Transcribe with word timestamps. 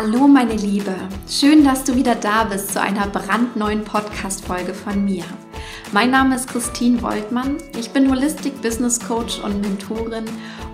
Hallo 0.00 0.28
meine 0.28 0.54
Liebe, 0.54 0.94
schön, 1.28 1.64
dass 1.64 1.82
du 1.82 1.96
wieder 1.96 2.14
da 2.14 2.44
bist 2.44 2.72
zu 2.72 2.80
einer 2.80 3.08
brandneuen 3.08 3.82
Podcast-Folge 3.82 4.72
von 4.72 5.04
mir. 5.04 5.24
Mein 5.90 6.12
Name 6.12 6.36
ist 6.36 6.46
Christine 6.46 7.02
Woltmann, 7.02 7.56
ich 7.76 7.90
bin 7.90 8.08
Holistic 8.08 8.62
Business 8.62 9.00
Coach 9.00 9.40
und 9.40 9.60
Mentorin 9.60 10.24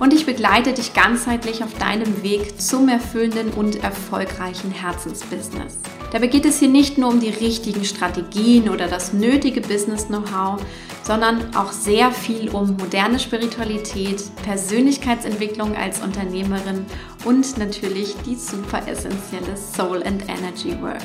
und 0.00 0.12
ich 0.12 0.26
begleite 0.26 0.72
dich 0.72 0.94
ganzheitlich 0.94 1.62
auf 1.62 1.74
deinem 1.78 2.22
Weg 2.22 2.60
zum 2.60 2.88
erfüllenden 2.88 3.50
und 3.52 3.82
erfolgreichen 3.82 4.70
Herzensbusiness. 4.70 5.78
Dabei 6.12 6.28
geht 6.28 6.44
es 6.44 6.60
hier 6.60 6.68
nicht 6.68 6.96
nur 6.96 7.10
um 7.10 7.20
die 7.20 7.30
richtigen 7.30 7.84
Strategien 7.84 8.68
oder 8.68 8.86
das 8.86 9.12
nötige 9.12 9.60
Business-Know-how, 9.60 10.60
sondern 11.02 11.54
auch 11.56 11.72
sehr 11.72 12.12
viel 12.12 12.50
um 12.50 12.76
moderne 12.76 13.18
Spiritualität, 13.18 14.22
Persönlichkeitsentwicklung 14.44 15.76
als 15.76 16.00
Unternehmerin 16.00 16.86
und 17.24 17.58
natürlich 17.58 18.14
die 18.24 18.36
super 18.36 18.86
essentielle 18.86 19.56
Soul 19.56 20.02
and 20.04 20.22
Energy 20.28 20.80
Work. 20.80 21.02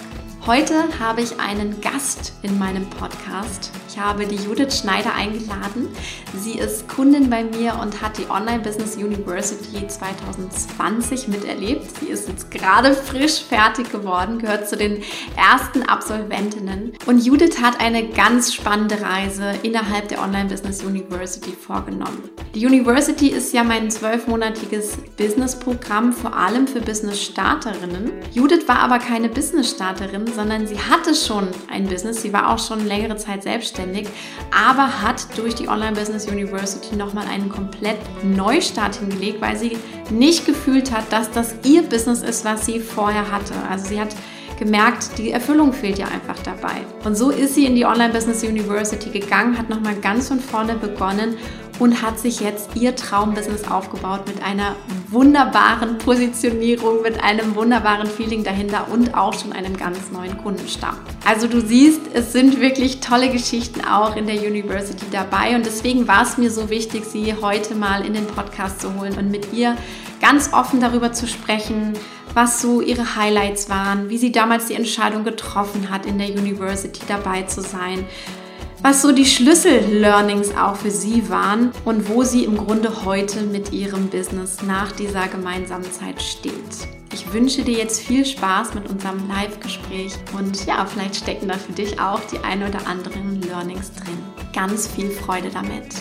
Heute 0.47 0.97
habe 0.99 1.21
ich 1.21 1.37
einen 1.39 1.81
Gast 1.81 2.33
in 2.43 2.57
meinem 2.57 2.89
Podcast. 2.89 3.71
Ich 3.89 3.99
habe 3.99 4.25
die 4.25 4.37
Judith 4.37 4.79
Schneider 4.79 5.13
eingeladen. 5.13 5.89
Sie 6.33 6.53
ist 6.53 6.87
Kundin 6.87 7.29
bei 7.29 7.43
mir 7.43 7.77
und 7.81 8.01
hat 8.01 8.17
die 8.17 8.29
Online 8.29 8.59
Business 8.59 8.95
University 8.95 9.85
2020 9.85 11.27
miterlebt. 11.27 11.99
Sie 11.99 12.07
ist 12.07 12.29
jetzt 12.29 12.49
gerade 12.49 12.93
frisch 12.93 13.43
fertig 13.43 13.91
geworden, 13.91 14.39
gehört 14.39 14.69
zu 14.69 14.77
den 14.77 15.03
ersten 15.35 15.83
Absolventinnen. 15.83 16.93
Und 17.05 17.23
Judith 17.25 17.61
hat 17.61 17.81
eine 17.81 18.07
ganz 18.07 18.53
spannende 18.53 19.01
Reise 19.01 19.53
innerhalb 19.61 20.07
der 20.07 20.21
Online 20.21 20.49
Business 20.49 20.81
University 20.81 21.51
vorgenommen. 21.51 22.29
Die 22.55 22.65
University 22.65 23.27
ist 23.27 23.53
ja 23.53 23.63
mein 23.63 23.91
zwölfmonatiges 23.91 24.97
Business-Programm, 25.17 26.13
vor 26.13 26.35
allem 26.35 26.67
für 26.67 26.81
Business-Starterinnen. 26.81 28.11
Judith 28.31 28.67
war 28.67 28.79
aber 28.79 28.99
keine 28.99 29.29
Business-Starterin, 29.29 30.28
sondern 30.33 30.67
sie 30.67 30.77
hatte 30.79 31.13
schon 31.15 31.47
ein 31.69 31.87
Business. 31.87 32.21
Sie 32.21 32.33
war 32.33 32.53
auch 32.53 32.59
schon 32.59 32.85
längere 32.85 33.17
Zeit 33.17 33.43
selbstständig, 33.43 34.07
aber 34.51 35.01
hat 35.01 35.37
durch 35.37 35.55
die 35.55 35.67
Online 35.67 35.93
Business 35.93 36.27
University 36.27 36.95
nochmal 36.95 37.27
einen 37.27 37.49
komplett 37.49 37.99
Neustart 38.23 38.95
hingelegt, 38.95 39.41
weil 39.41 39.57
sie 39.57 39.77
nicht 40.09 40.45
gefühlt 40.45 40.91
hat, 40.91 41.11
dass 41.11 41.31
das 41.31 41.55
ihr 41.63 41.83
Business 41.83 42.21
ist, 42.21 42.45
was 42.45 42.65
sie 42.65 42.79
vorher 42.79 43.31
hatte. 43.31 43.53
Also 43.69 43.85
sie 43.85 43.99
hat 43.99 44.15
gemerkt, 44.59 45.17
die 45.17 45.31
Erfüllung 45.31 45.71
fehlt 45.73 45.97
ja 45.97 46.07
einfach 46.07 46.37
dabei. 46.43 46.81
Und 47.05 47.15
so 47.15 47.29
ist 47.29 47.55
sie 47.55 47.65
in 47.65 47.75
die 47.75 47.85
Online 47.85 48.13
Business 48.13 48.43
University 48.43 49.09
gegangen, 49.09 49.57
hat 49.57 49.69
nochmal 49.69 49.95
ganz 49.95 50.27
von 50.27 50.39
vorne 50.39 50.75
begonnen 50.75 51.37
und 51.79 52.01
hat 52.01 52.19
sich 52.19 52.41
jetzt 52.41 52.75
ihr 52.75 52.95
Traumbusiness 52.95 53.63
aufgebaut 53.63 54.27
mit 54.27 54.43
einer 54.43 54.75
wunderbaren 55.07 55.97
Positionierung, 55.97 57.01
mit 57.01 57.23
einem 57.23 57.55
wunderbaren 57.55 58.07
Feeling 58.07 58.43
dahinter 58.43 58.87
und 58.91 59.15
auch 59.15 59.33
schon 59.33 59.53
einem 59.53 59.75
ganz 59.75 60.11
neuen 60.11 60.37
Kundenstamm. 60.37 60.97
Also 61.25 61.47
du 61.47 61.61
siehst, 61.61 62.01
es 62.13 62.33
sind 62.33 62.59
wirklich 62.59 62.99
tolle 62.99 63.29
Geschichten 63.29 63.81
auch 63.85 64.15
in 64.15 64.27
der 64.27 64.35
University 64.35 65.05
dabei 65.11 65.55
und 65.55 65.65
deswegen 65.65 66.07
war 66.07 66.23
es 66.23 66.37
mir 66.37 66.51
so 66.51 66.69
wichtig, 66.69 67.05
sie 67.05 67.33
heute 67.41 67.75
mal 67.75 68.05
in 68.05 68.13
den 68.13 68.27
Podcast 68.27 68.81
zu 68.81 68.99
holen 68.99 69.17
und 69.17 69.31
mit 69.31 69.53
ihr 69.53 69.75
ganz 70.21 70.51
offen 70.53 70.81
darüber 70.81 71.13
zu 71.13 71.27
sprechen, 71.27 71.93
was 72.33 72.61
so 72.61 72.81
ihre 72.81 73.15
Highlights 73.15 73.69
waren, 73.69 74.09
wie 74.09 74.17
sie 74.17 74.31
damals 74.31 74.67
die 74.67 74.75
Entscheidung 74.75 75.23
getroffen 75.23 75.89
hat, 75.89 76.05
in 76.05 76.17
der 76.17 76.29
University 76.29 77.01
dabei 77.07 77.43
zu 77.43 77.61
sein, 77.61 78.05
was 78.81 79.01
so 79.01 79.11
die 79.11 79.25
Schlüssel-Learnings 79.25 80.55
auch 80.55 80.75
für 80.75 80.91
sie 80.91 81.29
waren 81.29 81.71
und 81.85 82.09
wo 82.09 82.23
sie 82.23 82.45
im 82.45 82.57
Grunde 82.57 83.05
heute 83.05 83.41
mit 83.41 83.71
ihrem 83.71 84.07
Business 84.07 84.61
nach 84.63 84.91
dieser 84.93 85.27
gemeinsamen 85.27 85.91
Zeit 85.91 86.21
steht. 86.21 86.53
Ich 87.11 87.33
wünsche 87.33 87.63
dir 87.63 87.77
jetzt 87.77 88.01
viel 88.01 88.25
Spaß 88.25 88.75
mit 88.75 88.89
unserem 88.89 89.27
Live-Gespräch 89.27 90.13
und 90.37 90.65
ja, 90.65 90.85
vielleicht 90.85 91.15
stecken 91.15 91.47
da 91.47 91.55
für 91.55 91.73
dich 91.73 91.99
auch 91.99 92.21
die 92.31 92.39
ein 92.39 92.63
oder 92.63 92.85
anderen 92.87 93.41
Learnings 93.41 93.91
drin. 93.93 94.17
Ganz 94.53 94.87
viel 94.87 95.09
Freude 95.09 95.49
damit. 95.49 95.95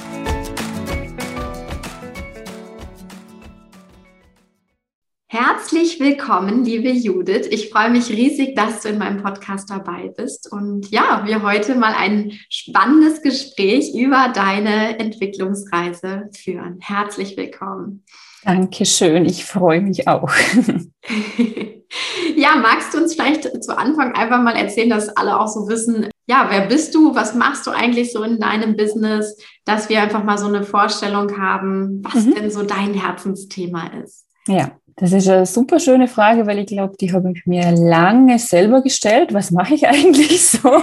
Herzlich 5.59 5.99
willkommen, 5.99 6.65
liebe 6.65 6.89
Judith. 6.89 7.49
Ich 7.51 7.71
freue 7.71 7.91
mich 7.91 8.11
riesig, 8.11 8.55
dass 8.55 8.83
du 8.83 8.91
in 8.91 8.99
meinem 8.99 9.21
Podcast 9.21 9.69
dabei 9.69 10.15
bist 10.17 10.53
und 10.53 10.89
ja, 10.93 11.25
wir 11.27 11.43
heute 11.43 11.75
mal 11.75 11.95
ein 11.99 12.39
spannendes 12.49 13.23
Gespräch 13.23 13.93
über 13.93 14.31
deine 14.33 15.01
Entwicklungsreise 15.01 16.31
führen. 16.33 16.79
Herzlich 16.81 17.37
willkommen. 17.37 18.05
Dankeschön, 18.45 19.25
ich 19.25 19.45
freue 19.45 19.81
mich 19.81 20.07
auch. 20.07 20.31
ja, 22.37 22.55
magst 22.55 22.95
du 22.95 22.99
uns 22.99 23.15
vielleicht 23.15 23.65
zu 23.65 23.77
Anfang 23.77 24.15
einfach 24.15 24.41
mal 24.41 24.55
erzählen, 24.55 24.91
dass 24.91 25.09
alle 25.09 25.41
auch 25.41 25.49
so 25.49 25.67
wissen, 25.67 26.09
ja, 26.29 26.47
wer 26.51 26.69
bist 26.69 26.95
du? 26.95 27.17
Was 27.17 27.35
machst 27.35 27.67
du 27.67 27.73
eigentlich 27.73 28.13
so 28.13 28.23
in 28.23 28.39
deinem 28.39 28.77
Business? 28.77 29.37
Dass 29.65 29.89
wir 29.89 30.03
einfach 30.03 30.23
mal 30.23 30.39
so 30.39 30.47
eine 30.47 30.63
Vorstellung 30.63 31.37
haben, 31.37 32.01
was 32.05 32.27
mhm. 32.27 32.35
denn 32.37 32.51
so 32.53 32.63
dein 32.63 32.95
Herzensthema 32.95 33.89
ist. 34.05 34.25
Ja, 34.47 34.71
das 34.99 35.13
ist 35.13 35.29
eine 35.29 35.47
super 35.47 35.79
schöne 35.79 36.09
Frage, 36.09 36.47
weil 36.47 36.59
ich 36.59 36.67
glaube, 36.67 36.97
die 37.01 37.13
habe 37.13 37.33
ich 37.33 37.47
mir 37.47 37.71
lange 37.71 38.39
selber 38.39 38.83
gestellt. 38.83 39.33
Was 39.33 39.53
mache 39.53 39.75
ich 39.75 39.87
eigentlich 39.89 40.45
so? 40.45 40.83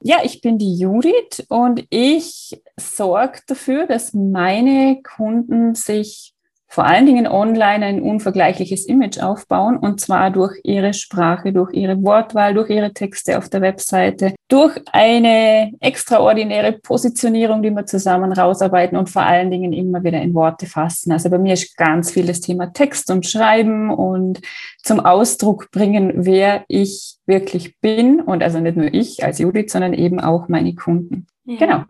Ja, 0.00 0.18
ich 0.22 0.40
bin 0.40 0.58
die 0.58 0.76
Judith 0.76 1.44
und 1.48 1.84
ich 1.90 2.58
sorge 2.78 3.40
dafür, 3.46 3.86
dass 3.86 4.14
meine 4.14 5.00
Kunden 5.02 5.74
sich 5.74 6.32
vor 6.66 6.84
allen 6.86 7.06
Dingen 7.06 7.28
online 7.28 7.86
ein 7.86 8.02
unvergleichliches 8.02 8.86
Image 8.86 9.18
aufbauen 9.18 9.76
und 9.76 10.00
zwar 10.00 10.30
durch 10.30 10.58
ihre 10.64 10.92
Sprache, 10.92 11.52
durch 11.52 11.72
ihre 11.72 12.02
Wortwahl, 12.02 12.54
durch 12.54 12.70
ihre 12.70 12.92
Texte 12.92 13.38
auf 13.38 13.48
der 13.48 13.60
Webseite, 13.60 14.34
durch 14.54 14.80
eine 14.92 15.72
extraordinäre 15.80 16.74
Positionierung, 16.74 17.60
die 17.60 17.72
wir 17.72 17.86
zusammen 17.86 18.32
rausarbeiten 18.32 18.96
und 18.96 19.10
vor 19.10 19.22
allen 19.22 19.50
Dingen 19.50 19.72
immer 19.72 20.04
wieder 20.04 20.22
in 20.22 20.32
Worte 20.32 20.66
fassen. 20.66 21.10
Also 21.10 21.28
bei 21.28 21.38
mir 21.38 21.54
ist 21.54 21.76
ganz 21.76 22.12
viel 22.12 22.24
das 22.24 22.40
Thema 22.40 22.72
Text 22.72 23.10
und 23.10 23.26
Schreiben 23.26 23.90
und 23.90 24.40
zum 24.80 25.00
Ausdruck 25.00 25.72
bringen, 25.72 26.12
wer 26.24 26.64
ich 26.68 27.16
wirklich 27.26 27.80
bin 27.80 28.20
und 28.20 28.44
also 28.44 28.60
nicht 28.60 28.76
nur 28.76 28.94
ich 28.94 29.24
als 29.24 29.40
Judith, 29.40 29.72
sondern 29.72 29.92
eben 29.92 30.20
auch 30.20 30.46
meine 30.46 30.72
Kunden. 30.76 31.26
Ja. 31.46 31.56
Genau. 31.56 31.84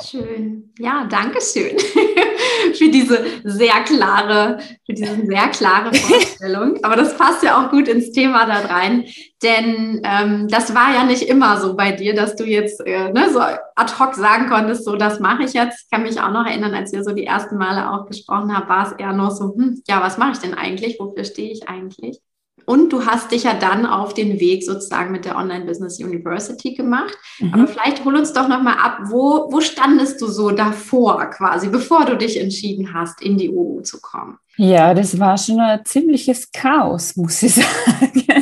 Schön. 0.00 0.72
Ja, 0.78 1.04
danke 1.10 1.40
schön 1.40 1.76
für 2.74 2.88
diese 2.90 3.24
sehr 3.44 3.80
klare, 3.84 4.58
für 4.86 4.94
diese 4.94 5.26
sehr 5.26 5.48
klare 5.48 5.94
Vorstellung. 5.94 6.78
Aber 6.82 6.96
das 6.96 7.16
passt 7.16 7.42
ja 7.42 7.60
auch 7.60 7.70
gut 7.70 7.88
ins 7.88 8.12
Thema 8.12 8.46
da 8.46 8.60
rein, 8.66 9.04
denn 9.42 10.00
ähm, 10.04 10.48
das 10.48 10.74
war 10.74 10.94
ja 10.94 11.04
nicht 11.04 11.22
immer 11.22 11.60
so 11.60 11.76
bei 11.76 11.92
dir, 11.92 12.14
dass 12.14 12.36
du 12.36 12.44
jetzt 12.44 12.84
äh, 12.86 13.12
ne, 13.12 13.30
so 13.32 13.40
ad 13.40 13.92
hoc 13.98 14.14
sagen 14.14 14.48
konntest, 14.48 14.84
so 14.84 14.96
das 14.96 15.20
mache 15.20 15.44
ich 15.44 15.52
jetzt. 15.52 15.84
Ich 15.84 15.90
kann 15.90 16.02
mich 16.02 16.20
auch 16.20 16.32
noch 16.32 16.46
erinnern, 16.46 16.74
als 16.74 16.92
wir 16.92 17.04
so 17.04 17.12
die 17.12 17.26
ersten 17.26 17.56
Male 17.56 17.90
auch 17.90 18.06
gesprochen 18.06 18.56
haben, 18.56 18.68
war 18.68 18.86
es 18.86 18.92
eher 18.92 19.12
noch 19.12 19.30
so, 19.30 19.54
hm, 19.54 19.82
ja, 19.86 20.02
was 20.02 20.18
mache 20.18 20.32
ich 20.32 20.38
denn 20.38 20.54
eigentlich? 20.54 20.98
Wofür 20.98 21.24
stehe 21.24 21.52
ich 21.52 21.68
eigentlich? 21.68 22.20
Und 22.68 22.92
du 22.92 23.06
hast 23.06 23.32
dich 23.32 23.44
ja 23.44 23.54
dann 23.54 23.86
auf 23.86 24.12
den 24.12 24.40
Weg 24.40 24.62
sozusagen 24.62 25.10
mit 25.10 25.24
der 25.24 25.36
Online 25.36 25.64
Business 25.64 25.98
University 25.98 26.74
gemacht. 26.74 27.16
Mhm. 27.38 27.54
Aber 27.54 27.66
vielleicht 27.66 28.04
hol 28.04 28.14
uns 28.14 28.34
doch 28.34 28.46
nochmal 28.46 28.76
ab, 28.78 28.98
wo, 29.04 29.50
wo 29.50 29.62
standest 29.62 30.20
du 30.20 30.26
so 30.26 30.50
davor 30.50 31.30
quasi, 31.30 31.70
bevor 31.70 32.04
du 32.04 32.18
dich 32.18 32.38
entschieden 32.38 32.92
hast, 32.92 33.22
in 33.22 33.38
die 33.38 33.48
OU 33.48 33.80
zu 33.84 34.02
kommen? 34.02 34.36
Ja, 34.58 34.92
das 34.92 35.18
war 35.18 35.38
schon 35.38 35.58
ein 35.60 35.82
ziemliches 35.86 36.52
Chaos, 36.52 37.16
muss 37.16 37.42
ich 37.42 37.54
sagen. 37.54 38.37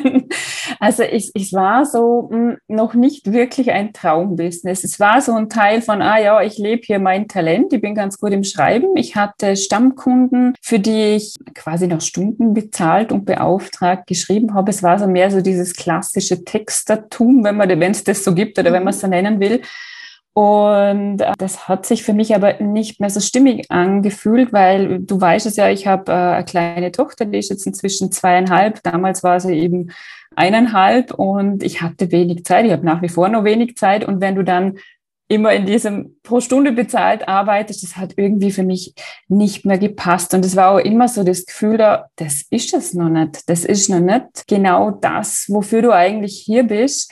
Also 0.81 1.03
ich, 1.03 1.31
ich 1.35 1.53
war 1.53 1.85
so 1.85 2.29
mh, 2.31 2.37
hm, 2.37 2.57
noch 2.69 2.95
nicht 2.95 3.33
wirklich 3.33 3.71
ein 3.71 3.93
Traumbusiness. 3.93 4.85
Es 4.85 5.01
war 5.01 5.21
so 5.21 5.35
ein 5.35 5.49
Teil 5.49 5.83
von, 5.83 6.03
ah 6.03 6.19
ja, 6.19 6.43
ich 6.43 6.59
lebe 6.59 6.83
hier 6.85 6.99
mein 6.99 7.29
Talent, 7.29 7.73
ich 7.73 7.81
bin 7.81 7.95
ganz 7.95 8.19
gut 8.19 8.33
im 8.33 8.45
Schreiben. 8.45 8.97
Ich 8.97 9.17
hatte 9.17 9.57
Stammkunden, 9.57 10.55
für 10.63 10.79
die 10.79 11.17
ich 11.17 11.35
quasi 11.55 11.87
noch 11.87 12.01
Stunden 12.01 12.55
bezahlt 12.55 13.13
und 13.13 13.25
beauftragt 13.25 14.07
geschrieben 14.07 14.55
habe. 14.55 14.71
Es 14.71 14.83
war 14.83 14.99
so 14.99 15.07
mehr 15.07 15.31
so 15.31 15.41
dieses 15.41 15.75
klassische 15.75 16.45
Textertum, 16.45 17.45
wenn 17.45 17.57
man, 17.57 17.69
wenn 17.69 17.93
es 17.93 18.05
das 18.05 18.25
so 18.25 18.35
gibt 18.35 18.59
oder 18.59 18.73
wenn 18.73 18.85
man 18.85 18.95
es 18.95 19.01
so 19.01 19.07
nennen 19.07 19.41
will. 19.41 19.63
Und 20.37 21.23
äh, 21.23 21.33
das 21.39 21.67
hat 21.67 21.87
sich 21.87 22.03
für 22.03 22.13
mich 22.13 22.35
aber 22.35 22.61
nicht 22.61 23.01
mehr 23.01 23.09
so 23.09 23.21
stimmig 23.21 23.71
angefühlt, 23.71 24.53
weil 24.53 24.99
du 24.99 25.19
weißt 25.19 25.47
es 25.47 25.57
ja, 25.57 25.71
ich 25.71 25.87
habe 25.87 26.13
äh, 26.13 26.15
eine 26.15 26.45
kleine 26.45 26.93
Tochter, 26.93 27.25
die 27.25 27.39
ist 27.39 27.49
jetzt 27.49 27.67
inzwischen 27.67 28.13
zweieinhalb. 28.13 28.83
Damals 28.83 29.23
war 29.23 29.41
sie 29.41 29.55
eben 29.55 29.93
eineinhalb 30.35 31.15
und 31.15 31.63
ich 31.63 31.81
hatte 31.81 32.13
wenig 32.13 32.45
Zeit. 32.45 32.67
Ich 32.67 32.73
habe 32.73 32.85
nach 32.85 33.01
wie 33.01 33.09
vor 33.09 33.31
noch 33.31 33.45
wenig 33.45 33.79
Zeit. 33.79 34.05
Und 34.05 34.21
wenn 34.21 34.35
du 34.35 34.45
dann 34.45 34.77
immer 35.27 35.55
in 35.55 35.65
diesem 35.65 36.17
pro 36.23 36.41
Stunde 36.41 36.73
bezahlt 36.73 37.27
arbeitest, 37.27 37.83
das 37.83 37.97
hat 37.97 38.13
irgendwie 38.19 38.51
für 38.51 38.63
mich 38.63 38.95
nicht 39.29 39.65
mehr 39.65 39.79
gepasst. 39.79 40.35
Und 40.35 40.45
es 40.45 40.55
war 40.55 40.73
auch 40.73 40.81
immer 40.81 41.09
so 41.09 41.25
das 41.25 41.47
Gefühl 41.47 41.79
da, 41.79 42.11
das 42.17 42.43
ist 42.51 42.75
es 42.75 42.93
noch 42.93 43.09
nicht. 43.09 43.49
Das 43.49 43.65
ist 43.65 43.89
noch 43.89 44.01
nicht 44.01 44.47
genau 44.47 44.91
das, 44.91 45.47
wofür 45.49 45.81
du 45.81 45.93
eigentlich 45.93 46.43
hier 46.45 46.65
bist. 46.65 47.11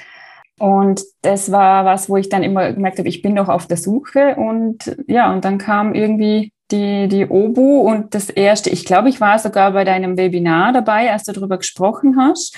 Und 0.58 1.02
das 1.22 1.50
war 1.50 1.84
was, 1.84 2.08
wo 2.08 2.16
ich 2.16 2.28
dann 2.28 2.42
immer 2.42 2.72
gemerkt 2.72 2.98
habe, 2.98 3.08
ich 3.08 3.22
bin 3.22 3.34
noch 3.34 3.48
auf 3.48 3.66
der 3.66 3.76
Suche 3.76 4.36
und 4.36 4.96
ja, 5.08 5.32
und 5.32 5.44
dann 5.44 5.58
kam 5.58 5.94
irgendwie 5.94 6.52
die, 6.70 7.08
die 7.08 7.26
OBU 7.26 7.80
und 7.80 8.14
das 8.14 8.30
erste, 8.30 8.70
ich 8.70 8.84
glaube, 8.84 9.08
ich 9.08 9.20
war 9.20 9.38
sogar 9.38 9.72
bei 9.72 9.84
deinem 9.84 10.16
Webinar 10.16 10.72
dabei, 10.72 11.12
als 11.12 11.24
du 11.24 11.32
darüber 11.32 11.58
gesprochen 11.58 12.16
hast 12.16 12.56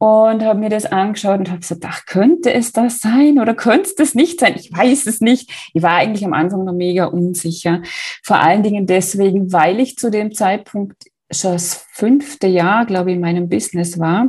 und 0.00 0.42
habe 0.42 0.58
mir 0.58 0.70
das 0.70 0.86
angeschaut 0.86 1.40
und 1.40 1.50
habe 1.50 1.60
gesagt, 1.60 1.84
ach, 1.86 2.06
könnte 2.06 2.52
es 2.52 2.72
das 2.72 3.00
sein 3.00 3.38
oder 3.38 3.54
könnte 3.54 3.82
es 3.82 3.94
das 3.94 4.14
nicht 4.14 4.40
sein? 4.40 4.54
Ich 4.56 4.72
weiß 4.72 5.06
es 5.06 5.20
nicht. 5.20 5.50
Ich 5.74 5.82
war 5.82 5.92
eigentlich 5.92 6.24
am 6.24 6.32
Anfang 6.32 6.64
noch 6.64 6.72
mega 6.72 7.04
unsicher. 7.04 7.82
Vor 8.22 8.38
allen 8.38 8.62
Dingen 8.62 8.86
deswegen, 8.86 9.52
weil 9.52 9.78
ich 9.78 9.96
zu 9.96 10.10
dem 10.10 10.32
Zeitpunkt 10.32 10.96
schon 11.30 11.52
das 11.52 11.86
fünfte 11.92 12.46
Jahr, 12.46 12.86
glaube 12.86 13.10
ich, 13.10 13.16
in 13.16 13.20
meinem 13.20 13.50
Business 13.50 13.98
war. 13.98 14.28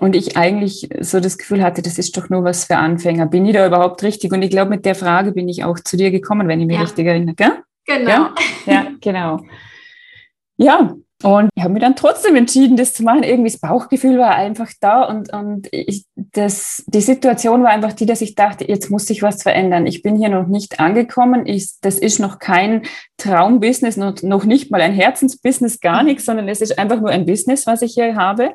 Und 0.00 0.16
ich 0.16 0.36
eigentlich 0.36 0.88
so 1.00 1.20
das 1.20 1.38
Gefühl 1.38 1.62
hatte, 1.62 1.82
das 1.82 1.98
ist 1.98 2.16
doch 2.16 2.28
nur 2.28 2.44
was 2.44 2.64
für 2.64 2.76
Anfänger. 2.76 3.26
Bin 3.26 3.46
ich 3.46 3.54
da 3.54 3.66
überhaupt 3.66 4.02
richtig? 4.02 4.32
Und 4.32 4.42
ich 4.42 4.50
glaube, 4.50 4.70
mit 4.70 4.84
der 4.84 4.94
Frage 4.94 5.32
bin 5.32 5.48
ich 5.48 5.64
auch 5.64 5.78
zu 5.78 5.96
dir 5.96 6.10
gekommen, 6.10 6.48
wenn 6.48 6.60
ich 6.60 6.66
mich 6.66 6.76
ja. 6.76 6.82
richtig 6.82 7.06
erinnere. 7.06 7.34
Gell? 7.34 7.52
Genau. 7.86 8.10
Ja, 8.10 8.30
ja 8.66 8.86
genau. 9.00 9.40
Ja, 10.56 10.94
und 11.24 11.48
ich 11.54 11.62
habe 11.62 11.72
mich 11.72 11.82
dann 11.82 11.96
trotzdem 11.96 12.36
entschieden, 12.36 12.76
das 12.76 12.92
zu 12.92 13.02
machen. 13.02 13.22
Irgendwie 13.22 13.50
das 13.50 13.58
Bauchgefühl 13.58 14.18
war 14.18 14.34
einfach 14.34 14.70
da 14.78 15.04
und, 15.04 15.32
und 15.32 15.68
ich, 15.72 16.04
das, 16.16 16.84
die 16.86 17.00
Situation 17.00 17.62
war 17.62 17.70
einfach 17.70 17.94
die, 17.94 18.04
dass 18.04 18.20
ich 18.20 18.34
dachte, 18.34 18.68
jetzt 18.68 18.90
muss 18.90 19.06
sich 19.06 19.22
was 19.22 19.42
verändern. 19.42 19.86
Ich 19.86 20.02
bin 20.02 20.16
hier 20.18 20.28
noch 20.28 20.46
nicht 20.48 20.80
angekommen. 20.80 21.46
Ich, 21.46 21.80
das 21.80 21.98
ist 21.98 22.18
noch 22.18 22.38
kein 22.40 22.82
Traumbusiness, 23.16 23.96
noch, 23.96 24.20
noch 24.22 24.44
nicht 24.44 24.70
mal 24.70 24.82
ein 24.82 24.92
Herzensbusiness, 24.92 25.80
gar 25.80 26.02
mhm. 26.02 26.08
nichts, 26.08 26.26
sondern 26.26 26.46
es 26.48 26.60
ist 26.60 26.78
einfach 26.78 27.00
nur 27.00 27.10
ein 27.10 27.24
Business, 27.24 27.66
was 27.66 27.80
ich 27.80 27.94
hier 27.94 28.16
habe, 28.16 28.54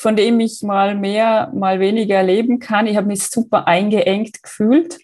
von 0.00 0.16
dem 0.16 0.40
ich 0.40 0.62
mal 0.62 0.94
mehr, 0.94 1.50
mal 1.54 1.78
weniger 1.78 2.22
leben 2.22 2.58
kann. 2.58 2.86
Ich 2.86 2.96
habe 2.96 3.06
mich 3.06 3.22
super 3.22 3.66
eingeengt 3.66 4.42
gefühlt 4.42 4.98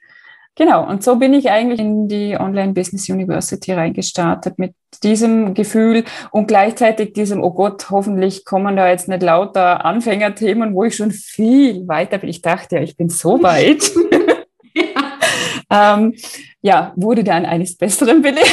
Genau, 0.59 0.89
und 0.89 1.05
so 1.05 1.17
bin 1.17 1.35
ich 1.35 1.51
eigentlich 1.51 1.81
in 1.81 2.09
die 2.09 2.35
Online 2.41 2.73
Business 2.73 3.11
University 3.11 3.75
reingestartet 3.75 4.59
mit 4.59 4.75
diesem 5.03 5.53
Gefühl 5.53 6.05
und 6.31 6.49
gleichzeitig 6.49 7.13
diesem, 7.13 7.45
oh 7.45 7.51
Gott, 7.51 7.91
hoffentlich 7.91 8.47
kommen 8.47 8.75
da 8.75 8.89
jetzt 8.89 9.07
nicht 9.07 9.23
lauter 9.23 9.85
Anfängerthemen, 9.85 10.75
wo 10.75 10.85
ich 10.85 10.97
schon 10.97 11.11
viel 11.11 11.87
weiter 11.87 12.17
bin. 12.17 12.31
Ich 12.31 12.41
dachte 12.41 12.77
ja, 12.77 12.83
ich 12.83 12.97
bin 12.97 13.11
so 13.11 13.43
weit. 13.43 13.91
ja. 14.75 15.95
ähm, 15.95 16.15
ja, 16.63 16.95
wurde 16.97 17.23
dann 17.23 17.45
eines 17.45 17.77
Besseren 17.77 18.23
belehrt. 18.23 18.49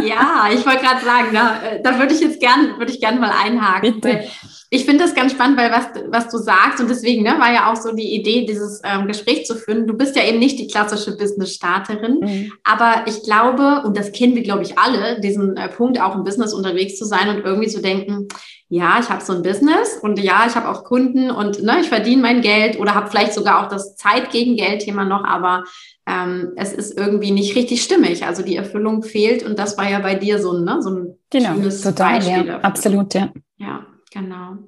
ja, 0.00 0.48
ich 0.54 0.64
wollte 0.64 0.84
gerade 0.84 1.04
sagen, 1.04 1.26
da, 1.32 1.56
da 1.82 1.98
würde 1.98 2.14
ich 2.14 2.20
jetzt 2.20 2.38
gerne, 2.38 2.78
würde 2.78 2.92
ich 2.92 3.00
gerne 3.00 3.18
mal 3.18 3.32
einhaken. 3.32 4.00
Bitte 4.00 4.28
ich 4.74 4.86
finde 4.86 5.04
das 5.04 5.14
ganz 5.14 5.32
spannend, 5.32 5.58
weil 5.58 5.70
was, 5.70 5.88
was 6.08 6.30
du 6.30 6.38
sagst 6.38 6.80
und 6.80 6.88
deswegen 6.88 7.24
ne, 7.24 7.34
war 7.38 7.52
ja 7.52 7.70
auch 7.70 7.76
so 7.76 7.94
die 7.94 8.14
Idee, 8.14 8.46
dieses 8.46 8.80
ähm, 8.82 9.06
Gespräch 9.06 9.44
zu 9.44 9.54
führen. 9.54 9.86
Du 9.86 9.92
bist 9.92 10.16
ja 10.16 10.24
eben 10.24 10.38
nicht 10.38 10.58
die 10.58 10.66
klassische 10.66 11.14
Business-Starterin, 11.14 12.20
mhm. 12.20 12.52
aber 12.64 13.02
ich 13.06 13.22
glaube, 13.22 13.82
und 13.84 13.98
das 13.98 14.12
kennen 14.12 14.34
wir, 14.34 14.42
glaube 14.42 14.62
ich, 14.62 14.78
alle, 14.78 15.20
diesen 15.20 15.58
äh, 15.58 15.68
Punkt, 15.68 16.00
auch 16.00 16.16
im 16.16 16.24
Business 16.24 16.54
unterwegs 16.54 16.96
zu 16.96 17.04
sein 17.04 17.28
und 17.28 17.44
irgendwie 17.44 17.68
zu 17.68 17.82
denken, 17.82 18.28
ja, 18.70 18.98
ich 18.98 19.10
habe 19.10 19.22
so 19.22 19.34
ein 19.34 19.42
Business 19.42 19.98
und 20.00 20.18
ja, 20.18 20.44
ich 20.48 20.54
habe 20.54 20.70
auch 20.70 20.84
Kunden 20.84 21.30
und 21.30 21.62
ne, 21.62 21.80
ich 21.82 21.90
verdiene 21.90 22.22
mein 22.22 22.40
Geld 22.40 22.80
oder 22.80 22.94
habe 22.94 23.10
vielleicht 23.10 23.34
sogar 23.34 23.62
auch 23.62 23.68
das 23.68 23.96
Zeit 23.96 24.30
gegen 24.30 24.56
Geld-Thema 24.56 25.04
noch, 25.04 25.24
aber 25.24 25.64
ähm, 26.06 26.52
es 26.56 26.72
ist 26.72 26.98
irgendwie 26.98 27.30
nicht 27.30 27.54
richtig 27.56 27.82
stimmig. 27.82 28.24
Also 28.24 28.42
die 28.42 28.56
Erfüllung 28.56 29.02
fehlt 29.02 29.42
und 29.42 29.58
das 29.58 29.76
war 29.76 29.90
ja 29.90 29.98
bei 29.98 30.14
dir 30.14 30.38
so, 30.38 30.58
ne, 30.58 30.80
so 30.80 30.88
ein 30.88 31.18
genau, 31.28 31.56
total, 31.68 32.20
Beispiel 32.20 32.46
ja, 32.46 32.60
absolut, 32.60 33.12
ja. 33.12 33.30
Ja. 33.58 33.86
Genau. 34.12 34.58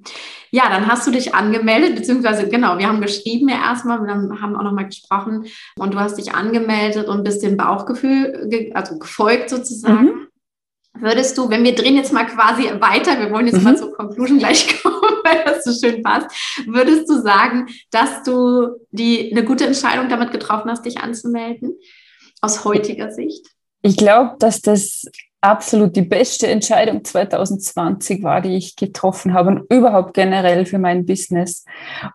Ja, 0.51 0.71
dann 0.71 0.87
hast 0.87 1.07
du 1.07 1.11
dich 1.11 1.35
angemeldet, 1.35 1.97
beziehungsweise 1.97 2.49
genau, 2.49 2.79
wir 2.79 2.89
haben 2.89 3.01
geschrieben 3.01 3.49
ja 3.49 3.57
erstmal, 3.57 4.01
wir 4.03 4.11
haben 4.11 4.57
auch 4.57 4.63
nochmal 4.63 4.87
gesprochen 4.87 5.47
und 5.77 5.95
du 5.95 6.01
hast 6.01 6.17
dich 6.17 6.35
angemeldet 6.35 7.09
und 7.09 7.25
bist 7.25 7.43
dem 7.43 7.57
Bauchgefühl, 7.57 8.49
ge 8.49 8.73
also 8.73 8.99
gefolgt 8.99 9.51
sozusagen. 9.51 10.05
Mhm. 10.05 10.29
Würdest 10.97 11.37
du, 11.37 11.51
wenn 11.51 11.65
wir 11.65 11.75
drehen 11.75 11.97
jetzt 11.97 12.13
mal 12.13 12.25
quasi 12.25 12.63
weiter, 12.81 13.19
wir 13.19 13.33
wollen 13.33 13.47
jetzt 13.47 13.59
mhm. 13.59 13.65
mal 13.65 13.77
zur 13.77 13.93
Conclusion 13.93 14.39
gleich 14.39 14.81
kommen, 14.83 15.19
weil 15.25 15.45
das 15.45 15.65
so 15.65 15.73
schön 15.73 16.03
passt, 16.03 16.29
würdest 16.67 17.11
du 17.11 17.21
sagen, 17.21 17.67
dass 17.91 18.23
du 18.23 18.69
die 18.93 19.31
eine 19.31 19.45
gute 19.45 19.67
Entscheidung 19.67 20.09
damit 20.09 20.31
getroffen 20.31 20.71
hast, 20.71 20.87
dich 20.87 20.99
anzumelden, 20.99 21.75
aus 22.41 22.65
heutiger 22.65 23.11
Sicht? 23.11 23.47
Ich 23.83 23.97
glaube, 23.99 24.37
dass 24.39 24.63
das 24.63 25.05
absolut 25.45 25.95
die 25.95 26.03
beste 26.03 26.47
Entscheidung 26.47 27.05
2020 27.05 28.23
war, 28.23 28.41
die 28.41 28.57
ich 28.57 28.77
getroffen 28.77 29.35
habe 29.35 29.51
und 29.51 29.71
überhaupt 29.71 30.15
generell 30.15 30.65
für 30.65 30.79
mein 30.79 31.05
Business. 31.05 31.67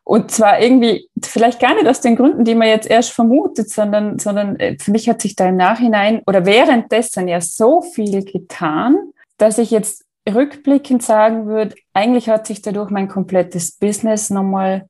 Und 0.03 0.31
zwar 0.31 0.59
irgendwie, 0.59 1.07
vielleicht 1.23 1.59
gar 1.59 1.75
nicht 1.75 1.87
aus 1.87 2.01
den 2.01 2.15
Gründen, 2.15 2.43
die 2.43 2.55
man 2.55 2.67
jetzt 2.67 2.89
erst 2.89 3.11
vermutet, 3.11 3.69
sondern, 3.69 4.17
sondern 4.17 4.55
äh, 4.55 4.77
für 4.79 4.91
mich 4.91 5.07
hat 5.07 5.21
sich 5.21 5.35
da 5.35 5.49
im 5.49 5.57
Nachhinein 5.57 6.21
oder 6.25 6.45
währenddessen 6.45 7.27
ja 7.27 7.39
so 7.39 7.81
viel 7.81 8.25
getan, 8.25 8.97
dass 9.37 9.59
ich 9.59 9.69
jetzt 9.69 10.05
rückblickend 10.27 11.03
sagen 11.03 11.45
würde, 11.45 11.75
eigentlich 11.93 12.29
hat 12.29 12.47
sich 12.47 12.63
dadurch 12.63 12.89
mein 12.89 13.07
komplettes 13.07 13.73
Business 13.73 14.31
nochmal 14.31 14.87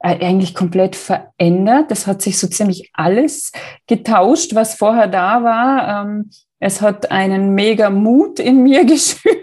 äh, 0.00 0.24
eigentlich 0.24 0.54
komplett 0.54 0.94
verändert. 0.94 1.90
Das 1.90 2.06
hat 2.06 2.20
sich 2.20 2.38
so 2.38 2.48
ziemlich 2.48 2.90
alles 2.92 3.50
getauscht, 3.86 4.54
was 4.54 4.74
vorher 4.74 5.08
da 5.08 5.42
war. 5.42 6.06
Es 6.60 6.80
hat 6.80 7.10
einen 7.10 7.54
mega 7.54 7.90
Mut 7.90 8.40
in 8.40 8.62
mir 8.62 8.84
geschürt. 8.86 9.36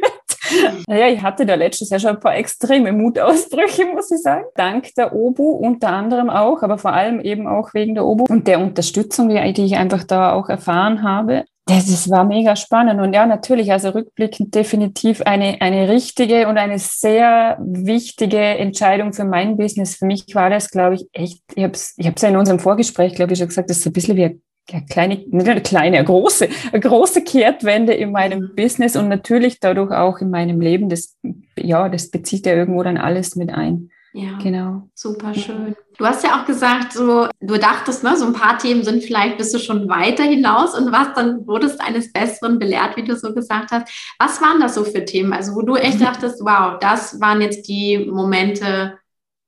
Naja, 0.87 1.07
ich 1.07 1.21
hatte 1.21 1.45
da 1.45 1.55
letztes 1.55 1.89
Jahr 1.89 1.99
schon 1.99 2.11
ein 2.11 2.19
paar 2.19 2.35
extreme 2.35 2.91
Mutausbrüche, 2.91 3.85
muss 3.85 4.11
ich 4.11 4.21
sagen. 4.21 4.45
Dank 4.55 4.93
der 4.95 5.15
OBU 5.15 5.43
unter 5.43 5.89
anderem 5.89 6.29
auch, 6.29 6.61
aber 6.61 6.77
vor 6.77 6.93
allem 6.93 7.19
eben 7.19 7.47
auch 7.47 7.73
wegen 7.73 7.95
der 7.95 8.05
OBU 8.05 8.25
und 8.29 8.47
der 8.47 8.59
Unterstützung, 8.59 9.29
die, 9.29 9.65
ich 9.65 9.77
einfach 9.77 10.03
da 10.03 10.33
auch 10.33 10.49
erfahren 10.49 11.01
habe. 11.01 11.45
Das, 11.67 11.87
das 11.87 12.11
war 12.11 12.25
mega 12.25 12.55
spannend. 12.55 13.01
Und 13.01 13.13
ja, 13.13 13.25
natürlich, 13.25 13.71
also 13.71 13.89
rückblickend 13.89 14.53
definitiv 14.53 15.23
eine, 15.23 15.61
eine 15.61 15.89
richtige 15.89 16.47
und 16.47 16.59
eine 16.59 16.77
sehr 16.77 17.57
wichtige 17.59 18.37
Entscheidung 18.37 19.13
für 19.13 19.25
mein 19.25 19.57
Business. 19.57 19.95
Für 19.95 20.05
mich 20.05 20.25
war 20.35 20.51
das, 20.51 20.69
glaube 20.69 20.95
ich, 20.95 21.07
echt, 21.11 21.41
ich 21.55 21.63
habe 21.63 21.73
es 21.73 21.95
ich 21.97 22.05
hab's 22.05 22.21
ja 22.21 22.29
in 22.29 22.37
unserem 22.37 22.59
Vorgespräch, 22.59 23.15
glaube 23.15 23.33
ich, 23.33 23.39
schon 23.39 23.47
gesagt, 23.47 23.71
das 23.71 23.77
ist 23.77 23.87
ein 23.87 23.93
bisschen 23.93 24.15
wie 24.15 24.25
ein 24.25 24.41
ja, 24.69 24.81
kleine, 24.81 25.23
nicht 25.27 25.63
kleine, 25.63 25.97
eine 25.97 26.05
große, 26.05 26.49
große 26.71 27.23
Kehrtwende 27.23 27.93
in 27.93 28.11
meinem 28.11 28.39
mhm. 28.39 28.55
Business 28.55 28.95
und 28.95 29.09
natürlich 29.09 29.59
dadurch 29.59 29.91
auch 29.91 30.19
in 30.19 30.29
meinem 30.29 30.59
Leben. 30.59 30.89
Das, 30.89 31.17
ja, 31.57 31.87
das 31.89 32.09
bezieht 32.09 32.45
ja 32.45 32.53
irgendwo 32.53 32.81
dann 32.83 32.97
alles 32.97 33.35
mit 33.35 33.51
ein. 33.51 33.91
Ja, 34.17 34.37
genau. 34.41 34.89
Super 34.93 35.33
schön. 35.33 35.75
Du 35.97 36.05
hast 36.05 36.23
ja 36.23 36.39
auch 36.39 36.45
gesagt, 36.45 36.93
so, 36.93 37.27
du 37.41 37.57
dachtest, 37.57 38.01
ne, 38.01 38.15
so 38.15 38.25
ein 38.25 38.33
paar 38.33 38.57
Themen 38.57 38.81
sind 38.81 39.03
vielleicht, 39.03 39.37
bist 39.37 39.53
du 39.53 39.59
schon 39.59 39.89
weiter 39.89 40.23
hinaus 40.23 40.73
und 40.73 40.89
was 40.93 41.13
dann 41.15 41.45
wurdest 41.45 41.81
eines 41.81 42.13
Besseren 42.13 42.57
belehrt, 42.57 42.95
wie 42.95 43.03
du 43.03 43.17
so 43.17 43.33
gesagt 43.33 43.71
hast. 43.71 44.15
Was 44.17 44.41
waren 44.41 44.61
das 44.61 44.75
so 44.75 44.85
für 44.85 45.03
Themen? 45.03 45.33
Also, 45.33 45.53
wo 45.53 45.63
du 45.63 45.75
echt 45.75 45.99
dachtest, 45.99 46.39
wow, 46.39 46.79
das 46.79 47.19
waren 47.19 47.41
jetzt 47.41 47.67
die 47.67 48.09
Momente, 48.09 48.97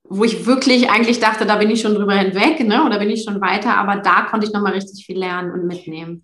wo 0.10 0.24
ich 0.24 0.46
wirklich 0.46 0.90
eigentlich 0.90 1.20
dachte, 1.20 1.46
da 1.46 1.58
bin 1.58 1.70
ich 1.70 1.82
schon 1.82 1.96
drüber 1.96 2.16
hinweg, 2.16 2.60
ne? 2.66 2.86
oder 2.86 3.00
bin 3.00 3.10
ich 3.10 3.24
schon 3.24 3.42
weiter, 3.42 3.78
aber 3.78 3.98
da 3.98 4.24
konnte 4.30 4.48
ich 4.48 4.54
nochmal 4.54 4.74
richtig 4.74 5.06
viel 5.06 5.18
lernen 5.18 5.52
und 5.52 5.68
mitnehmen. 5.68 6.24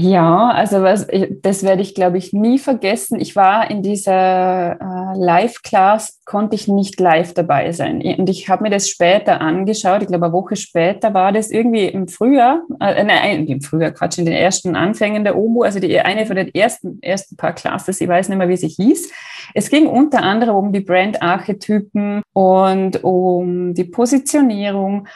Ja, 0.00 0.50
also 0.50 0.84
was, 0.84 1.08
das 1.42 1.64
werde 1.64 1.82
ich, 1.82 1.92
glaube 1.92 2.18
ich, 2.18 2.32
nie 2.32 2.60
vergessen. 2.60 3.18
Ich 3.18 3.34
war 3.34 3.68
in 3.68 3.82
dieser 3.82 4.74
äh, 4.74 5.18
Live-Class, 5.18 6.20
konnte 6.24 6.54
ich 6.54 6.68
nicht 6.68 7.00
live 7.00 7.34
dabei 7.34 7.72
sein. 7.72 8.00
Und 8.16 8.30
ich 8.30 8.48
habe 8.48 8.62
mir 8.62 8.70
das 8.70 8.88
später 8.88 9.40
angeschaut. 9.40 10.02
Ich 10.02 10.06
glaube, 10.06 10.26
eine 10.26 10.32
Woche 10.32 10.54
später 10.54 11.14
war 11.14 11.32
das 11.32 11.50
irgendwie 11.50 11.86
im 11.86 12.06
Frühjahr, 12.06 12.62
äh, 12.78 13.02
nein, 13.02 13.48
im 13.48 13.60
Frühjahr, 13.60 13.90
Quatsch, 13.90 14.18
in 14.18 14.26
den 14.26 14.34
ersten 14.34 14.76
Anfängen 14.76 15.24
der 15.24 15.36
OBU, 15.36 15.64
also 15.64 15.80
die, 15.80 15.98
eine 15.98 16.26
von 16.26 16.36
den 16.36 16.54
ersten, 16.54 17.02
ersten 17.02 17.36
paar 17.36 17.54
Classes, 17.54 18.00
ich 18.00 18.06
weiß 18.06 18.28
nicht 18.28 18.38
mehr, 18.38 18.48
wie 18.48 18.56
sie 18.56 18.68
hieß. 18.68 19.10
Es 19.54 19.68
ging 19.68 19.88
unter 19.88 20.22
anderem 20.22 20.54
um 20.54 20.72
die 20.72 20.80
Brand-Archetypen 20.80 22.22
und 22.34 23.02
um 23.02 23.74
die 23.74 23.84
Positionierung. 23.84 25.08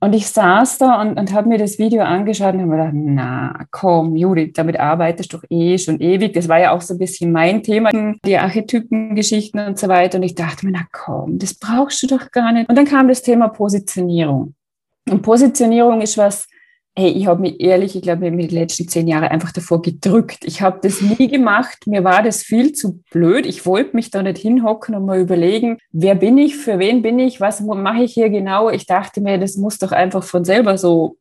Und 0.00 0.14
ich 0.14 0.28
saß 0.28 0.78
da 0.78 1.00
und, 1.00 1.18
und 1.18 1.32
habe 1.32 1.48
mir 1.48 1.58
das 1.58 1.78
Video 1.78 2.02
angeschaut 2.02 2.54
und 2.54 2.60
habe 2.60 2.70
mir 2.70 2.76
gedacht, 2.76 2.92
na 2.94 3.64
komm, 3.72 4.14
Judith, 4.14 4.52
damit 4.54 4.78
arbeitest 4.78 5.32
du 5.32 5.38
doch 5.38 5.44
eh 5.50 5.76
schon 5.76 5.98
ewig. 5.98 6.34
Das 6.34 6.48
war 6.48 6.60
ja 6.60 6.70
auch 6.70 6.82
so 6.82 6.94
ein 6.94 6.98
bisschen 6.98 7.32
mein 7.32 7.64
Thema, 7.64 7.90
die 8.24 8.38
Archetypengeschichten 8.38 9.58
und 9.66 9.76
so 9.78 9.88
weiter. 9.88 10.18
Und 10.18 10.24
ich 10.24 10.36
dachte 10.36 10.66
mir, 10.66 10.72
na 10.72 10.86
komm, 10.92 11.38
das 11.38 11.54
brauchst 11.54 12.00
du 12.02 12.06
doch 12.06 12.30
gar 12.30 12.52
nicht. 12.52 12.68
Und 12.68 12.76
dann 12.76 12.84
kam 12.84 13.08
das 13.08 13.22
Thema 13.22 13.48
Positionierung. 13.48 14.54
Und 15.10 15.22
Positionierung 15.22 16.00
ist 16.00 16.16
was, 16.16 16.46
hey, 16.96 17.10
ich 17.10 17.26
habe 17.26 17.40
mich 17.40 17.60
ehrlich, 17.60 17.94
ich 17.94 18.02
glaube, 18.02 18.30
mir 18.30 18.48
die 18.48 18.54
letzten 18.54 18.88
zehn 18.88 19.06
Jahre 19.06 19.30
einfach 19.30 19.52
davor 19.52 19.82
gedrückt. 19.82 20.44
Ich 20.44 20.62
habe 20.62 20.80
das 20.82 21.00
nie 21.00 21.28
gemacht. 21.28 21.86
Mir 21.86 22.02
war 22.02 22.22
das 22.22 22.42
viel 22.42 22.72
zu 22.72 23.02
blöd. 23.10 23.46
Ich 23.46 23.66
wollte 23.66 23.94
mich 23.94 24.10
da 24.10 24.22
nicht 24.22 24.38
hinhocken 24.38 24.94
und 24.94 25.06
mal 25.06 25.20
überlegen, 25.20 25.78
wer 25.92 26.14
bin 26.14 26.38
ich, 26.38 26.56
für 26.56 26.78
wen 26.78 27.02
bin 27.02 27.18
ich, 27.18 27.40
was 27.40 27.60
mache 27.60 28.02
ich 28.02 28.14
hier 28.14 28.30
genau. 28.30 28.68
Ich 28.68 28.86
dachte 28.86 29.20
mir, 29.20 29.38
das 29.38 29.56
muss 29.56 29.78
doch 29.78 29.92
einfach 29.92 30.24
von 30.24 30.44
selber 30.44 30.76
so, 30.76 31.16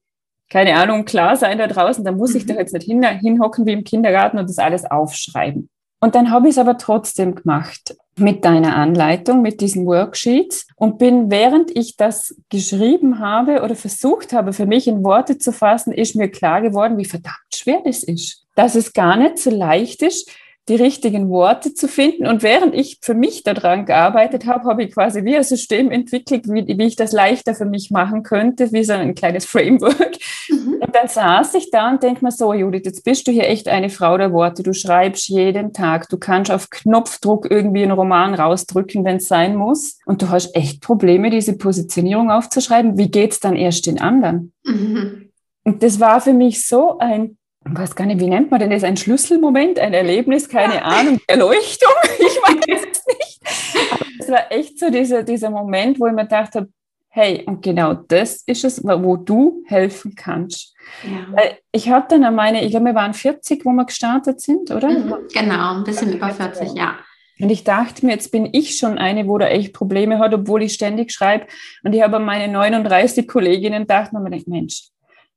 keine 0.50 0.76
Ahnung, 0.76 1.06
klar 1.06 1.36
sein 1.36 1.58
da 1.58 1.68
draußen. 1.68 2.04
Da 2.04 2.12
muss 2.12 2.34
ich 2.34 2.46
mhm. 2.46 2.50
doch 2.50 2.56
jetzt 2.56 2.74
nicht 2.74 2.86
hin, 2.86 3.04
hinhocken 3.04 3.66
wie 3.66 3.74
im 3.74 3.84
Kindergarten 3.84 4.40
und 4.40 4.50
das 4.50 4.58
alles 4.58 4.86
aufschreiben. 4.86 5.70
Und 6.00 6.16
dann 6.16 6.32
habe 6.32 6.48
ich 6.48 6.54
es 6.54 6.60
aber 6.60 6.78
trotzdem 6.78 7.36
gemacht 7.36 7.96
mit 8.20 8.44
deiner 8.46 8.76
Anleitung, 8.76 9.42
mit 9.42 9.62
diesen 9.62 9.86
Worksheets 9.86 10.68
und 10.76 10.98
bin, 10.98 11.30
während 11.30 11.76
ich 11.76 11.98
das 11.98 12.36
geschrieben 12.50 13.20
habe 13.20 13.62
oder 13.62 13.76
versucht 13.76 14.34
habe, 14.34 14.54
für 14.54 14.66
mich 14.66 14.88
in 14.88 15.04
Worte 15.04 15.38
zu 15.38 15.52
fassen, 15.52 15.94
ist 15.94 16.16
mir 16.16 16.30
klar 16.30 16.62
geworden, 16.62 16.98
wie 16.98 17.06
verdammt 17.06 17.38
schwer 17.54 17.82
das 17.84 18.04
ist. 18.04 18.44
dass 18.56 18.74
es 18.74 18.92
gar 18.92 19.18
nicht 19.18 19.38
so 19.38 19.52
leicht 19.52 20.02
ist, 20.02 20.30
die 20.68 20.76
richtigen 20.76 21.30
Worte 21.30 21.74
zu 21.74 21.88
finden. 21.88 22.28
Und 22.28 22.44
während 22.44 22.76
ich 22.76 23.00
für 23.02 23.14
mich 23.14 23.44
daran 23.44 23.86
gearbeitet 23.86 24.46
habe, 24.46 24.66
habe 24.66 24.84
ich 24.84 24.94
quasi 24.94 25.24
wie 25.24 25.38
ein 25.38 25.44
System 25.44 25.92
entwickelt, 25.92 26.48
wie, 26.50 26.68
wie 26.68 26.86
ich 26.86 26.96
das 26.98 27.14
leichter 27.14 27.56
für 27.56 27.66
mich 27.66 27.90
machen 27.90 28.24
könnte, 28.24 28.72
wie 28.74 28.84
so 28.84 28.94
ein 28.94 29.16
kleines 29.16 29.46
Framework. 29.46 30.18
Mhm. 30.50 30.82
Und 30.82 30.94
dann 30.94 31.08
saß 31.08 31.54
ich 31.56 31.72
da 31.72 31.90
und 31.90 32.04
denke 32.04 32.24
mir 32.24 32.32
so, 32.32 32.54
Judith, 32.54 32.84
jetzt 32.86 33.06
bist 33.06 33.28
du 33.28 33.32
hier 33.32 33.48
echt 33.48 33.68
eine 33.70 33.90
Frau 33.90 34.18
der 34.18 34.34
Worte. 34.34 34.62
Du 34.64 34.74
schreibst 34.74 35.30
jeden 35.30 35.72
Tag. 35.72 36.10
Du 36.10 36.18
kannst 36.18 36.52
auf 36.52 36.70
Knopfdruck 36.70 37.50
irgendwie 37.50 37.84
einen 37.84 37.92
Roman 37.92 38.34
rausdrücken, 38.34 39.06
wenn 39.06 39.18
es 39.18 39.28
sein 39.28 39.56
muss. 39.56 39.98
Und 40.06 40.22
du 40.22 40.30
hast 40.30 40.54
echt 40.56 40.82
Probleme, 40.82 41.30
diese 41.30 41.58
Positionierung 41.58 42.30
aufzuschreiben. 42.30 42.98
Wie 42.98 43.10
geht's 43.10 43.40
dann 43.40 43.56
erst 43.56 43.86
den 43.86 44.02
anderen? 44.02 44.52
Mhm. 44.66 45.30
Und 45.64 45.84
das 45.84 46.00
war 46.00 46.22
für 46.22 46.34
mich 46.34 46.66
so 46.66 46.98
ein 46.98 47.37
ich 47.72 47.78
weiß 47.78 47.96
gar 47.96 48.06
nicht, 48.06 48.20
wie 48.20 48.30
nennt 48.30 48.52
man 48.52 48.60
denn 48.60 48.70
das? 48.70 48.84
Ein 48.84 48.98
Schlüsselmoment, 48.98 49.80
ein 49.80 49.94
Erlebnis, 49.94 50.50
keine. 50.50 50.84
Ahnung, 50.84 51.20
Erleuchtung? 51.28 51.94
Ich 52.20 52.38
weiß 52.38 52.82
es 52.92 53.06
nicht. 53.06 53.92
Aber 53.92 54.06
es 54.20 54.30
war 54.30 54.52
echt 54.52 54.80
so 54.80 54.90
dieser, 54.90 55.24
dieser 55.24 55.50
Moment, 55.50 56.00
wo 56.00 56.08
ich 56.08 56.14
mir 56.14 56.24
gedacht 56.24 56.56
habe, 56.56 56.70
hey, 57.10 57.44
und 57.46 57.62
genau 57.64 57.94
das 57.94 58.44
ist 58.46 58.64
es, 58.64 58.84
wo 58.84 59.18
du 59.18 59.64
helfen 59.66 60.14
kannst. 60.16 60.76
Ja. 61.04 61.42
Ich 61.72 61.90
habe 61.90 62.06
dann 62.10 62.24
an 62.24 62.36
meine, 62.36 62.64
ich 62.64 62.72
glaube, 62.72 62.86
wir 62.86 62.96
waren 62.96 63.14
40, 63.14 63.66
wo 63.66 63.72
wir 63.72 63.86
gestartet 63.86 64.42
sind, 64.42 64.72
oder? 64.72 64.90
Mhm, 64.90 65.16
genau, 65.34 65.76
ein 65.76 65.84
bisschen 65.84 66.14
über 66.14 66.30
40, 66.30 66.74
ja. 66.74 66.98
Und 67.40 67.50
ich 67.50 67.64
dachte 67.64 68.06
mir, 68.06 68.14
jetzt 68.14 68.32
bin 68.32 68.50
ich 68.52 68.78
schon 68.78 68.98
eine, 68.98 69.28
wo 69.28 69.38
da 69.38 69.48
echt 69.48 69.74
Probleme 69.74 70.20
hat, 70.20 70.34
obwohl 70.34 70.64
ich 70.64 70.74
ständig 70.74 71.12
schreibe. 71.12 71.46
Und 71.84 71.94
ich 71.94 72.02
habe 72.02 72.18
an 72.18 72.26
meine 72.26 72.52
39 72.52 73.28
Kolleginnen 73.28 73.84
gedacht 73.84 74.12
und 74.14 74.24
mir 74.24 74.30
gedacht, 74.30 74.48
Mensch, 74.48 74.90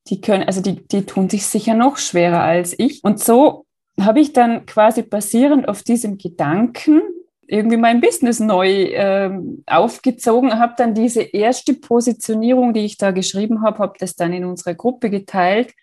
die 0.09 0.21
können, 0.21 0.45
also 0.45 0.61
die, 0.61 0.87
die 0.87 1.04
tun 1.07 1.28
sich 1.28 1.47
sicher 1.47 1.75
noch 1.75 1.99
schwerer 1.99 2.40
als 2.42 2.78
ich. 2.78 3.04
Und 3.04 3.21
so 3.21 3.66
habe 4.00 4.21
ich 4.21 4.33
dann 4.33 4.66
quasi 4.66 5.02
basierend 5.02 5.69
auf 5.69 5.83
diesem 5.83 6.19
Gedanken 6.19 7.02
irgendwie 7.47 7.76
mein 7.76 8.00
Business 8.00 8.38
neu 8.38 8.69
äh, 8.71 9.30
aufgezogen, 9.66 10.59
habe 10.59 10.75
dann 10.76 10.95
diese 10.95 11.23
erste 11.23 11.75
Positionierung, 11.75 12.73
die 12.73 12.85
ich 12.85 12.97
da 12.97 13.11
geschrieben 13.11 13.62
habe, 13.62 13.78
habe 13.80 13.95
das 13.99 14.14
dann 14.14 14.33
in 14.33 14.45
unserer 14.45 14.75
Gruppe 14.75 15.11
geteilt. 15.11 15.75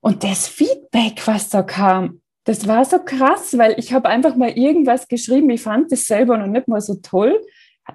Und 0.00 0.24
das 0.24 0.48
Feedback, 0.48 1.24
was 1.26 1.48
da 1.48 1.62
kam, 1.62 2.20
das 2.44 2.66
war 2.66 2.84
so 2.84 2.98
krass, 2.98 3.56
weil 3.56 3.74
ich 3.78 3.92
habe 3.92 4.08
einfach 4.08 4.36
mal 4.36 4.50
irgendwas 4.50 5.08
geschrieben. 5.08 5.50
Ich 5.50 5.62
fand 5.62 5.90
das 5.90 6.04
selber 6.04 6.36
noch 6.38 6.46
nicht 6.46 6.68
mal 6.68 6.80
so 6.80 6.94
toll 6.96 7.40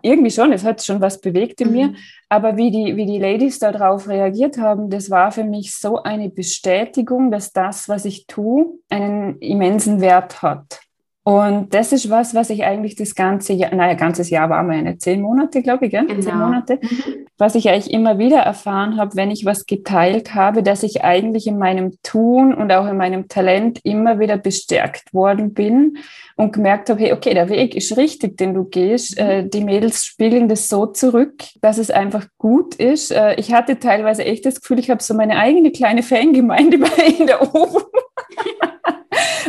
irgendwie 0.01 0.31
schon, 0.31 0.53
es 0.53 0.63
hat 0.63 0.83
schon 0.83 1.01
was 1.01 1.19
bewegt 1.19 1.61
in 1.61 1.69
mhm. 1.69 1.73
mir, 1.73 1.93
aber 2.29 2.57
wie 2.57 2.71
die, 2.71 2.95
wie 2.95 3.05
die 3.05 3.19
Ladies 3.19 3.59
darauf 3.59 4.07
reagiert 4.07 4.57
haben, 4.57 4.89
das 4.89 5.09
war 5.09 5.31
für 5.31 5.43
mich 5.43 5.75
so 5.75 6.01
eine 6.03 6.29
Bestätigung, 6.29 7.31
dass 7.31 7.51
das, 7.51 7.89
was 7.89 8.05
ich 8.05 8.25
tue, 8.27 8.79
einen 8.89 9.37
immensen 9.39 10.01
Wert 10.01 10.41
hat. 10.41 10.81
Und 11.23 11.71
das 11.75 11.91
ist 11.91 12.09
was, 12.09 12.33
was 12.33 12.49
ich 12.49 12.63
eigentlich 12.63 12.95
das 12.95 13.13
ganze 13.13 13.53
Jahr, 13.53 13.75
naja, 13.75 13.93
ganzes 13.93 14.31
Jahr 14.31 14.49
war 14.49 14.63
meine 14.63 14.97
zehn 14.97 15.21
Monate, 15.21 15.61
glaube 15.61 15.85
ich, 15.85 15.91
gell? 15.91 16.07
Genau. 16.07 16.19
zehn 16.19 16.35
Monate, 16.35 16.79
mhm. 16.81 17.27
was 17.37 17.53
ich 17.53 17.69
eigentlich 17.69 17.93
immer 17.93 18.17
wieder 18.17 18.39
erfahren 18.39 18.97
habe, 18.97 19.15
wenn 19.15 19.29
ich 19.29 19.45
was 19.45 19.67
geteilt 19.67 20.33
habe, 20.33 20.63
dass 20.63 20.81
ich 20.81 21.03
eigentlich 21.03 21.45
in 21.45 21.59
meinem 21.59 21.91
Tun 22.01 22.55
und 22.55 22.71
auch 22.71 22.87
in 22.87 22.97
meinem 22.97 23.27
Talent 23.27 23.79
immer 23.83 24.19
wieder 24.19 24.37
bestärkt 24.37 25.13
worden 25.13 25.53
bin 25.53 25.97
und 26.37 26.53
gemerkt 26.53 26.89
habe, 26.89 26.99
hey, 26.99 27.13
okay, 27.13 27.35
der 27.35 27.49
Weg 27.49 27.75
ist 27.75 27.97
richtig, 27.97 28.37
den 28.37 28.55
du 28.55 28.63
gehst. 28.63 29.19
Mhm. 29.19 29.25
Äh, 29.27 29.47
die 29.47 29.63
Mädels 29.63 30.03
spiegeln 30.03 30.49
das 30.49 30.69
so 30.69 30.87
zurück, 30.87 31.43
dass 31.61 31.77
es 31.77 31.91
einfach 31.91 32.25
gut 32.39 32.73
ist. 32.73 33.11
Äh, 33.11 33.35
ich 33.35 33.53
hatte 33.53 33.77
teilweise 33.77 34.25
echt 34.25 34.47
das 34.47 34.59
Gefühl, 34.59 34.79
ich 34.79 34.89
habe 34.89 35.03
so 35.03 35.13
meine 35.13 35.37
eigene 35.37 35.71
kleine 35.71 36.01
Fangemeinde 36.01 36.77
in 37.19 37.27
der 37.27 37.53
Oben. 37.53 37.83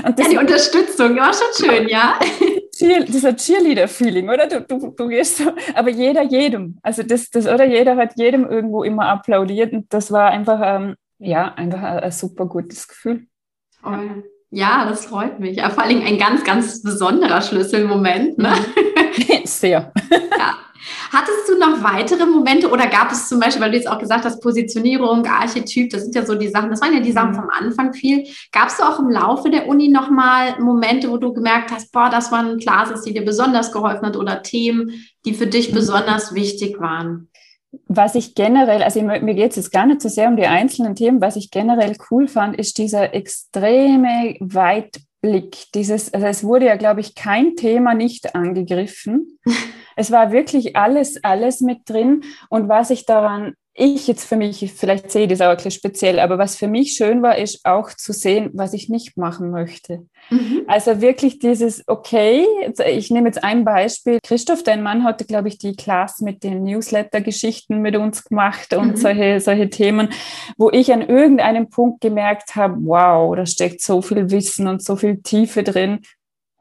Und 0.05 0.19
ja, 0.19 0.29
die 0.29 0.38
Unterstützung 0.38 1.17
war 1.17 1.33
schon 1.33 1.67
schön, 1.67 1.88
ja. 1.88 2.19
Cheer, 2.75 3.05
dieser 3.05 3.37
Cheerleader-Feeling, 3.37 4.29
oder? 4.31 4.47
Du, 4.47 4.61
du, 4.62 4.91
du 4.97 5.09
gehst 5.09 5.37
so, 5.37 5.52
aber 5.75 5.91
jeder 5.91 6.23
jedem. 6.23 6.79
Also 6.83 7.02
das, 7.02 7.31
das, 7.31 7.47
oder 7.47 7.64
jeder 7.64 7.97
hat 7.97 8.17
jedem 8.17 8.49
irgendwo 8.49 8.83
immer 8.83 9.09
applaudiert 9.09 9.73
und 9.73 9.93
das 9.93 10.11
war 10.11 10.31
einfach, 10.31 10.61
ähm, 10.62 10.97
ja, 11.19 11.52
einfach 11.55 11.83
ein, 11.83 11.99
ein 12.00 12.12
super 12.12 12.47
gutes 12.47 12.88
Gefühl. 12.88 13.26
Oh. 13.85 13.91
Ja, 14.54 14.85
das 14.85 15.06
freut 15.06 15.40
mich. 15.40 15.56
Ja, 15.56 15.71
vor 15.71 15.82
allem 15.82 16.02
ein 16.02 16.18
ganz, 16.18 16.44
ganz 16.44 16.82
besonderer 16.82 17.40
Schlüsselmoment. 17.40 18.37
Ne? 18.37 18.52
Sehr. 19.44 19.90
Ja. 20.11 20.59
Hattest 21.11 21.49
du 21.49 21.59
noch 21.59 21.82
weitere 21.82 22.26
Momente 22.26 22.68
oder 22.71 22.87
gab 22.87 23.12
es 23.12 23.28
zum 23.28 23.40
Beispiel, 23.40 23.62
weil 23.62 23.71
du 23.71 23.76
jetzt 23.76 23.88
auch 23.88 23.99
gesagt 23.99 24.25
hast, 24.26 24.42
Positionierung, 24.42 25.25
Archetyp, 25.25 25.90
das 25.90 26.02
sind 26.02 26.14
ja 26.14 26.26
so 26.26 26.35
die 26.35 26.49
Sachen, 26.49 26.68
das 26.68 26.82
waren 26.82 26.92
ja 26.92 27.00
die 27.00 27.12
Sachen 27.12 27.30
mhm. 27.30 27.37
vom 27.37 27.49
Anfang 27.50 27.94
viel. 27.94 28.26
Gab 28.50 28.68
es 28.68 28.80
auch 28.80 28.99
im 28.99 29.09
Laufe 29.09 29.49
der 29.49 29.68
Uni 29.68 29.88
nochmal 29.88 30.61
Momente, 30.61 31.11
wo 31.11 31.16
du 31.16 31.32
gemerkt 31.32 31.71
hast, 31.71 31.90
boah, 31.90 32.11
das 32.11 32.30
waren 32.30 32.59
Classes, 32.59 33.02
die 33.02 33.14
dir 33.14 33.25
besonders 33.25 33.73
geholfen 33.73 34.04
hat 34.06 34.16
oder 34.16 34.42
Themen, 34.42 35.06
die 35.25 35.32
für 35.32 35.47
dich 35.47 35.71
mhm. 35.71 35.76
besonders 35.76 36.35
wichtig 36.35 36.78
waren? 36.78 37.28
Was 37.87 38.14
ich 38.14 38.35
generell, 38.35 38.83
also 38.83 39.00
mir 39.02 39.35
geht 39.35 39.50
es 39.50 39.57
jetzt 39.57 39.73
gar 39.73 39.87
nicht 39.87 40.02
so 40.02 40.09
sehr 40.09 40.29
um 40.29 40.37
die 40.37 40.47
einzelnen 40.47 40.95
Themen, 40.95 41.21
was 41.21 41.37
ich 41.37 41.50
generell 41.50 41.97
cool 42.11 42.29
fand, 42.29 42.57
ist 42.57 42.79
dieser 42.79 43.14
extreme 43.14 44.37
Weitblick. 44.41 45.73
Dieses, 45.75 46.12
also 46.12 46.26
es 46.26 46.45
wurde 46.45 46.67
ja, 46.67 46.76
glaube 46.76 47.00
ich, 47.00 47.14
kein 47.14 47.57
Thema 47.57 47.95
nicht 47.95 48.35
angegriffen. 48.35 49.38
Es 49.95 50.11
war 50.11 50.33
wirklich 50.33 50.75
alles, 50.75 51.23
alles 51.23 51.61
mit 51.61 51.81
drin. 51.85 52.23
Und 52.49 52.71
was 52.71 52.88
ich 52.88 53.05
daran 53.05 53.52
ich 53.75 54.07
jetzt 54.07 54.25
für 54.25 54.37
mich, 54.37 54.73
vielleicht 54.76 55.11
sehe 55.11 55.23
ich 55.23 55.29
das 55.29 55.41
auch 55.41 55.49
ein 55.49 55.57
bisschen 55.57 55.71
speziell, 55.71 56.21
aber 56.21 56.37
was 56.37 56.57
für 56.57 56.69
mich 56.69 56.93
schön 56.93 57.23
war, 57.23 57.38
ist 57.38 57.61
auch 57.64 57.91
zu 57.95 58.12
sehen, 58.12 58.50
was 58.52 58.75
ich 58.75 58.91
nicht 58.91 59.17
machen 59.17 59.50
möchte. 59.50 60.07
Mhm. 60.29 60.62
Also 60.67 61.00
wirklich 61.00 61.38
dieses, 61.38 61.83
okay, 61.87 62.47
ich 62.87 63.11
nehme 63.11 63.29
jetzt 63.29 63.43
ein 63.43 63.64
Beispiel. 63.64 64.19
Christoph, 64.23 64.62
dein 64.62 64.83
Mann 64.83 65.05
hatte, 65.05 65.25
glaube 65.25 65.49
ich, 65.49 65.57
die 65.57 65.75
Class 65.75 66.21
mit 66.21 66.45
den 66.45 66.64
Newsletter-Geschichten 66.64 67.81
mit 67.81 67.97
uns 67.97 68.25
gemacht 68.25 68.75
und 68.75 68.88
mhm. 68.88 68.97
solche, 68.97 69.41
solche 69.41 69.71
Themen, 69.71 70.11
wo 70.59 70.71
ich 70.71 70.93
an 70.93 71.00
irgendeinem 71.00 71.71
Punkt 71.71 72.02
gemerkt 72.02 72.55
habe, 72.57 72.76
wow, 72.81 73.35
da 73.35 73.47
steckt 73.47 73.81
so 73.81 74.02
viel 74.02 74.31
Wissen 74.31 74.67
und 74.69 74.83
so 74.83 74.97
viel 74.97 75.23
Tiefe 75.23 75.62
drin 75.62 76.00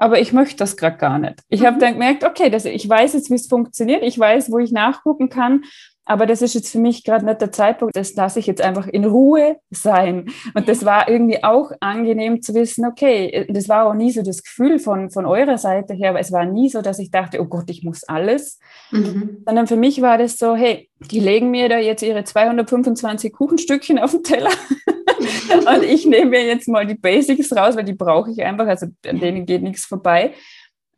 aber 0.02 0.20
ich 0.20 0.34
möchte 0.34 0.56
das 0.56 0.78
gerade 0.78 0.98
gar 0.98 1.20
nicht. 1.20 1.44
Ich 1.48 1.62
mhm. 1.62 1.66
habe 1.68 1.78
dann 1.78 1.94
gemerkt, 1.94 2.24
okay, 2.24 2.50
das, 2.50 2.66
ich 2.66 2.90
weiß 2.90 3.14
jetzt, 3.14 3.30
wie 3.30 3.36
es 3.36 3.46
funktioniert, 3.46 4.02
ich 4.02 4.18
weiß, 4.18 4.52
wo 4.52 4.58
ich 4.58 4.72
nachgucken 4.72 5.30
kann, 5.30 5.64
aber 6.06 6.26
das 6.26 6.42
ist 6.42 6.56
jetzt 6.56 6.72
für 6.72 6.80
mich 6.80 7.04
gerade 7.04 7.26
nicht 7.26 7.42
der 7.42 7.52
Zeitpunkt, 7.52 7.96
das 7.96 8.16
lasse 8.16 8.40
ich 8.40 8.48
jetzt 8.48 8.62
einfach 8.62 8.88
in 8.88 9.06
Ruhe 9.06 9.58
sein. 9.70 10.32
Und 10.56 10.68
das 10.68 10.84
war 10.84 11.08
irgendwie 11.08 11.44
auch 11.44 11.72
angenehm 11.80 12.42
zu 12.42 12.54
wissen, 12.54 12.86
okay, 12.86 13.46
das 13.50 13.70
war 13.70 13.86
auch 13.86 13.94
nie 13.94 14.12
so 14.12 14.22
das 14.24 14.44
Gefühl 14.44 14.80
von, 14.80 15.12
von 15.12 15.26
eurer 15.26 15.58
Seite 15.58 15.94
her, 15.94 16.10
aber 16.10 16.20
es 16.20 16.32
war 16.32 16.46
nie 16.46 16.70
so, 16.70 16.82
dass 16.82 17.00
ich 17.00 17.12
dachte, 17.12 17.40
oh 17.40 17.46
Gott, 17.46 17.70
ich 17.70 17.84
muss 17.84 18.04
alles. 18.04 18.60
Mhm. 18.92 19.44
Sondern 19.46 19.68
für 19.68 19.78
mich 19.78 20.02
war 20.02 20.18
das 20.18 20.38
so, 20.38 20.56
hey, 20.56 20.90
die 21.00 21.20
legen 21.20 21.52
mir 21.52 21.70
da 21.70 21.78
jetzt 21.78 22.04
ihre 22.04 22.24
225 22.24 23.32
Kuchenstückchen 23.32 24.00
auf 24.00 24.12
den 24.12 24.24
Teller 24.24 24.52
und 25.76 25.84
ich 25.84 26.06
nehme 26.06 26.32
mir 26.32 26.46
jetzt 26.46 26.68
mal 26.68 26.86
die 26.86 26.96
Basics 26.96 27.56
raus, 27.56 27.76
weil 27.76 27.86
die 27.86 27.94
brauche 27.94 28.32
ich 28.32 28.44
einfach, 28.44 28.68
also 28.68 28.88
an 29.08 29.20
denen 29.20 29.46
geht 29.46 29.62
nichts 29.62 29.86
vorbei. 29.86 30.34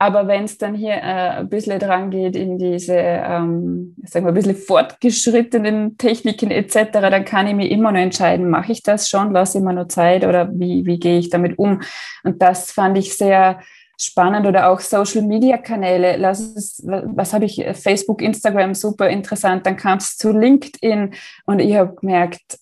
Aber 0.03 0.27
wenn 0.27 0.43
es 0.43 0.57
dann 0.57 0.75
hier 0.75 0.95
äh, 0.95 1.39
ein 1.39 1.47
bisschen 1.47 1.79
dran 1.79 2.11
geht 2.11 2.35
in 2.35 2.57
diese, 2.57 2.93
ähm, 2.93 3.95
sagen 4.03 4.25
wir, 4.25 4.33
ein 4.33 4.33
bisschen 4.33 4.57
fortgeschrittenen 4.57 5.97
Techniken 5.97 6.51
etc., 6.51 6.91
dann 6.91 7.23
kann 7.23 7.47
ich 7.47 7.55
mir 7.55 7.71
immer 7.71 7.93
noch 7.93 8.01
entscheiden, 8.01 8.49
mache 8.49 8.73
ich 8.73 8.83
das 8.83 9.07
schon, 9.07 9.31
lasse 9.31 9.59
ich 9.59 9.63
mir 9.63 9.71
noch 9.71 9.87
Zeit 9.87 10.25
oder 10.25 10.49
wie, 10.51 10.85
wie 10.85 10.99
gehe 10.99 11.19
ich 11.19 11.29
damit 11.29 11.57
um? 11.57 11.81
Und 12.25 12.41
das 12.41 12.73
fand 12.73 12.97
ich 12.97 13.15
sehr 13.15 13.61
spannend 13.97 14.45
oder 14.45 14.69
auch 14.69 14.81
Social 14.81 15.21
Media 15.21 15.57
Kanäle. 15.57 16.17
Lass 16.17 16.53
es, 16.53 16.83
was 16.85 17.31
habe 17.31 17.45
ich? 17.45 17.63
Facebook, 17.71 18.21
Instagram, 18.21 18.73
super 18.73 19.07
interessant. 19.07 19.65
Dann 19.65 19.77
kam 19.77 19.99
es 19.99 20.17
zu 20.17 20.33
LinkedIn 20.33 21.13
und 21.45 21.59
ich 21.59 21.77
habe 21.77 21.95
gemerkt, 21.95 22.59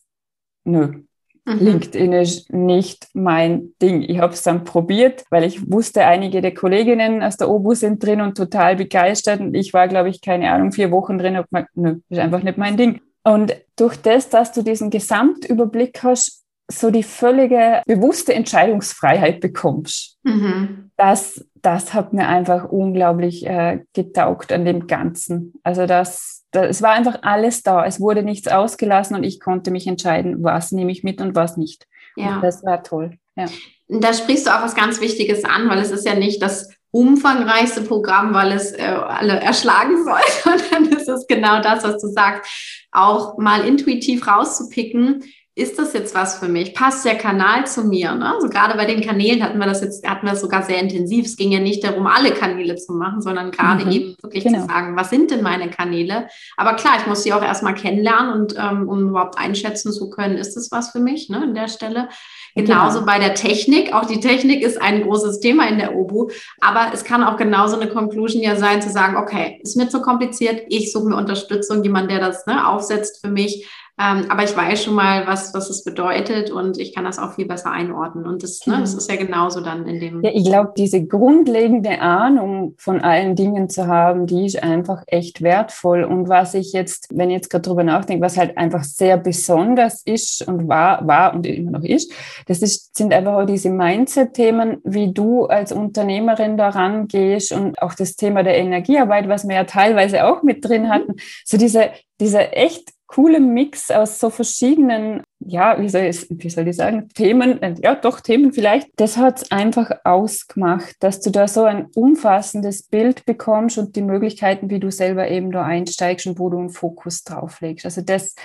nö, 0.63 1.01
Mhm. 1.45 1.59
LinkedIn 1.59 2.13
ist 2.13 2.53
nicht 2.53 3.07
mein 3.13 3.73
Ding. 3.81 4.03
Ich 4.03 4.19
habe 4.19 4.33
es 4.33 4.43
dann 4.43 4.63
probiert, 4.63 5.23
weil 5.29 5.43
ich 5.43 5.71
wusste, 5.71 6.05
einige 6.05 6.41
der 6.41 6.53
Kolleginnen 6.53 7.23
aus 7.23 7.37
der 7.37 7.49
OBU 7.49 7.73
sind 7.73 8.03
drin 8.03 8.21
und 8.21 8.37
total 8.37 8.75
begeistert. 8.75 9.39
Und 9.39 9.55
ich 9.55 9.73
war, 9.73 9.87
glaube 9.87 10.09
ich, 10.09 10.21
keine 10.21 10.51
Ahnung, 10.51 10.71
vier 10.71 10.91
Wochen 10.91 11.17
drin 11.17 11.37
und 11.37 11.49
gesagt, 11.49 11.69
nö, 11.75 11.99
ist 12.09 12.19
einfach 12.19 12.43
nicht 12.43 12.57
mein 12.57 12.77
Ding. 12.77 13.01
Und 13.23 13.55
durch 13.75 13.97
das, 13.97 14.29
dass 14.29 14.51
du 14.51 14.61
diesen 14.61 14.89
Gesamtüberblick 14.89 16.03
hast, 16.03 16.43
so 16.71 16.89
die 16.89 17.03
völlige 17.03 17.81
bewusste 17.85 18.33
Entscheidungsfreiheit 18.33 19.41
bekommst, 19.41 20.17
mhm. 20.23 20.91
das, 20.95 21.45
das 21.55 21.93
hat 21.93 22.13
mir 22.13 22.27
einfach 22.27 22.69
unglaublich 22.69 23.45
äh, 23.45 23.79
getaugt 23.93 24.53
an 24.53 24.65
dem 24.65 24.87
Ganzen. 24.87 25.53
Also 25.63 25.85
das, 25.85 26.40
es 26.51 26.81
war 26.81 26.91
einfach 26.91 27.19
alles 27.21 27.63
da. 27.63 27.85
Es 27.85 27.99
wurde 27.99 28.23
nichts 28.23 28.47
ausgelassen 28.47 29.15
und 29.15 29.23
ich 29.23 29.39
konnte 29.39 29.71
mich 29.71 29.87
entscheiden, 29.87 30.43
was 30.43 30.71
nehme 30.71 30.91
ich 30.91 31.03
mit 31.03 31.21
und 31.21 31.35
was 31.35 31.57
nicht. 31.57 31.87
Ja. 32.15 32.35
Und 32.35 32.41
das 32.41 32.63
war 32.63 32.83
toll. 32.83 33.17
Ja. 33.35 33.45
Da 33.87 34.13
sprichst 34.13 34.47
du 34.47 34.51
auch 34.51 34.61
was 34.61 34.75
ganz 34.75 35.01
Wichtiges 35.01 35.43
an, 35.43 35.69
weil 35.69 35.79
es 35.79 35.91
ist 35.91 36.05
ja 36.05 36.15
nicht 36.15 36.41
das 36.41 36.69
umfangreichste 36.91 37.81
Programm, 37.81 38.33
weil 38.33 38.51
es 38.51 38.73
äh, 38.73 38.81
alle 38.83 39.39
erschlagen 39.39 40.03
soll, 40.05 40.59
sondern 40.69 40.93
es 40.93 41.07
ist 41.07 41.27
genau 41.27 41.61
das, 41.61 41.83
was 41.83 42.01
du 42.01 42.07
sagst, 42.07 42.49
auch 42.91 43.37
mal 43.37 43.65
intuitiv 43.65 44.27
rauszupicken, 44.27 45.23
ist 45.53 45.77
das 45.77 45.91
jetzt 45.91 46.15
was 46.15 46.39
für 46.39 46.47
mich? 46.47 46.73
Passt 46.73 47.03
der 47.03 47.15
Kanal 47.15 47.67
zu 47.67 47.83
mir? 47.83 48.15
Ne? 48.15 48.33
Also 48.33 48.47
gerade 48.47 48.77
bei 48.77 48.85
den 48.85 49.01
Kanälen 49.01 49.43
hatten 49.43 49.59
wir 49.59 49.65
das 49.65 49.81
jetzt, 49.81 50.07
hatten 50.07 50.25
wir 50.25 50.31
das 50.31 50.39
sogar 50.39 50.63
sehr 50.63 50.79
intensiv. 50.79 51.25
Es 51.25 51.35
ging 51.35 51.51
ja 51.51 51.59
nicht 51.59 51.83
darum, 51.83 52.07
alle 52.07 52.31
Kanäle 52.31 52.77
zu 52.77 52.93
machen, 52.93 53.21
sondern 53.21 53.51
gerade 53.51 53.83
mhm. 53.85 53.91
eben 53.91 54.15
wirklich 54.21 54.45
genau. 54.45 54.61
zu 54.61 54.67
sagen, 54.67 54.95
was 54.95 55.09
sind 55.09 55.29
denn 55.29 55.43
meine 55.43 55.69
Kanäle? 55.69 56.29
Aber 56.55 56.75
klar, 56.75 56.93
ich 56.99 57.05
muss 57.05 57.23
sie 57.23 57.33
auch 57.33 57.43
erstmal 57.43 57.75
kennenlernen 57.75 58.31
und 58.31 58.55
ähm, 58.57 58.87
um 58.87 59.09
überhaupt 59.09 59.37
einschätzen 59.37 59.91
zu 59.91 60.09
können, 60.09 60.37
ist 60.37 60.55
das 60.55 60.71
was 60.71 60.91
für 60.91 60.99
mich 60.99 61.27
ne, 61.27 61.41
an 61.41 61.53
der 61.53 61.67
Stelle. 61.67 62.07
Genauso 62.55 62.99
genau. 62.99 63.11
bei 63.11 63.19
der 63.19 63.33
Technik. 63.33 63.93
Auch 63.93 64.05
die 64.05 64.19
Technik 64.19 64.61
ist 64.61 64.81
ein 64.81 65.03
großes 65.03 65.39
Thema 65.39 65.67
in 65.67 65.77
der 65.77 65.95
OBU. 65.95 66.31
Aber 66.59 66.91
es 66.93 67.03
kann 67.03 67.23
auch 67.23 67.37
genauso 67.37 67.79
eine 67.79 67.89
Conclusion 67.89 68.41
ja 68.41 68.55
sein, 68.55 68.81
zu 68.81 68.89
sagen, 68.89 69.15
okay, 69.15 69.59
ist 69.63 69.77
mir 69.77 69.89
zu 69.89 70.01
kompliziert, 70.01 70.63
ich 70.69 70.91
suche 70.91 71.09
mir 71.09 71.15
Unterstützung, 71.15 71.83
jemand, 71.83 72.11
der 72.11 72.19
das 72.19 72.45
ne, 72.45 72.67
aufsetzt 72.81 73.21
für 73.21 73.29
mich. 73.29 73.67
Ähm, 73.99 74.25
aber 74.29 74.43
ich 74.43 74.55
weiß 74.55 74.83
schon 74.83 74.95
mal, 74.95 75.27
was, 75.27 75.53
was 75.53 75.69
es 75.69 75.83
bedeutet 75.83 76.49
und 76.49 76.79
ich 76.79 76.95
kann 76.95 77.03
das 77.03 77.19
auch 77.19 77.33
viel 77.33 77.45
besser 77.45 77.71
einordnen. 77.71 78.25
Und 78.25 78.41
das, 78.41 78.65
ne, 78.65 78.77
das 78.79 78.93
mhm. 78.93 78.97
ist 78.97 79.11
ja 79.11 79.17
genauso 79.17 79.61
dann 79.61 79.85
in 79.85 79.99
dem. 79.99 80.23
Ja, 80.23 80.31
ich 80.33 80.45
glaube, 80.45 80.73
diese 80.75 81.05
grundlegende 81.05 81.99
Ahnung 81.99 82.73
von 82.77 83.01
allen 83.01 83.35
Dingen 83.35 83.69
zu 83.69 83.87
haben, 83.87 84.25
die 84.27 84.45
ist 84.45 84.61
einfach 84.63 85.03
echt 85.07 85.41
wertvoll. 85.41 86.03
Und 86.03 86.29
was 86.29 86.53
ich 86.53 86.73
jetzt, 86.73 87.09
wenn 87.11 87.29
ich 87.29 87.35
jetzt 87.35 87.49
gerade 87.49 87.61
drüber 87.63 87.83
nachdenke, 87.83 88.23
was 88.23 88.37
halt 88.37 88.57
einfach 88.57 88.83
sehr 88.83 89.17
besonders 89.17 90.01
ist 90.03 90.47
und 90.47 90.67
war, 90.67 91.05
war 91.05 91.33
und 91.33 91.45
immer 91.45 91.71
noch 91.71 91.83
ist, 91.83 92.11
das 92.47 92.61
ist, 92.61 92.95
sind 92.97 93.13
einfach 93.13 93.33
auch 93.33 93.45
diese 93.45 93.69
Mindset-Themen, 93.69 94.77
wie 94.83 95.13
du 95.13 95.45
als 95.45 95.71
Unternehmerin 95.71 96.57
daran 96.57 97.07
gehst 97.07 97.51
und 97.51 97.81
auch 97.81 97.93
das 97.93 98.15
Thema 98.15 98.43
der 98.43 98.57
Energiearbeit, 98.57 99.27
was 99.27 99.47
wir 99.47 99.55
ja 99.55 99.63
teilweise 99.65 100.25
auch 100.25 100.43
mit 100.43 100.65
drin 100.65 100.83
mhm. 100.83 100.89
hatten. 100.89 101.13
So 101.45 101.57
diese, 101.57 101.91
dieser 102.19 102.55
echt 102.57 102.89
coole 103.13 103.41
Mix 103.41 103.91
aus 103.91 104.19
so 104.19 104.29
verschiedenen, 104.29 105.23
ja, 105.39 105.79
wie 105.81 105.89
soll 105.89 106.03
ich, 106.03 106.27
wie 106.29 106.49
soll 106.49 106.67
ich 106.67 106.77
sagen, 106.77 107.09
Themen, 107.09 107.61
äh, 107.61 107.75
ja 107.81 107.95
doch 107.95 108.21
Themen 108.21 108.53
vielleicht. 108.53 108.87
Das 108.95 109.17
hat 109.17 109.41
es 109.41 109.51
einfach 109.51 109.91
ausgemacht, 110.05 110.95
dass 111.01 111.19
du 111.19 111.29
da 111.29 111.47
so 111.47 111.65
ein 111.65 111.87
umfassendes 111.93 112.83
Bild 112.83 113.25
bekommst 113.25 113.77
und 113.77 113.97
die 113.97 114.01
Möglichkeiten, 114.01 114.69
wie 114.69 114.79
du 114.79 114.91
selber 114.91 115.29
eben 115.29 115.51
da 115.51 115.63
einsteigst 115.63 116.25
und 116.25 116.39
wo 116.39 116.49
du 116.49 116.59
einen 116.59 116.69
Fokus 116.69 117.23
drauf 117.23 117.59
legst. 117.59 117.85
Also 117.85 118.01
das, 118.01 118.35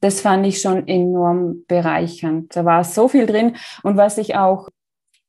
das 0.00 0.20
fand 0.20 0.44
ich 0.44 0.60
schon 0.60 0.88
enorm 0.88 1.64
bereichernd. 1.68 2.56
Da 2.56 2.64
war 2.64 2.82
so 2.82 3.06
viel 3.06 3.26
drin. 3.26 3.54
Und 3.84 3.96
was 3.96 4.18
ich 4.18 4.34
auch 4.34 4.68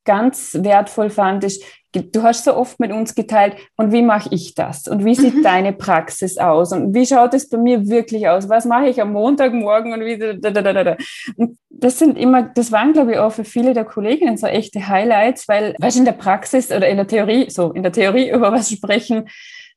ganz 0.07 0.57
wertvoll 0.59 1.11
fand, 1.11 1.43
ist, 1.43 1.63
du 1.91 2.23
hast 2.23 2.45
so 2.45 2.55
oft 2.55 2.79
mit 2.79 2.91
uns 2.91 3.13
geteilt, 3.13 3.55
und 3.75 3.91
wie 3.91 4.01
mache 4.01 4.29
ich 4.31 4.55
das? 4.55 4.87
Und 4.87 5.05
wie 5.05 5.15
sieht 5.15 5.35
mhm. 5.35 5.43
deine 5.43 5.73
Praxis 5.73 6.37
aus? 6.37 6.71
Und 6.71 6.93
wie 6.93 7.05
schaut 7.05 7.33
es 7.33 7.49
bei 7.49 7.57
mir 7.57 7.87
wirklich 7.87 8.27
aus? 8.27 8.49
Was 8.49 8.65
mache 8.65 8.87
ich 8.87 9.01
am 9.01 9.13
Montagmorgen 9.13 9.93
und 9.93 10.01
wie 10.01 10.17
da, 10.17 10.33
da, 10.33 10.61
da, 10.61 10.83
da. 10.83 10.97
Und 11.35 11.57
das 11.69 11.99
sind 11.99 12.17
immer, 12.17 12.43
das 12.43 12.71
waren, 12.71 12.93
glaube 12.93 13.13
ich, 13.13 13.17
auch 13.19 13.31
für 13.31 13.43
viele 13.43 13.73
der 13.73 13.85
Kolleginnen 13.85 14.37
so 14.37 14.47
echte 14.47 14.87
Highlights, 14.87 15.47
weil, 15.47 15.75
weißt 15.79 15.97
du, 15.97 15.99
in 15.99 16.05
der 16.05 16.13
Praxis 16.13 16.71
oder 16.71 16.87
in 16.87 16.97
der 16.97 17.07
Theorie, 17.07 17.49
so 17.49 17.71
in 17.71 17.83
der 17.83 17.91
Theorie 17.91 18.29
über 18.33 18.51
was 18.51 18.71
sprechen, 18.71 19.29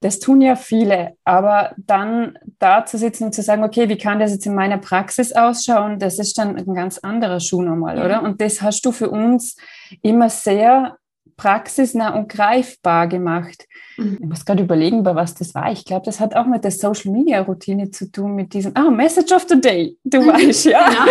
das 0.02 0.18
tun 0.18 0.40
ja 0.40 0.56
viele, 0.56 1.12
aber 1.24 1.74
dann 1.76 2.38
da 2.58 2.86
zu 2.86 2.96
sitzen 2.96 3.24
und 3.24 3.34
zu 3.34 3.42
sagen, 3.42 3.62
okay, 3.62 3.90
wie 3.90 3.98
kann 3.98 4.18
das 4.18 4.32
jetzt 4.32 4.46
in 4.46 4.54
meiner 4.54 4.78
Praxis 4.78 5.32
ausschauen, 5.32 5.98
das 5.98 6.18
ist 6.18 6.38
dann 6.38 6.56
ein 6.56 6.74
ganz 6.74 6.96
anderer 6.98 7.38
Schuh 7.38 7.60
nochmal, 7.60 7.96
mhm. 7.96 8.04
oder? 8.04 8.22
Und 8.22 8.40
das 8.40 8.62
hast 8.62 8.86
du 8.86 8.92
für 8.92 9.10
uns 9.10 9.56
immer 10.02 10.28
sehr 10.28 10.96
praxisnah 11.40 12.14
und 12.14 12.28
greifbar 12.28 13.08
gemacht. 13.08 13.66
Mhm. 13.96 14.18
Ich 14.20 14.28
muss 14.28 14.44
gerade 14.44 14.62
überlegen, 14.62 15.02
bei 15.02 15.14
was 15.14 15.34
das 15.34 15.54
war. 15.54 15.72
Ich 15.72 15.86
glaube, 15.86 16.04
das 16.04 16.20
hat 16.20 16.36
auch 16.36 16.44
mit 16.44 16.64
der 16.64 16.70
Social 16.70 17.12
Media 17.12 17.40
Routine 17.40 17.90
zu 17.90 18.12
tun, 18.12 18.34
mit 18.34 18.52
diesem, 18.52 18.72
ah, 18.74 18.90
Message 18.90 19.32
of 19.32 19.46
the 19.48 19.58
Day. 19.58 19.96
Du 20.04 20.20
mhm. 20.20 20.26
weißt, 20.26 20.66
ja. 20.66 20.90
ja. 20.90 21.06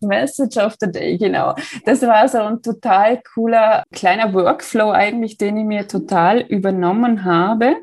Message 0.00 0.56
of 0.58 0.76
the 0.80 0.90
Day, 0.90 1.18
genau. 1.18 1.56
Das 1.84 2.02
war 2.02 2.28
so 2.28 2.38
ein 2.38 2.62
total 2.62 3.20
cooler 3.34 3.82
kleiner 3.92 4.32
Workflow 4.32 4.92
eigentlich, 4.92 5.38
den 5.38 5.56
ich 5.56 5.64
mir 5.64 5.88
total 5.88 6.42
übernommen 6.42 7.24
habe 7.24 7.78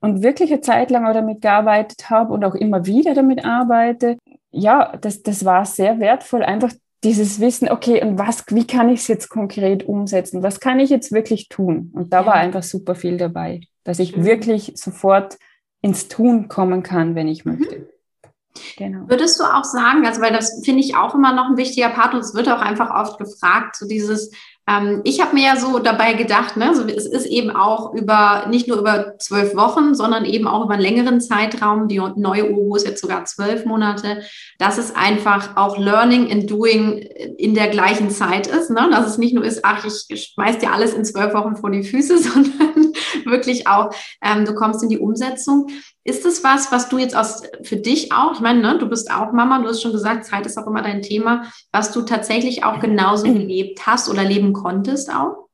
und 0.00 0.22
wirklich 0.22 0.50
eine 0.50 0.62
Zeit 0.62 0.90
lang 0.90 1.06
auch 1.06 1.12
damit 1.12 1.42
gearbeitet 1.42 2.08
habe 2.08 2.32
und 2.32 2.42
auch 2.42 2.54
immer 2.54 2.86
wieder 2.86 3.12
damit 3.12 3.44
arbeite. 3.44 4.16
Ja, 4.50 4.96
das, 4.98 5.22
das 5.22 5.44
war 5.44 5.66
sehr 5.66 6.00
wertvoll, 6.00 6.42
einfach 6.42 6.72
dieses 7.04 7.40
Wissen, 7.40 7.68
okay, 7.68 8.02
und 8.02 8.18
was, 8.18 8.44
wie 8.48 8.66
kann 8.66 8.88
ich 8.88 9.00
es 9.00 9.08
jetzt 9.08 9.28
konkret 9.28 9.86
umsetzen? 9.86 10.42
Was 10.42 10.60
kann 10.60 10.80
ich 10.80 10.90
jetzt 10.90 11.12
wirklich 11.12 11.48
tun? 11.48 11.92
Und 11.94 12.12
da 12.12 12.26
war 12.26 12.34
einfach 12.34 12.62
super 12.62 12.94
viel 12.94 13.16
dabei, 13.16 13.60
dass 13.84 13.98
ich 13.98 14.10
Schön. 14.10 14.24
wirklich 14.24 14.72
sofort 14.74 15.38
ins 15.80 16.08
Tun 16.08 16.48
kommen 16.48 16.82
kann, 16.82 17.14
wenn 17.14 17.28
ich 17.28 17.44
mhm. 17.44 17.58
möchte. 17.58 17.88
Genau. 18.76 19.08
Würdest 19.08 19.38
du 19.38 19.44
auch 19.44 19.62
sagen, 19.62 20.04
also 20.04 20.20
weil 20.20 20.32
das 20.32 20.62
finde 20.64 20.80
ich 20.80 20.96
auch 20.96 21.14
immer 21.14 21.32
noch 21.32 21.50
ein 21.50 21.56
wichtiger 21.56 21.90
Part 21.90 22.14
und 22.14 22.20
es 22.20 22.34
wird 22.34 22.48
auch 22.48 22.60
einfach 22.60 22.90
oft 22.90 23.18
gefragt, 23.18 23.76
so 23.76 23.86
dieses, 23.86 24.32
ähm, 24.68 25.00
ich 25.04 25.20
habe 25.22 25.34
mir 25.34 25.44
ja 25.44 25.56
so 25.56 25.78
dabei 25.78 26.12
gedacht, 26.12 26.58
ne, 26.58 26.74
so, 26.74 26.84
es 26.84 27.06
ist 27.06 27.26
eben 27.26 27.50
auch 27.50 27.94
über, 27.94 28.46
nicht 28.50 28.68
nur 28.68 28.78
über 28.78 29.16
zwölf 29.18 29.56
Wochen, 29.56 29.94
sondern 29.94 30.26
eben 30.26 30.46
auch 30.46 30.64
über 30.64 30.74
einen 30.74 30.82
längeren 30.82 31.20
Zeitraum, 31.22 31.88
die 31.88 32.02
neue 32.16 32.50
URU 32.50 32.76
ist 32.76 32.86
jetzt 32.86 33.00
sogar 33.00 33.24
zwölf 33.24 33.64
Monate, 33.64 34.22
dass 34.58 34.76
es 34.76 34.94
einfach 34.94 35.56
auch 35.56 35.78
Learning 35.78 36.30
and 36.30 36.50
Doing 36.50 36.98
in 37.38 37.54
der 37.54 37.68
gleichen 37.68 38.10
Zeit 38.10 38.46
ist, 38.46 38.70
ne? 38.70 38.88
dass 38.90 39.06
es 39.06 39.16
nicht 39.16 39.34
nur 39.34 39.44
ist, 39.44 39.64
ach, 39.64 39.86
ich 39.86 40.34
schmeiß 40.34 40.58
dir 40.58 40.72
alles 40.72 40.92
in 40.92 41.04
zwölf 41.04 41.32
Wochen 41.32 41.56
vor 41.56 41.70
die 41.70 41.84
Füße, 41.84 42.18
sondern 42.22 42.92
wirklich 43.24 43.66
auch, 43.66 43.90
ähm, 44.22 44.44
du 44.44 44.54
kommst 44.54 44.82
in 44.82 44.90
die 44.90 44.98
Umsetzung. 44.98 45.68
Ist 46.04 46.24
es 46.24 46.42
was, 46.42 46.72
was 46.72 46.88
du 46.88 46.98
jetzt 46.98 47.16
aus, 47.16 47.42
für 47.62 47.76
dich 47.76 48.12
auch, 48.12 48.32
ich 48.32 48.40
meine, 48.40 48.60
ne, 48.60 48.78
du 48.78 48.86
bist 48.86 49.10
auch 49.10 49.32
Mama, 49.32 49.58
du 49.60 49.68
hast 49.68 49.82
schon 49.82 49.92
gesagt, 49.92 50.24
Zeit 50.24 50.46
ist 50.46 50.56
auch 50.58 50.66
immer 50.66 50.82
dein 50.82 51.02
Thema, 51.02 51.44
was 51.70 51.92
du 51.92 52.02
tatsächlich 52.02 52.64
auch 52.64 52.80
genauso 52.80 53.24
gelebt 53.24 53.86
hast 53.86 54.08
oder 54.08 54.24
leben 54.24 54.54
konntest 54.62 55.10
auch? 55.10 55.48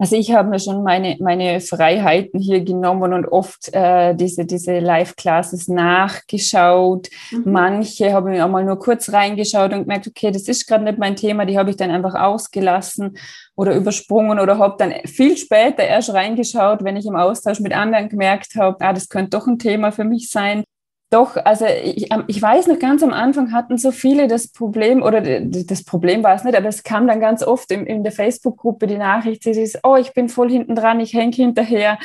Also 0.00 0.16
ich 0.16 0.32
habe 0.32 0.48
mir 0.48 0.58
schon 0.58 0.82
meine, 0.82 1.18
meine 1.20 1.60
Freiheiten 1.60 2.40
hier 2.40 2.62
genommen 2.62 3.12
und 3.12 3.26
oft 3.26 3.68
äh, 3.74 4.14
diese, 4.14 4.46
diese 4.46 4.78
Live-Classes 4.78 5.68
nachgeschaut. 5.68 7.08
Mhm. 7.30 7.52
Manche 7.52 8.14
habe 8.14 8.34
ich 8.34 8.40
auch 8.40 8.48
mal 8.48 8.64
nur 8.64 8.78
kurz 8.78 9.12
reingeschaut 9.12 9.74
und 9.74 9.80
gemerkt, 9.80 10.08
okay, 10.08 10.30
das 10.30 10.48
ist 10.48 10.66
gerade 10.66 10.84
nicht 10.84 10.96
mein 10.96 11.16
Thema, 11.16 11.44
die 11.44 11.58
habe 11.58 11.68
ich 11.68 11.76
dann 11.76 11.90
einfach 11.90 12.14
ausgelassen 12.14 13.18
oder 13.56 13.74
übersprungen 13.74 14.40
oder 14.40 14.56
habe 14.56 14.76
dann 14.78 14.94
viel 15.04 15.36
später 15.36 15.82
erst 15.82 16.14
reingeschaut, 16.14 16.82
wenn 16.82 16.96
ich 16.96 17.04
im 17.04 17.16
Austausch 17.16 17.60
mit 17.60 17.74
anderen 17.74 18.08
gemerkt 18.08 18.54
habe, 18.56 18.82
ah, 18.82 18.94
das 18.94 19.10
könnte 19.10 19.36
doch 19.36 19.46
ein 19.46 19.58
Thema 19.58 19.92
für 19.92 20.04
mich 20.04 20.30
sein. 20.30 20.64
Doch, 21.10 21.36
also 21.36 21.66
ich, 21.66 22.08
ich 22.28 22.40
weiß 22.40 22.68
noch 22.68 22.78
ganz 22.78 23.02
am 23.02 23.12
Anfang 23.12 23.52
hatten 23.52 23.76
so 23.78 23.90
viele 23.90 24.28
das 24.28 24.46
Problem, 24.46 25.02
oder 25.02 25.20
das 25.20 25.84
Problem 25.84 26.22
war 26.22 26.36
es 26.36 26.44
nicht, 26.44 26.56
aber 26.56 26.68
es 26.68 26.84
kam 26.84 27.08
dann 27.08 27.18
ganz 27.18 27.42
oft 27.42 27.72
in, 27.72 27.84
in 27.84 28.04
der 28.04 28.12
Facebook-Gruppe 28.12 28.86
die 28.86 28.96
Nachricht, 28.96 29.42
sie 29.42 29.50
ist, 29.50 29.80
oh, 29.82 29.96
ich 29.96 30.14
bin 30.14 30.28
voll 30.28 30.48
hinten 30.48 30.76
dran, 30.76 31.00
ich 31.00 31.12
hänge 31.12 31.34
hinterher. 31.34 31.98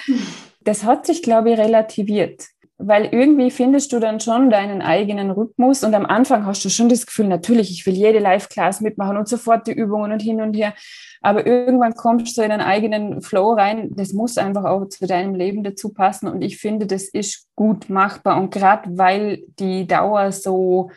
Das 0.64 0.84
hat 0.84 1.06
sich, 1.06 1.22
glaube 1.22 1.52
ich, 1.52 1.60
relativiert. 1.60 2.48
Weil 2.78 3.06
irgendwie 3.12 3.52
findest 3.52 3.94
du 3.94 4.00
dann 4.00 4.20
schon 4.20 4.50
deinen 4.50 4.82
eigenen 4.82 5.30
Rhythmus 5.30 5.84
und 5.84 5.94
am 5.94 6.06
Anfang 6.08 6.46
hast 6.48 6.66
du 6.66 6.70
schon 6.70 6.90
das 6.90 7.06
Gefühl, 7.06 7.28
natürlich, 7.28 7.72
ich 7.72 7.86
will 7.86 7.94
jede 7.94 8.20
Live-Class 8.20 8.82
mitmachen 8.82 9.18
und 9.18 9.30
sofort 9.30 9.68
die 9.68 9.72
Übungen 9.72 10.12
und 10.12 10.22
hin 10.22 10.42
und 10.42 10.56
her. 10.56 10.74
Aber 11.26 11.48
irgendwann 11.48 11.96
kommst 11.96 12.38
du 12.38 12.44
in 12.44 12.52
einen 12.52 12.62
eigenen 12.62 13.22
Flow 13.24 13.54
rein. 13.54 13.90
Das 13.96 14.14
muss 14.14 14.38
einfach 14.38 14.64
auch 14.66 14.86
zu 14.90 15.08
deinem 15.08 15.34
Leben 15.34 15.64
dazu 15.64 15.92
passen. 15.92 16.28
Und 16.28 16.44
ich 16.44 16.58
finde, 16.58 16.86
das 16.86 17.06
ist 17.06 17.48
gut 17.56 17.90
machbar. 17.90 18.38
Und 18.38 18.52
gerade 18.52 18.96
weil 18.96 19.44
die 19.58 19.88
Dauer 19.88 20.32
so 20.32 20.92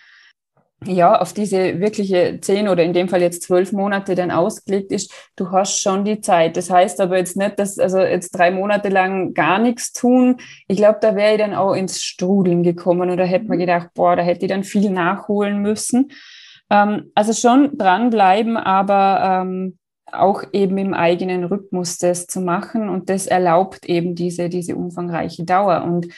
ja, 0.84 1.18
auf 1.18 1.32
diese 1.32 1.80
wirkliche 1.80 2.38
zehn 2.40 2.68
oder 2.68 2.84
in 2.84 2.92
dem 2.92 3.08
Fall 3.08 3.22
jetzt 3.22 3.42
zwölf 3.42 3.72
Monate 3.72 4.14
dann 4.14 4.30
ausgelegt 4.30 4.92
ist, 4.92 5.12
du 5.34 5.50
hast 5.50 5.80
schon 5.80 6.04
die 6.04 6.20
Zeit. 6.20 6.56
Das 6.56 6.70
heißt 6.70 7.00
aber 7.00 7.16
jetzt 7.16 7.36
nicht, 7.36 7.58
dass 7.58 7.78
also 7.78 7.98
jetzt 7.98 8.30
drei 8.30 8.50
Monate 8.50 8.90
lang 8.90 9.32
gar 9.34 9.58
nichts 9.58 9.92
tun. 9.92 10.36
Ich 10.68 10.76
glaube, 10.76 10.98
da 11.00 11.16
wäre 11.16 11.32
ich 11.32 11.38
dann 11.38 11.54
auch 11.54 11.72
ins 11.72 12.02
Strudeln 12.02 12.62
gekommen 12.62 13.10
oder 13.10 13.24
hätte 13.24 13.46
man 13.46 13.56
mhm. 13.56 13.62
gedacht, 13.62 13.88
boah, 13.94 14.14
da 14.14 14.22
hätte 14.22 14.44
ich 14.44 14.50
dann 14.50 14.62
viel 14.62 14.90
nachholen 14.90 15.62
müssen. 15.62 16.12
Ähm, 16.70 17.10
also 17.14 17.32
schon 17.32 17.76
dranbleiben, 17.76 18.56
aber 18.56 19.42
ähm, 19.42 19.78
auch 20.12 20.42
eben 20.52 20.78
im 20.78 20.94
eigenen 20.94 21.44
Rhythmus 21.44 21.98
das 21.98 22.26
zu 22.26 22.40
machen 22.40 22.88
und 22.88 23.10
das 23.10 23.26
erlaubt 23.26 23.86
eben 23.86 24.14
diese, 24.14 24.48
diese 24.48 24.76
umfangreiche 24.76 25.44
Dauer. 25.44 25.82
Und 25.84 26.08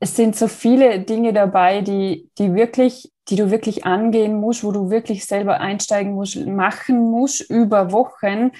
es 0.00 0.16
sind 0.16 0.36
so 0.36 0.48
viele 0.48 1.00
Dinge 1.00 1.32
dabei, 1.32 1.82
die, 1.82 2.28
die 2.38 2.54
wirklich, 2.54 3.12
die 3.28 3.36
du 3.36 3.50
wirklich 3.50 3.84
angehen 3.84 4.40
musst, 4.40 4.64
wo 4.64 4.72
du 4.72 4.90
wirklich 4.90 5.24
selber 5.26 5.60
einsteigen 5.60 6.12
musst, 6.12 6.36
machen 6.46 7.10
musst 7.10 7.48
über 7.48 7.92
Wochen, 7.92 8.50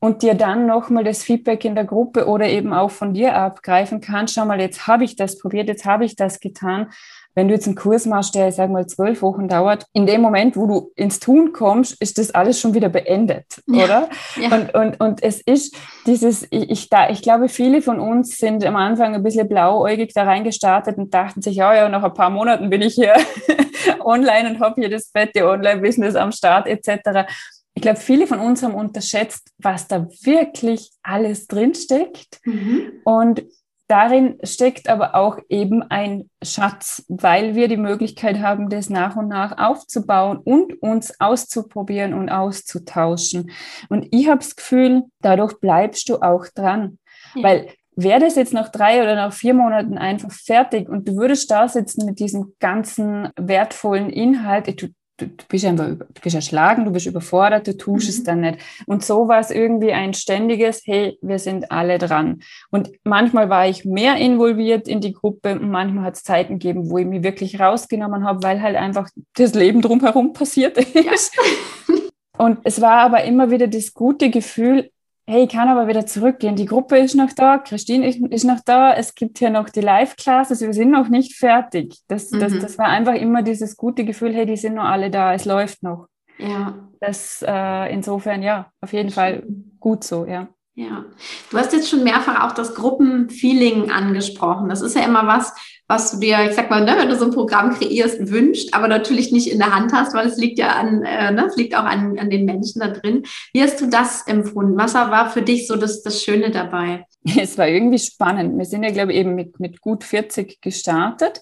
und 0.00 0.22
dir 0.22 0.34
dann 0.34 0.66
nochmal 0.66 1.04
das 1.04 1.22
Feedback 1.24 1.64
in 1.64 1.74
der 1.74 1.84
Gruppe 1.84 2.26
oder 2.28 2.46
eben 2.46 2.72
auch 2.72 2.90
von 2.90 3.14
dir 3.14 3.34
abgreifen 3.34 4.00
kannst. 4.00 4.34
Schau 4.34 4.44
mal, 4.44 4.60
jetzt 4.60 4.86
habe 4.86 5.04
ich 5.04 5.16
das 5.16 5.38
probiert, 5.38 5.68
jetzt 5.68 5.84
habe 5.84 6.04
ich 6.04 6.14
das 6.14 6.40
getan. 6.40 6.90
Wenn 7.38 7.46
du 7.46 7.54
jetzt 7.54 7.68
einen 7.68 7.76
Kurs 7.76 8.04
machst, 8.04 8.34
der, 8.34 8.48
ich 8.48 8.56
sag 8.56 8.68
mal, 8.68 8.84
zwölf 8.88 9.22
Wochen 9.22 9.46
dauert, 9.46 9.86
in 9.92 10.06
dem 10.06 10.22
Moment, 10.22 10.56
wo 10.56 10.66
du 10.66 10.90
ins 10.96 11.20
Tun 11.20 11.52
kommst, 11.52 11.94
ist 12.02 12.18
das 12.18 12.32
alles 12.32 12.58
schon 12.58 12.74
wieder 12.74 12.88
beendet, 12.88 13.44
ja. 13.68 13.84
oder? 13.84 14.08
Ja. 14.34 14.56
Und, 14.56 14.74
und, 14.74 15.00
und 15.00 15.22
es 15.22 15.40
ist 15.42 15.76
dieses, 16.04 16.48
ich, 16.50 16.68
ich, 16.68 16.88
da, 16.88 17.10
ich 17.10 17.22
glaube, 17.22 17.48
viele 17.48 17.80
von 17.80 18.00
uns 18.00 18.38
sind 18.38 18.66
am 18.66 18.74
Anfang 18.74 19.14
ein 19.14 19.22
bisschen 19.22 19.48
blauäugig 19.48 20.12
da 20.14 20.24
reingestartet 20.24 20.98
und 20.98 21.14
dachten 21.14 21.40
sich, 21.40 21.54
ja, 21.54 21.72
ja, 21.76 21.88
nach 21.88 22.02
ein 22.02 22.12
paar 22.12 22.30
Monaten 22.30 22.70
bin 22.70 22.82
ich 22.82 22.94
hier 22.94 23.14
online 24.00 24.50
und 24.50 24.58
habe 24.58 24.80
hier 24.80 24.90
das 24.90 25.12
fette 25.12 25.46
Online-Business 25.46 26.16
am 26.16 26.32
Start 26.32 26.66
etc. 26.66 27.30
Ich 27.74 27.82
glaube, 27.82 28.00
viele 28.00 28.26
von 28.26 28.40
uns 28.40 28.64
haben 28.64 28.74
unterschätzt, 28.74 29.52
was 29.58 29.86
da 29.86 30.08
wirklich 30.24 30.90
alles 31.04 31.46
drinsteckt. 31.46 32.40
Mhm. 32.44 32.94
Und 33.04 33.44
Darin 33.88 34.38
steckt 34.42 34.88
aber 34.88 35.14
auch 35.14 35.38
eben 35.48 35.82
ein 35.82 36.28
Schatz, 36.42 37.04
weil 37.08 37.54
wir 37.54 37.68
die 37.68 37.78
Möglichkeit 37.78 38.38
haben, 38.38 38.68
das 38.68 38.90
nach 38.90 39.16
und 39.16 39.28
nach 39.28 39.56
aufzubauen 39.56 40.36
und 40.36 40.82
uns 40.82 41.18
auszuprobieren 41.20 42.12
und 42.12 42.28
auszutauschen. 42.28 43.50
Und 43.88 44.06
ich 44.10 44.28
habe 44.28 44.38
das 44.38 44.56
Gefühl, 44.56 45.04
dadurch 45.22 45.58
bleibst 45.58 46.08
du 46.10 46.16
auch 46.16 46.46
dran. 46.54 46.98
Ja. 47.34 47.42
Weil 47.42 47.68
wäre 47.96 48.20
das 48.20 48.36
jetzt 48.36 48.52
nach 48.52 48.68
drei 48.68 49.02
oder 49.02 49.16
nach 49.16 49.32
vier 49.32 49.54
Monaten 49.54 49.98
einfach 49.98 50.30
fertig 50.30 50.88
und 50.88 51.08
du 51.08 51.16
würdest 51.16 51.50
da 51.50 51.66
sitzen 51.66 52.06
mit 52.06 52.20
diesem 52.20 52.54
ganzen 52.60 53.30
wertvollen 53.36 54.10
Inhalt, 54.10 54.80
du, 54.80 54.88
du, 55.18 55.26
du 55.26 55.44
bist 55.48 55.64
einfach 55.64 55.88
du 55.88 56.20
bist 56.22 56.34
erschlagen, 56.34 56.84
du 56.84 56.90
bist 56.90 57.06
überfordert, 57.06 57.66
du 57.66 57.76
tust 57.76 58.06
mhm. 58.06 58.10
es 58.10 58.24
dann 58.24 58.40
nicht. 58.40 58.58
Und 58.86 59.04
so 59.04 59.28
war 59.28 59.40
es 59.40 59.50
irgendwie 59.50 59.92
ein 59.92 60.14
ständiges, 60.14 60.82
hey, 60.86 61.18
wir 61.20 61.38
sind 61.38 61.70
alle 61.70 61.98
dran. 61.98 62.40
Und 62.70 62.90
manchmal 63.04 63.50
war 63.50 63.68
ich 63.68 63.84
mehr 63.84 64.16
involviert 64.16 64.88
in 64.88 65.00
die 65.00 65.12
Gruppe 65.12 65.52
und 65.52 65.70
manchmal 65.70 66.04
hat 66.04 66.14
es 66.14 66.22
Zeiten 66.22 66.58
gegeben, 66.58 66.90
wo 66.90 66.98
ich 66.98 67.06
mich 67.06 67.22
wirklich 67.22 67.60
rausgenommen 67.60 68.24
habe, 68.24 68.42
weil 68.42 68.62
halt 68.62 68.76
einfach 68.76 69.08
das 69.34 69.54
Leben 69.54 69.82
drumherum 69.82 70.32
passiert 70.32 70.78
ist. 70.94 70.94
Ja. 70.94 71.94
Und 72.38 72.58
es 72.62 72.80
war 72.80 73.00
aber 73.00 73.24
immer 73.24 73.50
wieder 73.50 73.66
das 73.66 73.92
gute 73.92 74.30
Gefühl, 74.30 74.90
hey, 75.28 75.44
ich 75.44 75.50
kann 75.50 75.68
aber 75.68 75.88
wieder 75.88 76.06
zurückgehen. 76.06 76.56
Die 76.56 76.64
Gruppe 76.64 76.96
ist 76.96 77.14
noch 77.14 77.30
da, 77.34 77.58
Christine 77.58 78.08
ist, 78.08 78.44
noch 78.44 78.60
da, 78.64 78.94
es 78.94 79.14
gibt 79.14 79.38
hier 79.38 79.50
noch 79.50 79.68
die 79.68 79.82
Live-Classes, 79.82 80.62
wir 80.62 80.72
sind 80.72 80.90
noch 80.90 81.08
nicht 81.08 81.36
fertig. 81.36 81.98
Das, 82.08 82.30
mhm. 82.30 82.40
das, 82.40 82.58
das 82.58 82.78
war 82.78 82.86
einfach 82.86 83.12
immer 83.12 83.42
dieses 83.42 83.76
gute 83.76 84.06
Gefühl, 84.06 84.34
hey, 84.34 84.46
die 84.46 84.56
sind 84.56 84.74
noch 84.74 84.84
alle 84.84 85.10
da, 85.10 85.34
es 85.34 85.44
läuft 85.44 85.82
noch. 85.82 86.06
Ja. 86.38 86.88
Das 86.98 87.44
äh, 87.46 87.92
insofern, 87.92 88.42
ja, 88.42 88.72
auf 88.80 88.94
jeden 88.94 89.10
Fall 89.10 89.42
gut 89.78 90.02
so, 90.02 90.24
ja. 90.24 90.48
Ja, 90.74 91.04
du 91.50 91.58
hast 91.58 91.74
jetzt 91.74 91.90
schon 91.90 92.04
mehrfach 92.04 92.48
auch 92.48 92.52
das 92.52 92.74
Gruppenfeeling 92.74 93.90
angesprochen. 93.90 94.70
Das 94.70 94.80
ist 94.80 94.96
ja 94.96 95.02
immer 95.02 95.26
was, 95.26 95.52
was 95.88 96.10
du 96.10 96.20
dir, 96.20 96.44
ich 96.46 96.54
sag 96.54 96.68
mal, 96.68 96.84
ne, 96.84 96.94
wenn 96.98 97.08
du 97.08 97.16
so 97.16 97.24
ein 97.24 97.30
Programm 97.30 97.74
kreierst, 97.74 98.30
wünscht, 98.30 98.74
aber 98.74 98.88
natürlich 98.88 99.32
nicht 99.32 99.50
in 99.50 99.58
der 99.58 99.74
Hand 99.74 99.92
hast, 99.92 100.14
weil 100.14 100.26
es 100.26 100.36
liegt 100.36 100.58
ja 100.58 100.72
an, 100.72 101.02
äh, 101.02 101.32
ne, 101.32 101.46
es 101.46 101.56
liegt 101.56 101.74
auch 101.74 101.84
an, 101.84 102.18
an 102.18 102.28
den 102.28 102.44
Menschen 102.44 102.80
da 102.80 102.88
drin. 102.88 103.24
Wie 103.54 103.62
hast 103.62 103.80
du 103.80 103.86
das 103.86 104.26
empfunden? 104.26 104.76
Was 104.76 104.94
war 104.94 105.30
für 105.30 105.42
dich 105.42 105.66
so 105.66 105.76
das, 105.76 106.02
das 106.02 106.22
Schöne 106.22 106.50
dabei? 106.50 107.04
Es 107.40 107.58
war 107.58 107.68
irgendwie 107.68 107.98
spannend. 107.98 108.56
Wir 108.56 108.64
sind 108.64 108.84
ja, 108.84 108.90
glaube 108.90 109.12
ich, 109.12 109.18
eben 109.18 109.34
mit, 109.34 109.58
mit 109.60 109.80
gut 109.80 110.04
40 110.04 110.60
gestartet 110.60 111.40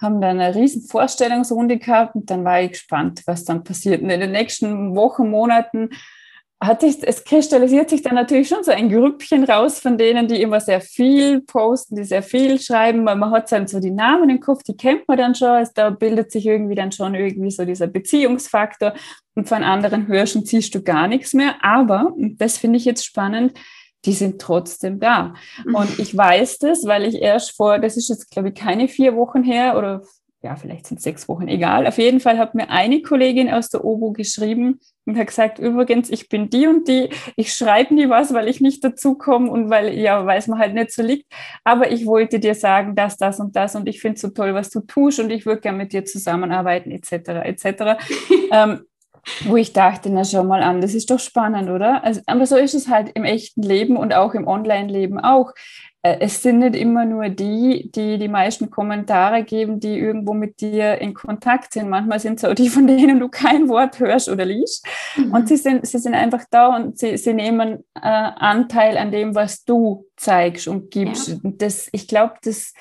haben 0.00 0.20
dann 0.20 0.38
eine 0.38 0.54
riesen 0.54 0.82
Vorstellungsrunde 0.82 1.78
gehabt 1.78 2.14
und 2.14 2.30
dann 2.30 2.44
war 2.44 2.60
ich 2.60 2.70
gespannt, 2.70 3.22
was 3.26 3.44
dann 3.44 3.64
passiert. 3.64 4.00
Und 4.00 4.10
in 4.10 4.20
den 4.20 4.30
nächsten 4.30 4.94
Wochen, 4.94 5.28
Monaten 5.28 5.90
hat 6.60 6.80
sich, 6.80 6.96
es 7.06 7.22
kristallisiert 7.22 7.88
sich 7.88 8.02
dann 8.02 8.16
natürlich 8.16 8.48
schon 8.48 8.64
so 8.64 8.72
ein 8.72 8.88
Grüppchen 8.88 9.44
raus 9.44 9.78
von 9.78 9.96
denen, 9.96 10.26
die 10.26 10.42
immer 10.42 10.60
sehr 10.60 10.80
viel 10.80 11.40
posten, 11.42 11.94
die 11.94 12.04
sehr 12.04 12.22
viel 12.22 12.60
schreiben, 12.60 13.06
weil 13.06 13.14
man 13.14 13.30
hat 13.30 13.52
dann 13.52 13.68
so 13.68 13.78
die 13.78 13.92
Namen 13.92 14.28
im 14.28 14.40
Kopf, 14.40 14.64
die 14.64 14.76
kennt 14.76 15.06
man 15.06 15.18
dann 15.18 15.36
schon, 15.36 15.48
also 15.48 15.70
da 15.74 15.90
bildet 15.90 16.32
sich 16.32 16.46
irgendwie 16.46 16.74
dann 16.74 16.90
schon 16.90 17.14
irgendwie 17.14 17.52
so 17.52 17.64
dieser 17.64 17.86
Beziehungsfaktor 17.86 18.94
und 19.36 19.48
von 19.48 19.62
anderen 19.62 20.10
und 20.10 20.46
ziehst 20.46 20.74
du 20.74 20.82
gar 20.82 21.06
nichts 21.06 21.32
mehr, 21.32 21.54
aber, 21.62 22.12
und 22.16 22.40
das 22.40 22.58
finde 22.58 22.78
ich 22.78 22.84
jetzt 22.84 23.06
spannend, 23.06 23.52
die 24.04 24.12
sind 24.12 24.40
trotzdem 24.40 24.98
da. 24.98 25.34
Mhm. 25.64 25.74
Und 25.74 25.98
ich 25.98 26.16
weiß 26.16 26.58
das, 26.58 26.84
weil 26.86 27.04
ich 27.04 27.16
erst 27.16 27.56
vor, 27.56 27.78
das 27.78 27.96
ist 27.96 28.08
jetzt 28.08 28.30
glaube 28.30 28.48
ich 28.48 28.54
keine 28.56 28.88
vier 28.88 29.14
Wochen 29.14 29.44
her 29.44 29.78
oder 29.78 30.02
ja, 30.40 30.54
vielleicht 30.54 30.86
sind 30.86 30.98
es 30.98 31.04
sechs 31.04 31.28
Wochen, 31.28 31.48
egal. 31.48 31.86
Auf 31.86 31.98
jeden 31.98 32.20
Fall 32.20 32.38
hat 32.38 32.54
mir 32.54 32.70
eine 32.70 33.02
Kollegin 33.02 33.50
aus 33.50 33.70
der 33.70 33.84
OBO 33.84 34.12
geschrieben 34.12 34.78
und 35.04 35.18
hat 35.18 35.26
gesagt, 35.26 35.58
übrigens, 35.58 36.10
ich 36.10 36.28
bin 36.28 36.48
die 36.48 36.68
und 36.68 36.86
die, 36.86 37.08
ich 37.34 37.52
schreibe 37.52 37.92
nie 37.92 38.08
was, 38.08 38.32
weil 38.32 38.46
ich 38.46 38.60
nicht 38.60 38.84
dazu 38.84 39.16
komme 39.16 39.50
und 39.50 39.68
weil, 39.68 39.94
ja, 39.94 40.26
weil 40.26 40.38
es 40.38 40.46
mir 40.46 40.58
halt 40.58 40.74
nicht 40.74 40.92
so 40.92 41.02
liegt. 41.02 41.26
Aber 41.64 41.90
ich 41.90 42.06
wollte 42.06 42.38
dir 42.38 42.54
sagen, 42.54 42.94
dass 42.94 43.16
das 43.16 43.40
und 43.40 43.56
das 43.56 43.74
und 43.74 43.88
ich 43.88 44.00
finde 44.00 44.14
es 44.14 44.20
so 44.20 44.28
toll, 44.28 44.54
was 44.54 44.70
du 44.70 44.80
tust 44.80 45.18
und 45.18 45.30
ich 45.30 45.44
würde 45.44 45.60
gerne 45.60 45.78
mit 45.78 45.92
dir 45.92 46.04
zusammenarbeiten, 46.04 46.92
etc., 46.92 47.12
etc. 47.44 47.96
ähm, 48.52 48.82
wo 49.44 49.56
ich 49.56 49.72
dachte, 49.72 50.10
na 50.10 50.24
schau 50.24 50.44
mal 50.44 50.62
an, 50.62 50.80
das 50.80 50.94
ist 50.94 51.10
doch 51.10 51.18
spannend, 51.18 51.68
oder? 51.68 52.04
Also, 52.04 52.20
aber 52.26 52.46
so 52.46 52.56
ist 52.56 52.74
es 52.74 52.88
halt 52.88 53.10
im 53.14 53.24
echten 53.24 53.62
Leben 53.62 53.96
und 53.96 54.14
auch 54.14 54.34
im 54.34 54.46
Online-Leben 54.46 55.18
auch. 55.18 55.52
Äh, 56.02 56.18
es 56.20 56.42
sind 56.42 56.60
nicht 56.60 56.76
immer 56.76 57.04
nur 57.04 57.28
die, 57.28 57.90
die 57.94 58.18
die 58.18 58.28
meisten 58.28 58.70
Kommentare 58.70 59.42
geben, 59.44 59.80
die 59.80 59.98
irgendwo 59.98 60.32
mit 60.32 60.60
dir 60.60 61.00
in 61.00 61.14
Kontakt 61.14 61.72
sind. 61.72 61.88
Manchmal 61.88 62.20
sind 62.20 62.38
es 62.38 62.44
auch 62.44 62.54
die, 62.54 62.68
von 62.68 62.86
denen 62.86 63.18
du 63.18 63.28
kein 63.28 63.68
Wort 63.68 63.98
hörst 63.98 64.28
oder 64.28 64.44
liest. 64.44 64.86
Mhm. 65.16 65.32
Und 65.32 65.48
sie 65.48 65.56
sind, 65.56 65.86
sie 65.86 65.98
sind 65.98 66.14
einfach 66.14 66.44
da 66.50 66.74
und 66.76 66.98
sie, 66.98 67.16
sie 67.16 67.34
nehmen 67.34 67.84
äh, 67.94 68.00
Anteil 68.02 68.96
an 68.96 69.10
dem, 69.10 69.34
was 69.34 69.64
du 69.64 70.06
zeigst 70.16 70.68
und 70.68 70.90
gibst. 70.90 71.28
Ja. 71.28 71.36
Das, 71.42 71.88
ich 71.92 72.06
glaube, 72.06 72.34
das 72.42 72.74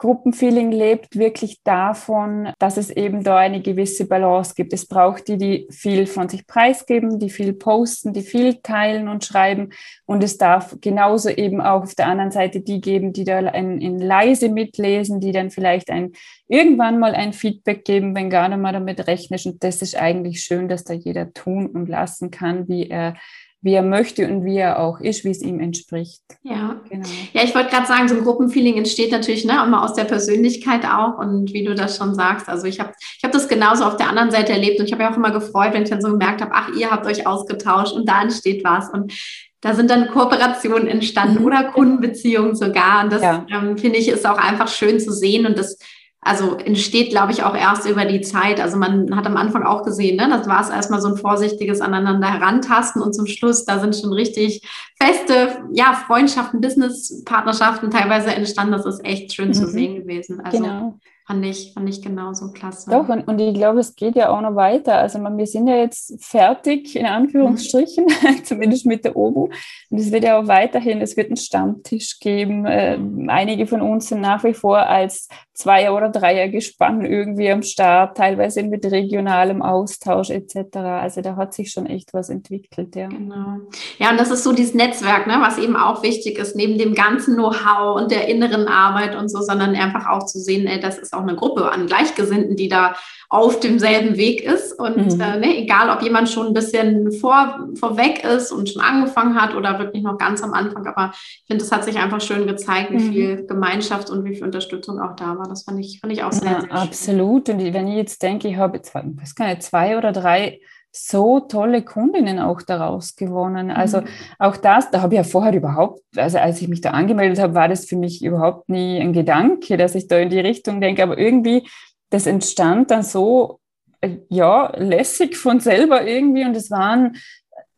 Gruppenfeeling 0.00 0.72
lebt 0.72 1.16
wirklich 1.18 1.62
davon, 1.62 2.54
dass 2.58 2.78
es 2.78 2.88
eben 2.88 3.22
da 3.22 3.36
eine 3.36 3.60
gewisse 3.60 4.08
Balance 4.08 4.54
gibt. 4.54 4.72
Es 4.72 4.86
braucht 4.86 5.28
die, 5.28 5.36
die 5.36 5.68
viel 5.70 6.06
von 6.06 6.26
sich 6.26 6.46
preisgeben, 6.46 7.18
die 7.18 7.28
viel 7.28 7.52
posten, 7.52 8.14
die 8.14 8.22
viel 8.22 8.60
teilen 8.62 9.08
und 9.08 9.26
schreiben. 9.26 9.74
Und 10.06 10.24
es 10.24 10.38
darf 10.38 10.74
genauso 10.80 11.28
eben 11.28 11.60
auch 11.60 11.82
auf 11.82 11.94
der 11.94 12.06
anderen 12.06 12.30
Seite 12.30 12.62
die 12.62 12.80
geben, 12.80 13.12
die 13.12 13.24
da 13.24 13.40
in, 13.40 13.78
in 13.82 13.98
leise 13.98 14.48
mitlesen, 14.48 15.20
die 15.20 15.32
dann 15.32 15.50
vielleicht 15.50 15.90
ein, 15.90 16.12
irgendwann 16.48 16.98
mal 16.98 17.14
ein 17.14 17.34
Feedback 17.34 17.84
geben, 17.84 18.16
wenn 18.16 18.30
gar 18.30 18.48
nicht 18.48 18.58
mal 18.58 18.72
damit 18.72 19.06
rechnest. 19.06 19.44
Und 19.44 19.62
das 19.62 19.82
ist 19.82 19.96
eigentlich 19.96 20.40
schön, 20.40 20.68
dass 20.68 20.84
da 20.84 20.94
jeder 20.94 21.34
tun 21.34 21.66
und 21.66 21.90
lassen 21.90 22.30
kann, 22.30 22.68
wie 22.68 22.88
er 22.88 23.16
wie 23.62 23.74
er 23.74 23.82
möchte 23.82 24.26
und 24.26 24.44
wie 24.44 24.56
er 24.56 24.78
auch 24.78 25.00
ist, 25.00 25.24
wie 25.24 25.30
es 25.30 25.42
ihm 25.42 25.60
entspricht. 25.60 26.22
Ja, 26.42 26.80
genau. 26.88 27.06
Ja, 27.34 27.42
ich 27.44 27.54
wollte 27.54 27.70
gerade 27.70 27.86
sagen, 27.86 28.08
so 28.08 28.14
ein 28.14 28.24
Gruppenfeeling 28.24 28.76
entsteht 28.78 29.12
natürlich 29.12 29.44
ne, 29.44 29.62
immer 29.64 29.84
aus 29.84 29.94
der 29.94 30.04
Persönlichkeit 30.04 30.84
auch 30.86 31.18
und 31.18 31.52
wie 31.52 31.64
du 31.64 31.74
das 31.74 31.96
schon 31.96 32.14
sagst. 32.14 32.48
Also 32.48 32.66
ich 32.66 32.80
habe 32.80 32.92
ich 32.98 33.22
hab 33.22 33.32
das 33.32 33.48
genauso 33.48 33.84
auf 33.84 33.96
der 33.96 34.08
anderen 34.08 34.30
Seite 34.30 34.52
erlebt 34.52 34.80
und 34.80 34.86
ich 34.86 34.92
habe 34.92 35.02
ja 35.02 35.12
auch 35.12 35.16
immer 35.16 35.30
gefreut, 35.30 35.74
wenn 35.74 35.82
ich 35.82 35.90
dann 35.90 36.00
so 36.00 36.10
gemerkt 36.10 36.40
habe, 36.40 36.52
ach, 36.54 36.70
ihr 36.74 36.90
habt 36.90 37.06
euch 37.06 37.26
ausgetauscht 37.26 37.92
und 37.92 38.08
da 38.08 38.22
entsteht 38.22 38.64
was 38.64 38.88
und 38.90 39.12
da 39.60 39.74
sind 39.74 39.90
dann 39.90 40.08
Kooperationen 40.08 40.88
entstanden 40.88 41.40
mhm. 41.40 41.44
oder 41.44 41.64
Kundenbeziehungen 41.64 42.54
sogar. 42.54 43.04
Und 43.04 43.12
das 43.12 43.22
ja. 43.22 43.44
ähm, 43.52 43.76
finde 43.76 43.98
ich 43.98 44.08
ist 44.08 44.26
auch 44.26 44.38
einfach 44.38 44.68
schön 44.68 44.98
zu 45.00 45.12
sehen 45.12 45.44
und 45.44 45.58
das 45.58 45.78
also 46.22 46.56
entsteht, 46.56 47.10
glaube 47.10 47.32
ich, 47.32 47.42
auch 47.42 47.54
erst 47.54 47.88
über 47.88 48.04
die 48.04 48.20
Zeit. 48.20 48.60
Also 48.60 48.76
man 48.76 49.16
hat 49.16 49.26
am 49.26 49.38
Anfang 49.38 49.62
auch 49.62 49.84
gesehen, 49.84 50.16
ne, 50.16 50.28
das 50.28 50.46
war 50.46 50.60
es 50.60 50.68
erstmal 50.68 51.00
so 51.00 51.08
ein 51.08 51.16
vorsichtiges 51.16 51.80
aneinander 51.80 52.30
herantasten 52.30 53.00
und 53.00 53.14
zum 53.14 53.26
Schluss, 53.26 53.64
da 53.64 53.78
sind 53.78 53.96
schon 53.96 54.12
richtig 54.12 54.62
feste, 55.00 55.64
ja, 55.72 55.94
Freundschaften, 56.06 56.60
Businesspartnerschaften 56.60 57.90
teilweise 57.90 58.34
entstanden. 58.34 58.72
Das 58.72 58.84
ist 58.84 59.04
echt 59.04 59.32
schön 59.32 59.48
mhm. 59.48 59.54
zu 59.54 59.66
sehen 59.66 59.94
gewesen. 59.96 60.40
Also 60.40 60.58
genau. 60.58 60.98
Fand 61.30 61.46
ich, 61.46 61.74
fand 61.74 61.88
ich 61.88 62.02
genauso 62.02 62.50
klasse. 62.50 62.90
Doch, 62.90 63.08
und, 63.08 63.28
und 63.28 63.38
ich 63.38 63.54
glaube, 63.54 63.78
es 63.78 63.94
geht 63.94 64.16
ja 64.16 64.30
auch 64.30 64.40
noch 64.40 64.56
weiter. 64.56 64.96
Also 64.96 65.20
man, 65.20 65.38
wir 65.38 65.46
sind 65.46 65.68
ja 65.68 65.76
jetzt 65.76 66.12
fertig, 66.18 66.96
in 66.96 67.06
Anführungsstrichen, 67.06 68.06
mhm. 68.06 68.44
zumindest 68.44 68.84
mit 68.84 69.04
der 69.04 69.14
OBU. 69.14 69.48
Und 69.90 69.98
es 69.98 70.10
wird 70.10 70.24
ja 70.24 70.40
auch 70.40 70.48
weiterhin, 70.48 71.00
es 71.00 71.16
wird 71.16 71.28
einen 71.28 71.36
Stammtisch 71.36 72.18
geben. 72.18 72.66
Äh, 72.66 72.98
einige 73.28 73.68
von 73.68 73.80
uns 73.80 74.08
sind 74.08 74.22
nach 74.22 74.42
wie 74.42 74.54
vor 74.54 74.78
als 74.78 75.28
Zweier- 75.60 75.94
oder 75.94 76.08
Dreier-Gespann 76.08 77.04
irgendwie 77.04 77.50
am 77.50 77.62
Start, 77.62 78.16
teilweise 78.16 78.62
mit 78.62 78.84
regionalem 78.86 79.60
Austausch 79.60 80.30
etc. 80.30 80.76
Also 80.76 81.20
da 81.20 81.36
hat 81.36 81.52
sich 81.52 81.70
schon 81.70 81.84
echt 81.84 82.14
was 82.14 82.30
entwickelt, 82.30 82.96
ja. 82.96 83.08
Genau. 83.08 83.58
Ja, 83.98 84.10
und 84.10 84.18
das 84.18 84.30
ist 84.30 84.42
so 84.42 84.52
dieses 84.52 84.74
Netzwerk, 84.74 85.26
ne, 85.26 85.36
was 85.40 85.58
eben 85.58 85.76
auch 85.76 86.02
wichtig 86.02 86.38
ist, 86.38 86.56
neben 86.56 86.78
dem 86.78 86.94
ganzen 86.94 87.34
Know-how 87.34 88.00
und 88.00 88.10
der 88.10 88.28
inneren 88.28 88.68
Arbeit 88.68 89.14
und 89.14 89.28
so, 89.28 89.42
sondern 89.42 89.74
einfach 89.74 90.08
auch 90.08 90.24
zu 90.24 90.38
sehen, 90.38 90.66
ey, 90.66 90.80
das 90.80 90.98
ist 90.98 91.12
auch 91.12 91.22
eine 91.22 91.36
Gruppe 91.36 91.70
an 91.70 91.86
Gleichgesinnten, 91.86 92.56
die 92.56 92.68
da 92.68 92.94
auf 93.30 93.60
demselben 93.60 94.16
Weg 94.16 94.42
ist. 94.42 94.72
Und 94.78 95.14
mhm. 95.14 95.20
äh, 95.20 95.38
ne, 95.38 95.56
egal, 95.58 95.88
ob 95.88 96.02
jemand 96.02 96.28
schon 96.28 96.48
ein 96.48 96.52
bisschen 96.52 97.12
vor, 97.12 97.68
vorweg 97.78 98.24
ist 98.24 98.50
und 98.50 98.68
schon 98.68 98.82
angefangen 98.82 99.40
hat 99.40 99.54
oder 99.54 99.78
wirklich 99.78 100.02
noch 100.02 100.18
ganz 100.18 100.42
am 100.42 100.52
Anfang, 100.52 100.84
aber 100.86 101.12
ich 101.14 101.44
finde, 101.46 101.64
es 101.64 101.70
hat 101.70 101.84
sich 101.84 101.96
einfach 101.96 102.20
schön 102.20 102.46
gezeigt, 102.48 102.90
wie 102.90 102.98
mhm. 102.98 103.12
viel 103.12 103.46
Gemeinschaft 103.46 104.10
und 104.10 104.24
wie 104.24 104.34
viel 104.34 104.44
Unterstützung 104.44 105.00
auch 105.00 105.14
da 105.14 105.38
war. 105.38 105.48
Das 105.48 105.62
fand 105.62 105.78
ich, 105.78 106.00
fand 106.00 106.12
ich 106.12 106.24
auch 106.24 106.32
sehr, 106.32 106.50
ja, 106.50 106.60
sehr 106.60 106.72
Absolut. 106.72 107.48
Und 107.48 107.60
wenn 107.72 107.86
ich 107.86 107.96
jetzt 107.96 108.20
denke, 108.20 108.48
ich 108.48 108.56
habe 108.56 108.78
jetzt, 108.78 108.92
was 108.94 109.34
kann 109.36 109.50
ich, 109.50 109.60
zwei 109.60 109.96
oder 109.96 110.10
drei 110.10 110.58
so 110.92 111.38
tolle 111.38 111.82
Kundinnen 111.82 112.40
auch 112.40 112.62
daraus 112.62 113.14
gewonnen. 113.14 113.70
Also 113.70 114.00
mhm. 114.00 114.06
auch 114.40 114.56
das, 114.56 114.90
da 114.90 115.02
habe 115.02 115.14
ich 115.14 115.18
ja 115.18 115.24
vorher 115.24 115.54
überhaupt, 115.54 116.00
also 116.16 116.38
als 116.38 116.60
ich 116.60 116.66
mich 116.66 116.80
da 116.80 116.90
angemeldet 116.90 117.38
habe, 117.38 117.54
war 117.54 117.68
das 117.68 117.84
für 117.84 117.96
mich 117.96 118.24
überhaupt 118.24 118.68
nie 118.68 119.00
ein 119.00 119.12
Gedanke, 119.12 119.76
dass 119.76 119.94
ich 119.94 120.08
da 120.08 120.18
in 120.18 120.30
die 120.30 120.40
Richtung 120.40 120.80
denke. 120.80 121.04
Aber 121.04 121.16
irgendwie, 121.16 121.68
das 122.10 122.26
entstand 122.26 122.90
dann 122.90 123.02
so, 123.02 123.60
äh, 124.00 124.18
ja, 124.28 124.72
lässig 124.76 125.36
von 125.36 125.60
selber 125.60 126.06
irgendwie 126.06 126.44
und 126.44 126.56
es 126.56 126.70
waren 126.70 127.16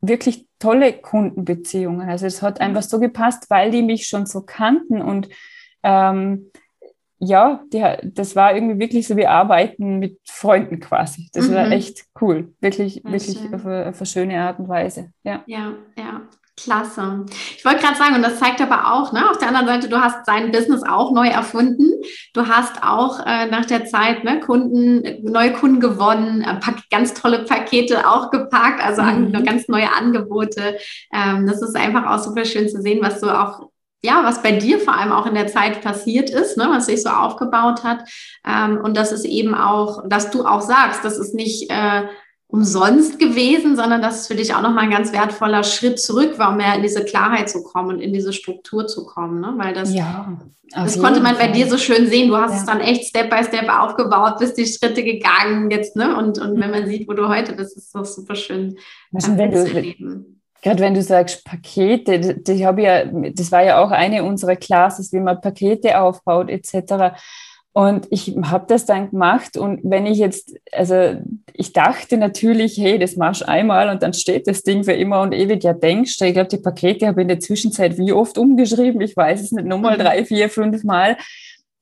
wirklich 0.01 0.47
tolle 0.59 0.93
Kundenbeziehungen. 0.93 2.09
Also 2.09 2.27
es 2.27 2.43
hat 2.43 2.61
einfach 2.61 2.83
so 2.83 2.99
gepasst, 2.99 3.49
weil 3.51 3.71
die 3.71 3.83
mich 3.83 4.07
schon 4.07 4.27
so 4.27 4.43
kannten 4.43 5.01
und 5.01 5.29
ähm, 5.83 6.51
ja, 7.25 7.63
die, 7.73 7.85
das 8.03 8.35
war 8.35 8.55
irgendwie 8.55 8.81
wirklich 8.81 9.07
so 9.07 9.17
wie 9.17 9.29
Arbeiten 9.29 10.01
mit 10.01 10.19
Freunden 10.25 10.81
quasi. 10.81 11.29
Das 11.33 11.49
mhm. 11.49 11.55
war 11.55 11.71
echt 11.71 12.05
cool. 12.21 12.53
Wirklich, 12.61 12.97
ja, 12.97 13.13
wirklich 13.13 13.39
auf 13.55 13.65
eine, 13.65 13.89
auf 13.89 13.99
eine, 13.99 14.07
schöne 14.07 14.41
Art 14.41 14.59
und 14.59 14.69
Weise. 14.69 15.13
Ja, 15.23 15.45
ja. 15.47 15.75
ja. 15.97 16.23
Klasse. 16.57 17.25
Ich 17.57 17.65
wollte 17.65 17.81
gerade 17.81 17.97
sagen, 17.97 18.15
und 18.15 18.23
das 18.23 18.39
zeigt 18.39 18.61
aber 18.61 18.93
auch, 18.93 19.13
ne, 19.13 19.31
auf 19.31 19.39
der 19.39 19.49
anderen 19.49 19.67
Seite, 19.67 19.89
du 19.89 20.01
hast 20.01 20.29
dein 20.29 20.53
Business 20.53 20.83
auch 20.83 21.13
neu 21.13 21.29
erfunden. 21.29 21.91
Du 22.35 22.47
hast 22.47 22.83
auch 22.83 23.21
äh, 23.25 23.47
nach 23.47 23.65
der 23.65 23.87
Zeit 23.87 24.23
ne, 24.23 24.39
Kunden, 24.39 25.03
neue 25.23 25.55
Kunden 25.55 25.81
gewonnen, 25.81 26.43
äh, 26.43 26.73
ganz 26.91 27.15
tolle 27.15 27.45
Pakete 27.45 28.07
auch 28.07 28.31
gepackt, 28.31 28.85
also 28.85 29.03
mhm. 29.03 29.35
an, 29.35 29.45
ganz 29.45 29.67
neue 29.69 29.91
Angebote. 29.93 30.77
Ähm, 31.13 31.47
das 31.47 31.63
ist 31.63 31.75
einfach 31.75 32.07
auch 32.07 32.23
super 32.23 32.45
schön 32.45 32.69
zu 32.69 32.83
sehen, 32.83 33.01
was 33.03 33.21
du 33.21 33.31
auch 33.31 33.71
ja, 34.05 34.25
was 34.25 34.43
bei 34.43 34.51
dir 34.51 34.81
vor 34.81 34.97
allem 34.97 35.13
auch 35.13 35.27
in 35.27 35.35
der 35.35 35.47
Zeit 35.47 35.81
passiert 35.81 36.29
ist, 36.29 36.57
ne, 36.57 36.67
was 36.69 36.87
sich 36.87 37.03
so 37.03 37.09
aufgebaut 37.09 37.85
hat. 37.85 38.01
Ähm, 38.45 38.81
und 38.83 38.97
das 38.97 39.13
ist 39.13 39.25
eben 39.25 39.55
auch, 39.55 40.03
dass 40.09 40.31
du 40.31 40.45
auch 40.45 40.61
sagst, 40.61 41.05
das 41.05 41.19
ist 41.19 41.35
nicht 41.35 41.71
äh, 41.71 42.03
umsonst 42.53 43.19
gewesen, 43.19 43.77
sondern 43.77 44.03
das 44.03 44.21
ist 44.21 44.27
für 44.27 44.35
dich 44.35 44.55
auch 44.55 44.61
nochmal 44.61 44.85
ein 44.85 44.91
ganz 44.91 45.11
wertvoller 45.11 45.65
Schritt 45.65 45.99
zurück 45.99 46.39
war, 46.39 46.51
um 46.51 46.59
mehr 46.59 46.75
in 46.77 46.83
diese 46.83 47.03
Klarheit 47.03 47.49
zu 47.49 47.63
kommen 47.63 47.97
und 47.97 48.01
in 48.01 48.13
diese 48.13 48.35
Struktur 48.35 48.87
zu 48.87 49.07
kommen. 49.07 49.41
Ne? 49.41 49.55
Weil 49.57 49.73
das, 49.73 49.95
ja, 49.95 50.37
das 50.71 51.01
konnte 51.01 51.21
man 51.21 51.39
bei 51.39 51.49
dir 51.49 51.67
so 51.67 51.79
schön 51.79 52.09
sehen. 52.09 52.29
Du 52.29 52.37
hast 52.37 52.53
ja. 52.53 52.59
es 52.59 52.67
dann 52.67 52.81
echt 52.81 53.09
Step 53.09 53.31
by 53.31 53.43
Step 53.43 53.71
aufgebaut, 53.71 54.39
bist 54.39 54.59
die 54.59 54.67
Schritte 54.67 55.03
gegangen 55.03 55.71
jetzt, 55.71 55.97
ne? 55.97 56.15
Und, 56.15 56.39
und 56.39 56.61
wenn 56.61 56.71
man 56.71 56.87
sieht, 56.87 57.09
wo 57.09 57.15
du 57.15 57.27
heute 57.27 57.55
bist, 57.55 57.75
ist 57.75 57.95
das 57.95 58.15
super 58.15 58.35
schön. 58.35 58.77
Also, 59.15 59.35
wenn 59.39 59.51
du, 59.51 60.25
gerade 60.61 60.81
wenn 60.81 60.93
du 60.93 61.03
sagst 61.03 61.47
Pakete, 61.47 62.37
das, 62.37 62.63
habe 62.63 62.83
ja, 62.83 63.05
das 63.07 63.51
war 63.51 63.65
ja 63.65 63.83
auch 63.83 63.91
eine 63.91 64.25
unserer 64.25 64.57
Classes, 64.57 65.11
wie 65.11 65.21
man 65.21 65.41
Pakete 65.41 65.99
aufbaut 65.99 66.51
etc. 66.51 67.17
Und 67.75 68.07
ich 68.11 68.37
habe 68.43 68.67
das 68.69 68.85
dann 68.85 69.11
gemacht 69.11 69.57
und 69.57 69.81
wenn 69.83 70.05
ich 70.05 70.19
jetzt, 70.19 70.55
also 70.73 71.17
ich 71.55 71.73
dachte 71.73 72.19
natürlich, 72.19 72.77
hey, 72.77 72.99
das 72.99 73.17
machst 73.17 73.41
du 73.41 73.49
einmal 73.49 73.89
und 73.89 74.03
dann 74.03 74.13
steht 74.13 74.47
das 74.47 74.63
Ding 74.63 74.85
für 74.85 74.93
immer 74.93 75.23
und 75.23 75.33
ewig. 75.33 75.65
Ja, 75.65 75.73
denkst 75.73 76.19
du, 76.19 76.27
ich 76.27 76.35
glaube, 76.35 76.49
die 76.49 76.59
Pakete 76.59 77.07
habe 77.07 77.21
ich 77.21 77.25
in 77.25 77.29
der 77.29 77.41
Zwischenzeit 77.41 77.97
wie 77.97 78.13
oft 78.13 78.37
umgeschrieben, 78.37 79.01
ich 79.01 79.17
weiß 79.17 79.41
es 79.41 79.53
nicht, 79.53 79.67
nochmal 79.67 79.97
mhm. 79.97 80.03
drei, 80.03 80.25
vier, 80.27 80.51
fünf 80.51 80.85
Mal 80.85 81.17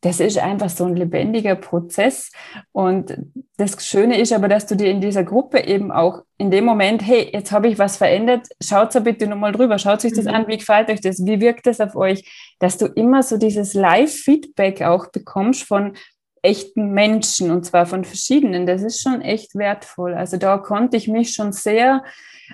das 0.02 0.18
ist 0.18 0.38
einfach 0.38 0.70
so 0.70 0.84
ein 0.86 0.96
lebendiger 0.96 1.54
Prozess. 1.56 2.30
Und 2.72 3.16
das 3.58 3.84
Schöne 3.86 4.18
ist 4.18 4.32
aber, 4.32 4.48
dass 4.48 4.66
du 4.66 4.74
dir 4.74 4.90
in 4.90 5.00
dieser 5.00 5.24
Gruppe 5.24 5.60
eben 5.60 5.92
auch 5.92 6.22
in 6.38 6.50
dem 6.50 6.64
Moment, 6.64 7.02
hey, 7.06 7.28
jetzt 7.32 7.52
habe 7.52 7.68
ich 7.68 7.78
was 7.78 7.98
verändert, 7.98 8.48
schaut 8.62 8.94
da 8.94 9.00
bitte 9.00 9.26
nochmal 9.26 9.52
drüber, 9.52 9.78
schaut 9.78 10.00
sich 10.00 10.14
das 10.14 10.24
mhm. 10.24 10.34
an, 10.34 10.48
wie 10.48 10.56
gefällt 10.56 10.88
euch 10.88 11.02
das, 11.02 11.24
wie 11.26 11.40
wirkt 11.40 11.66
das 11.66 11.80
auf 11.80 11.96
euch, 11.96 12.24
dass 12.58 12.78
du 12.78 12.86
immer 12.86 13.22
so 13.22 13.36
dieses 13.36 13.74
Live-Feedback 13.74 14.82
auch 14.82 15.08
bekommst 15.08 15.64
von 15.64 15.92
echten 16.42 16.92
Menschen 16.92 17.50
und 17.50 17.66
zwar 17.66 17.84
von 17.84 18.04
verschiedenen. 18.04 18.66
Das 18.66 18.82
ist 18.82 19.02
schon 19.02 19.20
echt 19.20 19.54
wertvoll. 19.54 20.14
Also 20.14 20.38
da 20.38 20.56
konnte 20.56 20.96
ich 20.96 21.08
mich 21.08 21.34
schon 21.34 21.52
sehr 21.52 22.02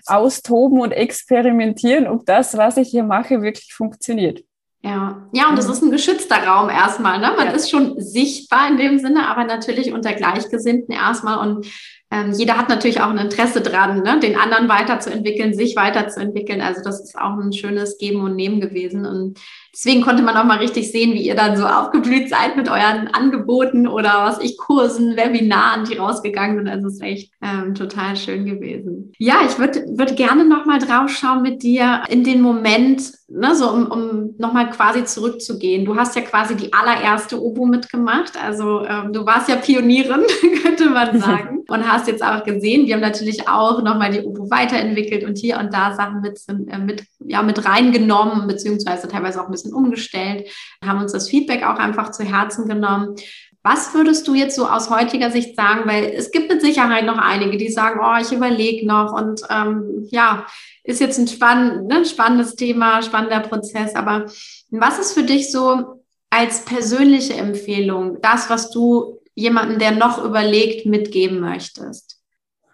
austoben 0.07 0.81
und 0.81 0.91
experimentieren, 0.91 2.09
ob 2.09 2.27
das, 2.27 2.57
was 2.57 2.77
ich 2.77 2.89
hier 2.89 3.05
mache, 3.05 3.41
wirklich 3.43 3.73
funktioniert. 3.73 4.43
Ja, 4.87 5.29
ja, 5.33 5.49
und 5.49 5.59
das 5.59 5.69
ist 5.69 5.83
ein 5.83 5.91
geschützter 5.91 6.47
Raum 6.47 6.71
erstmal. 6.71 7.19
Ne? 7.19 7.33
Man 7.37 7.49
ja. 7.49 7.53
ist 7.53 7.69
schon 7.69 8.01
sichtbar 8.01 8.69
in 8.69 8.77
dem 8.77 9.01
Sinne, 9.01 9.29
aber 9.29 9.43
natürlich 9.43 9.93
unter 9.93 10.13
Gleichgesinnten 10.13 10.95
erstmal. 10.95 11.39
Und 11.39 11.67
ähm, 12.13 12.33
jeder 12.33 12.57
hat 12.57 12.69
natürlich 12.69 13.01
auch 13.01 13.11
ein 13.11 13.19
Interesse 13.19 13.61
dran, 13.61 14.03
ne? 14.03 14.21
den 14.21 14.39
anderen 14.39 14.69
weiterzuentwickeln, 14.69 15.55
sich 15.55 15.75
weiterzuentwickeln. 15.75 16.61
Also 16.61 16.81
das 16.83 17.01
ist 17.01 17.19
auch 17.19 17.37
ein 17.37 17.53
schönes 17.53 17.99
Geben 17.99 18.21
und 18.21 18.37
Nehmen 18.37 18.61
gewesen. 18.61 19.05
Und 19.05 19.41
deswegen 19.75 20.03
konnte 20.03 20.23
man 20.23 20.37
auch 20.37 20.45
mal 20.45 20.59
richtig 20.59 20.93
sehen, 20.93 21.15
wie 21.15 21.27
ihr 21.27 21.35
dann 21.35 21.57
so 21.57 21.67
aufgeblüht 21.67 22.29
seid 22.29 22.57
mit 22.57 22.69
euren 22.69 23.09
Angeboten 23.09 23.89
oder 23.89 24.25
was 24.25 24.41
ich 24.41 24.57
Kursen, 24.57 25.17
Webinaren, 25.17 25.85
die 25.85 25.97
rausgegangen 25.97 26.59
sind. 26.59 26.69
Also 26.69 26.87
es 26.87 26.95
ist 26.95 27.03
echt 27.03 27.33
ähm, 27.43 27.75
total 27.75 28.15
schön 28.15 28.47
gewesen. 28.47 29.13
Ja, 29.19 29.41
ich 29.45 29.59
würde 29.59 29.85
würd 29.99 30.17
gerne 30.17 30.45
noch 30.45 30.65
mal 30.65 30.79
drauf 30.79 31.11
schauen 31.11 31.43
mit 31.43 31.65
dir 31.65 32.05
in 32.09 32.23
den 32.23 32.41
Moment, 32.41 33.03
ne, 33.29 33.55
so 33.57 33.69
um, 33.69 33.87
um 33.91 34.35
nochmal 34.39 34.71
quasi 34.71 35.05
zurückzugehen. 35.05 35.85
Du 35.85 35.97
hast 35.97 36.15
ja 36.15 36.23
quasi 36.23 36.55
die 36.55 36.73
allererste 36.73 37.43
Obo 37.43 37.67
mitgemacht. 37.67 38.33
Also 38.41 38.85
ähm, 38.87 39.13
du 39.13 39.27
warst 39.27 39.49
ja 39.49 39.57
Pionierin, 39.57 40.23
könnte 40.63 40.89
man 40.91 41.21
sagen. 41.21 41.65
Und 41.69 41.91
hast 41.91 41.96
jetzt 42.07 42.23
auch 42.23 42.45
gesehen, 42.45 42.87
wir 42.87 42.95
haben 42.95 43.01
natürlich 43.01 43.49
auch 43.49 43.83
nochmal 43.83 44.11
die 44.11 44.21
Obo 44.21 44.51
weiterentwickelt 44.51 45.25
und 45.25 45.39
hier 45.39 45.59
und 45.59 45.73
da 45.73 45.95
Sachen 45.95 46.21
mit, 46.21 46.41
äh, 46.49 46.79
mit, 46.79 47.05
ja, 47.21 47.43
mit 47.43 47.65
reingenommen, 47.65 48.47
beziehungsweise 48.47 49.09
teilweise 49.09 49.41
auch 49.41 49.47
ein 49.47 49.53
bisschen 49.53 49.73
umgestellt, 49.73 50.49
haben 50.85 51.01
uns 51.01 51.13
das 51.13 51.29
Feedback 51.29 51.65
auch 51.65 51.79
einfach 51.79 52.11
zu 52.11 52.25
Herzen 52.25 52.69
genommen. 52.69 53.17
Was 53.63 53.95
würdest 53.95 54.29
du 54.29 54.35
jetzt 54.35 54.55
so 54.55 54.69
aus 54.69 54.91
heutiger 54.91 55.31
Sicht 55.31 55.57
sagen? 55.57 55.83
Weil 55.87 56.13
es 56.17 56.31
gibt 56.31 56.49
mit 56.49 56.61
Sicherheit 56.61 57.05
noch 57.05 57.19
einige, 57.19 57.57
die 57.57 57.69
sagen, 57.69 57.99
oh, 58.01 58.21
ich 58.21 58.31
überlege 58.31 58.87
noch 58.87 59.13
und 59.13 59.43
ähm, 59.51 60.07
ja, 60.11 60.47
ist 60.85 61.01
jetzt 61.01 61.19
ein 61.19 61.27
spann 61.27 61.87
ne, 61.87 62.05
spannendes 62.05 62.55
Thema, 62.55 63.03
spannender 63.03 63.41
Prozess. 63.41 63.97
Aber 63.97 64.27
was 64.71 64.99
ist 65.01 65.15
für 65.15 65.25
dich 65.25 65.51
so 65.51 66.05
als 66.31 66.65
persönliche 66.65 67.35
Empfehlung, 67.35 68.19
das, 68.21 68.51
was 68.51 68.71
du 68.71 69.19
jemanden, 69.37 69.79
der 69.79 69.93
noch 69.93 70.25
überlegt, 70.25 70.87
mitgeben 70.87 71.39
möchtest? 71.39 72.17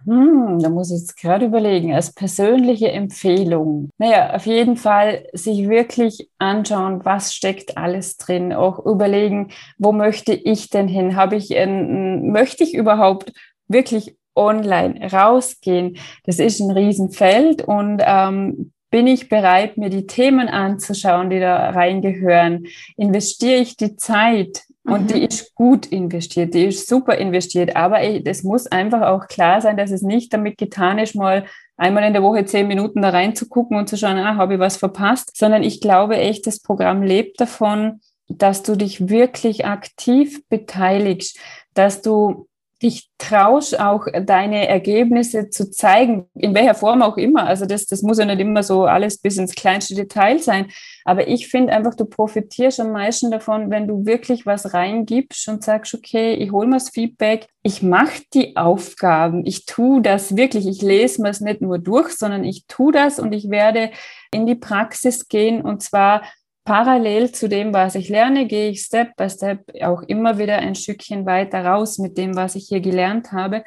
Hm, 0.05 0.59
da 0.61 0.69
muss 0.69 0.91
ich 0.91 1.01
jetzt 1.01 1.17
gerade 1.17 1.47
überlegen, 1.47 1.95
als 1.95 2.13
persönliche 2.13 2.91
Empfehlung. 2.91 3.91
Naja, 3.99 4.35
auf 4.35 4.47
jeden 4.47 4.77
Fall 4.77 5.27
sich 5.33 5.69
wirklich 5.69 6.29
anschauen, 6.39 7.05
was 7.05 7.35
steckt 7.35 7.77
alles 7.77 8.17
drin. 8.17 8.53
Auch 8.53 8.85
überlegen, 8.85 9.51
wo 9.79 9.93
möchte 9.93 10.33
ich 10.33 10.71
denn 10.71 10.89
hin? 10.89 11.15
Habe 11.15 11.37
ich, 11.37 11.57
ein, 11.57 12.33
möchte 12.33 12.65
ich 12.65 12.75
überhaupt 12.75 13.33
wirklich 13.69 14.17
online 14.35 15.13
rausgehen. 15.13 15.99
Das 16.25 16.39
ist 16.39 16.61
ein 16.61 16.71
Riesenfeld 16.71 17.63
und 17.63 18.03
ähm, 18.05 18.73
bin 18.91 19.07
ich 19.07 19.29
bereit, 19.29 19.79
mir 19.79 19.89
die 19.89 20.07
Themen 20.07 20.49
anzuschauen, 20.49 21.31
die 21.31 21.41
da 21.41 21.71
reingehören? 21.71 22.67
Investiere 22.97 23.61
ich 23.61 23.77
die 23.77 23.97
Zeit? 23.97 24.63
Und 24.85 25.03
mhm. 25.03 25.07
die 25.09 25.25
ist 25.25 25.55
gut 25.55 25.87
investiert, 25.87 26.55
die 26.55 26.67
ist 26.67 26.89
super 26.89 27.17
investiert. 27.17 27.77
Aber 27.77 28.01
es 28.01 28.43
muss 28.43 28.67
einfach 28.67 29.03
auch 29.03 29.29
klar 29.29 29.61
sein, 29.61 29.77
dass 29.77 29.91
es 29.91 30.03
nicht 30.03 30.33
damit 30.33 30.59
getan 30.59 30.99
ist, 30.99 31.15
mal 31.15 31.45
einmal 31.77 32.05
in 32.05 32.13
der 32.13 32.23
Woche 32.23 32.45
zehn 32.45 32.67
Minuten 32.67 33.03
da 33.03 33.11
reinzugucken 33.11 33.77
und 33.77 33.89
zu 33.89 33.97
schauen, 33.97 34.19
ah, 34.19 34.37
habe 34.37 34.55
ich 34.55 34.61
was 34.61 34.77
verpasst, 34.77 35.37
sondern 35.37 35.63
ich 35.63 35.81
glaube 35.81 36.17
echt, 36.17 36.47
das 36.47 36.61
Programm 36.61 37.03
lebt 37.03 37.41
davon, 37.41 38.01
dass 38.29 38.63
du 38.63 38.77
dich 38.77 39.09
wirklich 39.09 39.67
aktiv 39.67 40.43
beteiligst, 40.49 41.39
dass 41.75 42.03
du 42.03 42.49
dich 42.83 43.11
traust, 43.19 43.79
auch 43.79 44.07
deine 44.27 44.69
Ergebnisse 44.69 45.49
zu 45.49 45.71
zeigen, 45.71 46.27
in 46.35 46.55
welcher 46.55 46.75
Form 46.75 47.03
auch 47.03 47.17
immer. 47.17 47.47
Also 47.47 47.67
das, 47.67 47.87
das 47.87 48.03
muss 48.03 48.19
ja 48.19 48.25
nicht 48.25 48.41
immer 48.41 48.63
so 48.63 48.85
alles 48.85 49.19
bis 49.19 49.39
ins 49.39 49.55
kleinste 49.55 49.95
Detail 49.95 50.39
sein. 50.39 50.67
Aber 51.05 51.29
ich 51.29 51.49
finde 51.49 51.73
einfach, 51.73 51.95
du 51.95 52.05
profitierst 52.05 52.81
am 52.81 52.93
meisten 52.93 53.31
davon, 53.31 53.71
wenn 53.71 53.87
du 53.87 54.05
wirklich 54.05 54.45
was 54.47 54.75
reingibst 54.75 55.49
und 55.49 55.63
sagst, 55.65 55.95
okay, 55.95 56.35
ich 56.35 56.53
hole 56.53 56.67
mir 56.67 56.77
das 56.77 56.91
Feedback, 56.91 57.49
ich 57.63 57.83
mache 57.83 58.23
die 58.35 58.57
Aufgaben, 58.57 59.47
ich 59.47 59.67
tue 59.67 60.03
das 60.03 60.37
wirklich, 60.37 60.67
ich 60.67 60.83
lese 60.83 61.23
mir 61.23 61.31
es 61.31 61.41
nicht 61.41 61.61
nur 61.61 61.79
durch, 61.79 62.11
sondern 62.11 62.45
ich 62.45 62.67
tue 62.67 62.93
das 62.93 63.19
und 63.19 63.33
ich 63.33 63.51
werde 63.51 63.91
in 64.33 64.47
die 64.47 64.57
Praxis 64.57 65.29
gehen 65.29 65.63
und 65.63 65.83
zwar 65.83 66.23
parallel 66.65 67.33
zu 67.33 67.49
dem, 67.49 67.73
was 67.73 67.95
ich 67.95 68.09
lerne, 68.09 68.47
gehe 68.47 68.71
ich 68.71 68.83
Step 68.83 69.17
by 69.17 69.29
Step 69.29 69.61
auch 69.83 70.03
immer 70.03 70.39
wieder 70.39 70.59
ein 70.59 70.75
Stückchen 70.75 71.27
weiter 71.27 71.65
raus 71.65 71.99
mit 71.99 72.17
dem, 72.19 72.37
was 72.37 72.55
ich 72.55 72.69
hier 72.69 72.81
gelernt 72.81 73.33
habe. 73.33 73.65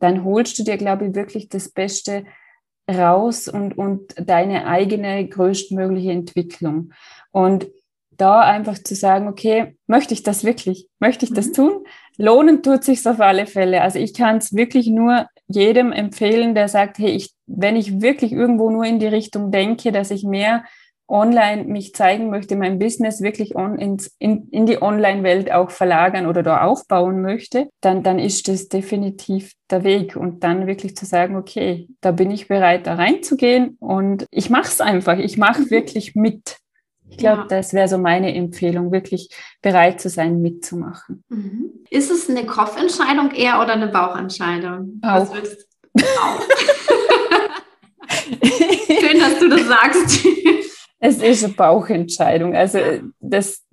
Dann 0.00 0.24
holst 0.24 0.58
du 0.58 0.64
dir, 0.64 0.76
glaube 0.76 1.06
ich, 1.06 1.14
wirklich 1.14 1.48
das 1.48 1.68
Beste 1.70 2.24
raus 2.90 3.48
und, 3.48 3.76
und 3.76 4.14
deine 4.18 4.66
eigene 4.66 5.26
größtmögliche 5.28 6.12
Entwicklung. 6.12 6.92
Und 7.32 7.66
da 8.18 8.40
einfach 8.40 8.78
zu 8.82 8.94
sagen, 8.94 9.28
okay, 9.28 9.76
möchte 9.86 10.12
ich 10.12 10.22
das 10.22 10.42
wirklich? 10.42 10.88
Möchte 10.98 11.24
ich 11.24 11.32
das 11.32 11.48
mhm. 11.48 11.52
tun? 11.52 11.84
Lohnen 12.16 12.62
tut 12.62 12.82
sich 12.82 13.06
auf 13.06 13.20
alle 13.20 13.46
Fälle. 13.46 13.80
Also 13.80 13.98
ich 13.98 14.12
kann 14.12 14.38
es 14.38 14.54
wirklich 14.54 14.88
nur 14.88 15.26
jedem 15.46 15.92
empfehlen, 15.92 16.54
der 16.54 16.68
sagt, 16.68 16.98
hey, 16.98 17.10
ich, 17.10 17.32
wenn 17.46 17.76
ich 17.76 18.00
wirklich 18.00 18.32
irgendwo 18.32 18.70
nur 18.70 18.84
in 18.84 18.98
die 18.98 19.06
Richtung 19.06 19.52
denke, 19.52 19.92
dass 19.92 20.10
ich 20.10 20.24
mehr 20.24 20.64
online 21.08 21.64
mich 21.64 21.94
zeigen 21.94 22.30
möchte, 22.30 22.54
mein 22.56 22.78
Business 22.78 23.22
wirklich 23.22 23.56
on, 23.56 23.78
ins, 23.78 24.14
in, 24.18 24.48
in 24.50 24.66
die 24.66 24.82
Online-Welt 24.82 25.50
auch 25.50 25.70
verlagern 25.70 26.26
oder 26.26 26.42
da 26.42 26.62
aufbauen 26.62 27.22
möchte, 27.22 27.68
dann, 27.80 28.02
dann 28.02 28.18
ist 28.18 28.48
das 28.48 28.68
definitiv 28.68 29.52
der 29.70 29.84
Weg. 29.84 30.16
Und 30.16 30.44
dann 30.44 30.66
wirklich 30.66 30.96
zu 30.96 31.06
sagen, 31.06 31.36
okay, 31.36 31.88
da 32.00 32.10
bin 32.12 32.30
ich 32.30 32.48
bereit, 32.48 32.86
da 32.86 32.94
reinzugehen 32.94 33.76
und 33.80 34.26
ich 34.30 34.50
mache 34.50 34.68
es 34.68 34.80
einfach. 34.80 35.18
Ich 35.18 35.38
mache 35.38 35.70
wirklich 35.70 36.14
mit. 36.14 36.58
Ich 37.10 37.16
glaube, 37.16 37.42
ja. 37.42 37.46
das 37.48 37.72
wäre 37.72 37.88
so 37.88 37.96
meine 37.96 38.34
Empfehlung, 38.34 38.92
wirklich 38.92 39.30
bereit 39.62 39.98
zu 39.98 40.10
sein, 40.10 40.42
mitzumachen. 40.42 41.24
Mhm. 41.30 41.70
Ist 41.88 42.10
es 42.10 42.28
eine 42.28 42.44
Kopfentscheidung 42.44 43.30
eher 43.30 43.62
oder 43.62 43.72
eine 43.72 43.88
Bauchentscheidung? 43.88 45.00
Bauch. 45.00 45.34
Bauch. 45.34 45.42
Schön, 49.00 49.20
dass 49.20 49.38
du 49.38 49.48
das 49.48 49.66
sagst. 49.66 50.26
Es 51.00 51.22
ist 51.22 51.44
eine 51.44 51.54
Bauchentscheidung. 51.54 52.54
Also 52.54 52.78
das, 53.20 53.64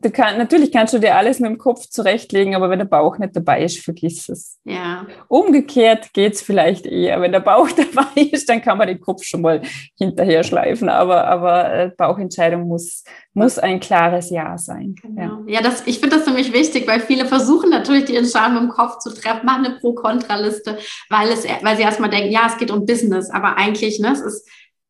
du 0.00 0.10
kann, 0.10 0.36
natürlich 0.36 0.70
kannst 0.70 0.92
du 0.92 0.98
dir 0.98 1.16
alles 1.16 1.40
mit 1.40 1.50
dem 1.50 1.56
Kopf 1.56 1.88
zurechtlegen, 1.88 2.54
aber 2.54 2.68
wenn 2.68 2.78
der 2.78 2.86
Bauch 2.86 3.16
nicht 3.16 3.34
dabei 3.34 3.62
ist, 3.62 3.82
vergiss 3.82 4.28
es. 4.28 4.58
Ja. 4.64 5.06
Umgekehrt 5.28 6.12
geht 6.12 6.34
es 6.34 6.42
vielleicht 6.42 6.84
eher. 6.84 7.20
Wenn 7.22 7.32
der 7.32 7.40
Bauch 7.40 7.68
dabei 7.94 8.20
ist, 8.20 8.48
dann 8.50 8.60
kann 8.60 8.76
man 8.76 8.88
den 8.88 9.00
Kopf 9.00 9.24
schon 9.24 9.40
mal 9.40 9.62
hinterher 9.96 10.44
schleifen. 10.44 10.90
Aber, 10.90 11.26
aber 11.26 11.72
äh, 11.72 11.90
Bauchentscheidung 11.96 12.68
muss, 12.68 13.04
muss 13.32 13.58
ein 13.58 13.80
klares 13.80 14.28
Ja 14.28 14.58
sein. 14.58 14.96
Genau. 15.00 15.40
Ja, 15.46 15.54
ja 15.54 15.62
das, 15.62 15.86
ich 15.86 15.98
finde 15.98 16.16
das 16.16 16.26
nämlich 16.26 16.52
wichtig, 16.52 16.86
weil 16.86 17.00
viele 17.00 17.24
versuchen 17.24 17.70
natürlich 17.70 18.04
die 18.04 18.16
Entscheidung 18.16 18.64
im 18.64 18.68
Kopf 18.68 18.98
zu 18.98 19.14
treffen, 19.14 19.46
machen 19.46 19.64
eine 19.64 19.76
Pro-Kontra-Liste, 19.76 20.76
weil, 21.08 21.28
weil 21.62 21.76
sie 21.76 21.82
erstmal 21.82 22.10
denken, 22.10 22.30
ja, 22.30 22.46
es 22.46 22.58
geht 22.58 22.70
um 22.70 22.84
Business, 22.84 23.30
aber 23.30 23.56
eigentlich, 23.56 23.98
ne, 23.98 24.12
es 24.12 24.20
ist 24.20 24.46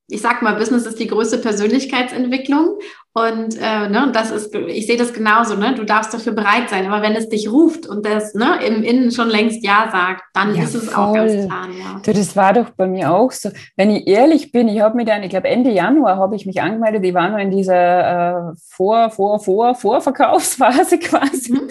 ich 0.09 0.21
sag 0.21 0.40
mal, 0.40 0.55
Business 0.55 0.87
ist 0.87 1.01
die 1.01 1.09
größte 1.09 1.38
Persönlichkeitsentwicklung 1.38 2.79
und 3.12 3.57
äh, 3.61 3.88
ne, 3.88 4.11
das 4.12 4.31
ist, 4.31 4.55
ich 4.55 4.87
sehe 4.87 4.97
das 4.97 5.12
genauso, 5.12 5.57
ne? 5.57 5.75
Du 5.75 5.85
darfst 5.85 6.14
dafür 6.14 6.33
bereit 6.33 6.71
sein, 6.71 6.87
aber 6.87 7.03
wenn 7.03 7.16
es 7.16 7.29
dich 7.29 7.51
ruft 7.51 7.87
und 7.87 8.07
das 8.07 8.35
ne, 8.35 8.61
im 8.64 8.85
Innen 8.85 9.11
schon 9.11 9.29
längst 9.29 9.64
Ja 9.64 9.88
sagt, 9.90 10.23
dann 10.33 10.55
ja, 10.55 10.62
ist 10.62 10.75
es 10.75 10.90
voll. 10.90 11.03
auch 11.03 11.14
ganz 11.14 11.33
klar. 11.33 11.66
Ja. 11.77 12.01
Du, 12.05 12.12
das 12.12 12.37
war 12.37 12.53
doch 12.53 12.71
bei 12.71 12.87
mir 12.87 13.12
auch 13.12 13.33
so. 13.33 13.51
Wenn 13.77 13.90
ich 13.90 14.07
ehrlich 14.07 14.53
bin, 14.53 14.69
ich 14.69 14.81
habe 14.81 14.97
mir 14.97 15.07
dann, 15.07 15.25
ich 15.25 15.31
glaube 15.31 15.49
Ende 15.49 15.71
Januar 15.71 16.19
habe 16.19 16.37
ich 16.37 16.47
mich 16.47 16.62
angemeldet, 16.62 17.05
ich 17.05 17.14
war 17.14 17.31
noch 17.31 17.38
in 17.38 17.51
dieser 17.51 18.51
äh, 18.51 18.55
Vor, 18.69 19.11
Vor, 19.11 19.40
Vor, 19.40 19.75
Vorverkaufsphase 19.75 20.99
quasi 21.01 21.53
mhm. 21.53 21.69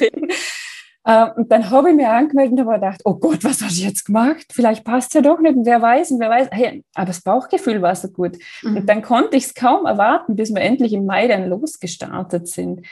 Ähm, 1.08 1.30
und 1.36 1.52
dann 1.52 1.70
habe 1.70 1.92
ich 1.92 1.96
mir 1.96 2.10
angemeldet 2.10 2.54
und 2.54 2.66
habe 2.66 2.80
gedacht, 2.80 3.02
oh 3.06 3.16
Gott, 3.16 3.44
was 3.44 3.62
hast 3.62 3.78
du 3.78 3.84
jetzt 3.84 4.06
gemacht? 4.06 4.46
Vielleicht 4.52 4.84
passt 4.84 5.10
es 5.10 5.14
ja 5.14 5.22
doch 5.22 5.40
nicht 5.40 5.56
und 5.56 5.66
wer 5.66 5.82
weiß 5.82 6.12
und 6.12 6.20
wer 6.20 6.30
weiß. 6.30 6.48
Hey, 6.52 6.84
aber 6.96 7.06
das 7.06 7.22
Bauchgefühl 7.22 7.82
war 7.82 7.96
so 7.96 8.08
gut. 8.08 8.38
Mhm. 8.64 8.78
Und 8.78 8.90
dann 8.90 9.02
konnte 9.02 9.38
ich 9.38 9.46
es 9.46 9.54
kaum 9.54 9.86
erwarten, 9.86 10.36
bis 10.36 10.54
wir 10.54 10.62
endlich 10.62 10.94
im 10.94 11.06
Mai 11.06 11.28
dann 11.28 11.48
losgestartet 11.48 12.48
sind. 12.48 12.86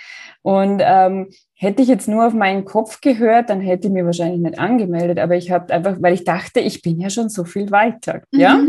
Und 0.44 0.82
ähm, 0.84 1.30
hätte 1.56 1.82
ich 1.82 1.88
jetzt 1.88 2.08
nur 2.08 2.28
auf 2.28 2.34
meinen 2.34 2.66
Kopf 2.66 3.02
gehört, 3.02 3.50
dann 3.50 3.62
hätte 3.62 3.88
ich 3.88 3.94
mir 3.94 4.06
wahrscheinlich 4.06 4.42
nicht 4.42 4.60
angemeldet. 4.60 5.18
Aber 5.18 5.36
ich 5.36 5.50
habe 5.50 5.74
einfach, 5.74 5.96
weil 6.00 6.14
ich 6.14 6.24
dachte, 6.24 6.60
ich 6.60 6.82
bin 6.82 7.00
ja 7.00 7.10
schon 7.10 7.30
so 7.30 7.46
viel 7.46 7.72
weiter. 7.72 8.22
Mhm. 8.32 8.40
Ja, 8.40 8.60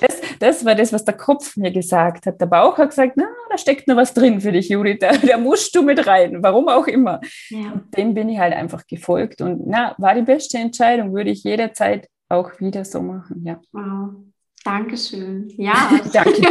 das, 0.00 0.13
das 0.44 0.64
war 0.64 0.74
das, 0.74 0.92
was 0.92 1.04
der 1.04 1.16
Kopf 1.16 1.56
mir 1.56 1.72
gesagt 1.72 2.26
hat. 2.26 2.38
Der 2.38 2.46
Bauch 2.46 2.76
hat 2.76 2.90
gesagt, 2.90 3.14
na, 3.16 3.24
da 3.48 3.56
steckt 3.56 3.88
noch 3.88 3.96
was 3.96 4.12
drin 4.12 4.40
für 4.40 4.52
dich, 4.52 4.68
Judith. 4.68 4.98
Da, 5.04 5.12
da 5.16 5.38
musst 5.38 5.74
du 5.74 5.82
mit 5.82 6.06
rein, 6.06 6.42
warum 6.42 6.68
auch 6.68 6.86
immer. 6.86 7.20
Ja. 7.48 7.72
Und 7.72 7.96
dem 7.96 8.14
bin 8.14 8.28
ich 8.28 8.38
halt 8.38 8.52
einfach 8.52 8.86
gefolgt. 8.86 9.40
Und 9.40 9.66
na, 9.66 9.94
war 9.98 10.14
die 10.14 10.22
beste 10.22 10.58
Entscheidung, 10.58 11.14
würde 11.14 11.30
ich 11.30 11.44
jederzeit 11.44 12.08
auch 12.28 12.50
wieder 12.60 12.84
so 12.84 13.00
machen. 13.02 13.42
Ja. 13.44 13.60
Wow. 13.72 14.14
Dankeschön. 14.64 15.48
Ja. 15.56 15.90
Danke. 16.12 16.42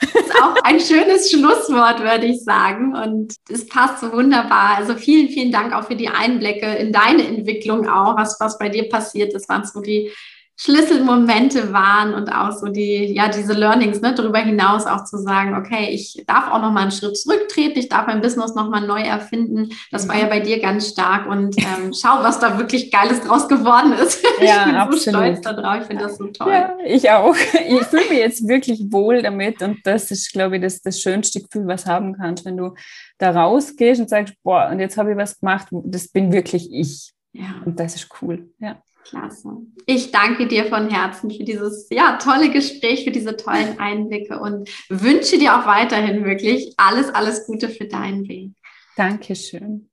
Das 0.00 0.14
ist 0.14 0.34
auch 0.42 0.56
ein 0.62 0.80
schönes 0.80 1.30
Schlusswort, 1.30 2.00
würde 2.00 2.26
ich 2.26 2.42
sagen. 2.42 2.94
Und 2.94 3.34
es 3.48 3.66
passt 3.66 4.00
so 4.00 4.12
wunderbar. 4.12 4.76
Also 4.76 4.94
vielen, 4.94 5.28
vielen 5.28 5.52
Dank 5.52 5.72
auch 5.72 5.84
für 5.84 5.96
die 5.96 6.08
Einblicke 6.08 6.66
in 6.66 6.92
deine 6.92 7.26
Entwicklung 7.26 7.88
auch, 7.88 8.16
was, 8.16 8.38
was 8.40 8.58
bei 8.58 8.68
dir 8.68 8.88
passiert 8.88 9.34
ist, 9.34 9.48
waren 9.48 9.64
so 9.64 9.80
die 9.80 10.10
Schlüsselmomente 10.56 11.72
waren 11.72 12.14
und 12.14 12.28
auch 12.28 12.52
so 12.52 12.68
die, 12.68 13.12
ja, 13.12 13.28
diese 13.28 13.54
Learnings, 13.54 14.00
ne, 14.00 14.14
darüber 14.14 14.38
hinaus 14.38 14.86
auch 14.86 15.04
zu 15.04 15.18
sagen, 15.18 15.56
okay, 15.56 15.88
ich 15.90 16.22
darf 16.28 16.48
auch 16.48 16.62
noch 16.62 16.70
mal 16.70 16.82
einen 16.82 16.90
Schritt 16.92 17.18
zurücktreten, 17.18 17.78
ich 17.78 17.88
darf 17.88 18.06
mein 18.06 18.20
Business 18.20 18.54
noch 18.54 18.70
mal 18.70 18.86
neu 18.86 19.00
erfinden. 19.00 19.70
Das 19.90 20.08
war 20.08 20.16
ja 20.16 20.26
bei 20.26 20.38
dir 20.38 20.60
ganz 20.60 20.88
stark 20.88 21.26
und 21.28 21.56
ähm, 21.58 21.92
schau, 21.92 22.22
was 22.22 22.38
da 22.38 22.56
wirklich 22.56 22.92
Geiles 22.92 23.20
draus 23.22 23.48
geworden 23.48 23.92
ist. 23.92 24.24
Ja, 24.40 24.60
ich 24.60 24.66
bin 24.66 24.74
absolut. 24.74 25.00
so 25.00 25.10
stolz 25.10 25.40
darauf, 25.42 25.80
ich 25.80 25.86
finde 25.86 26.04
das 26.04 26.16
so 26.18 26.26
toll. 26.26 26.52
Ja, 26.52 26.76
ich 26.84 27.08
auch. 27.10 27.36
Ich 27.36 27.82
fühle 27.84 28.08
mich 28.10 28.18
jetzt 28.18 28.46
wirklich 28.46 28.80
wohl 28.90 29.22
damit 29.22 29.62
und 29.62 29.78
das 29.84 30.10
ist, 30.10 30.32
glaube 30.32 30.56
ich, 30.56 30.62
das, 30.62 30.82
das 30.82 31.00
schönste 31.00 31.40
Gefühl, 31.40 31.66
was 31.66 31.86
haben 31.86 32.16
kannst, 32.16 32.44
wenn 32.44 32.56
du 32.56 32.74
da 33.18 33.30
rausgehst 33.30 34.00
und 34.00 34.10
sagst, 34.10 34.34
boah, 34.42 34.68
und 34.70 34.80
jetzt 34.80 34.98
habe 34.98 35.12
ich 35.12 35.16
was 35.16 35.38
gemacht, 35.38 35.68
das 35.70 36.08
bin 36.08 36.32
wirklich 36.32 36.68
ich. 36.72 37.12
Ja. 37.32 37.62
Und 37.64 37.80
das 37.80 37.94
ist 37.94 38.08
cool, 38.20 38.50
ja. 38.58 38.76
Klasse. 39.04 39.50
Ich 39.86 40.10
danke 40.10 40.48
dir 40.48 40.64
von 40.64 40.88
Herzen 40.88 41.30
für 41.30 41.44
dieses 41.44 41.88
ja, 41.90 42.18
tolle 42.18 42.50
Gespräch, 42.50 43.04
für 43.04 43.10
diese 43.10 43.36
tollen 43.36 43.78
Einblicke 43.78 44.38
und 44.40 44.68
wünsche 44.88 45.38
dir 45.38 45.58
auch 45.58 45.66
weiterhin 45.66 46.24
wirklich 46.24 46.74
alles, 46.76 47.08
alles 47.14 47.46
Gute 47.46 47.68
für 47.68 47.84
deinen 47.84 48.26
Weg. 48.28 48.50
Dankeschön. 48.96 49.88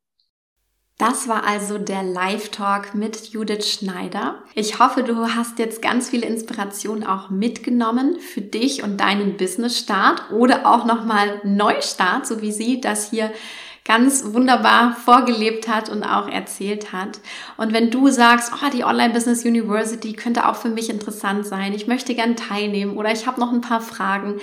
Das 1.02 1.28
war 1.28 1.48
also 1.48 1.80
der 1.80 2.04
Live-Talk 2.04 2.94
mit 2.94 3.30
Judith 3.30 3.68
Schneider. 3.68 4.44
Ich 4.54 4.78
hoffe, 4.78 5.02
du 5.02 5.34
hast 5.34 5.58
jetzt 5.58 5.82
ganz 5.82 6.12
viele 6.12 6.28
Inspiration 6.28 7.04
auch 7.04 7.32
mitgenommen 7.32 8.20
für 8.20 8.42
dich 8.42 8.84
und 8.84 8.98
deinen 8.98 9.36
Business-Start 9.36 10.32
oder 10.32 10.68
auch 10.68 10.86
nochmal 10.86 11.42
Neustart, 11.44 12.28
so 12.28 12.44
wie 12.44 12.52
sie 12.52 12.82
das 12.82 13.10
hier 13.10 13.32
ganz 13.86 14.34
wunderbar 14.34 14.96
vorgelebt 14.96 15.68
hat 15.68 15.90
und 15.90 16.04
auch 16.04 16.28
erzählt 16.28 16.94
hat. 16.94 17.20
Und 17.58 17.74
wenn 17.74 17.90
du 17.90 18.10
sagst, 18.10 18.54
oh, 18.54 18.70
die 18.72 18.84
Online 18.84 19.14
Business 19.14 19.44
University 19.44 20.14
könnte 20.14 20.48
auch 20.48 20.56
für 20.56 20.70
mich 20.70 20.90
interessant 20.90 21.46
sein, 21.46 21.74
ich 21.74 21.88
möchte 21.88 22.14
gern 22.14 22.36
teilnehmen 22.36 22.96
oder 22.98 23.12
ich 23.12 23.26
habe 23.26 23.40
noch 23.40 23.52
ein 23.52 23.62
paar 23.62 23.82
Fragen, 23.82 24.40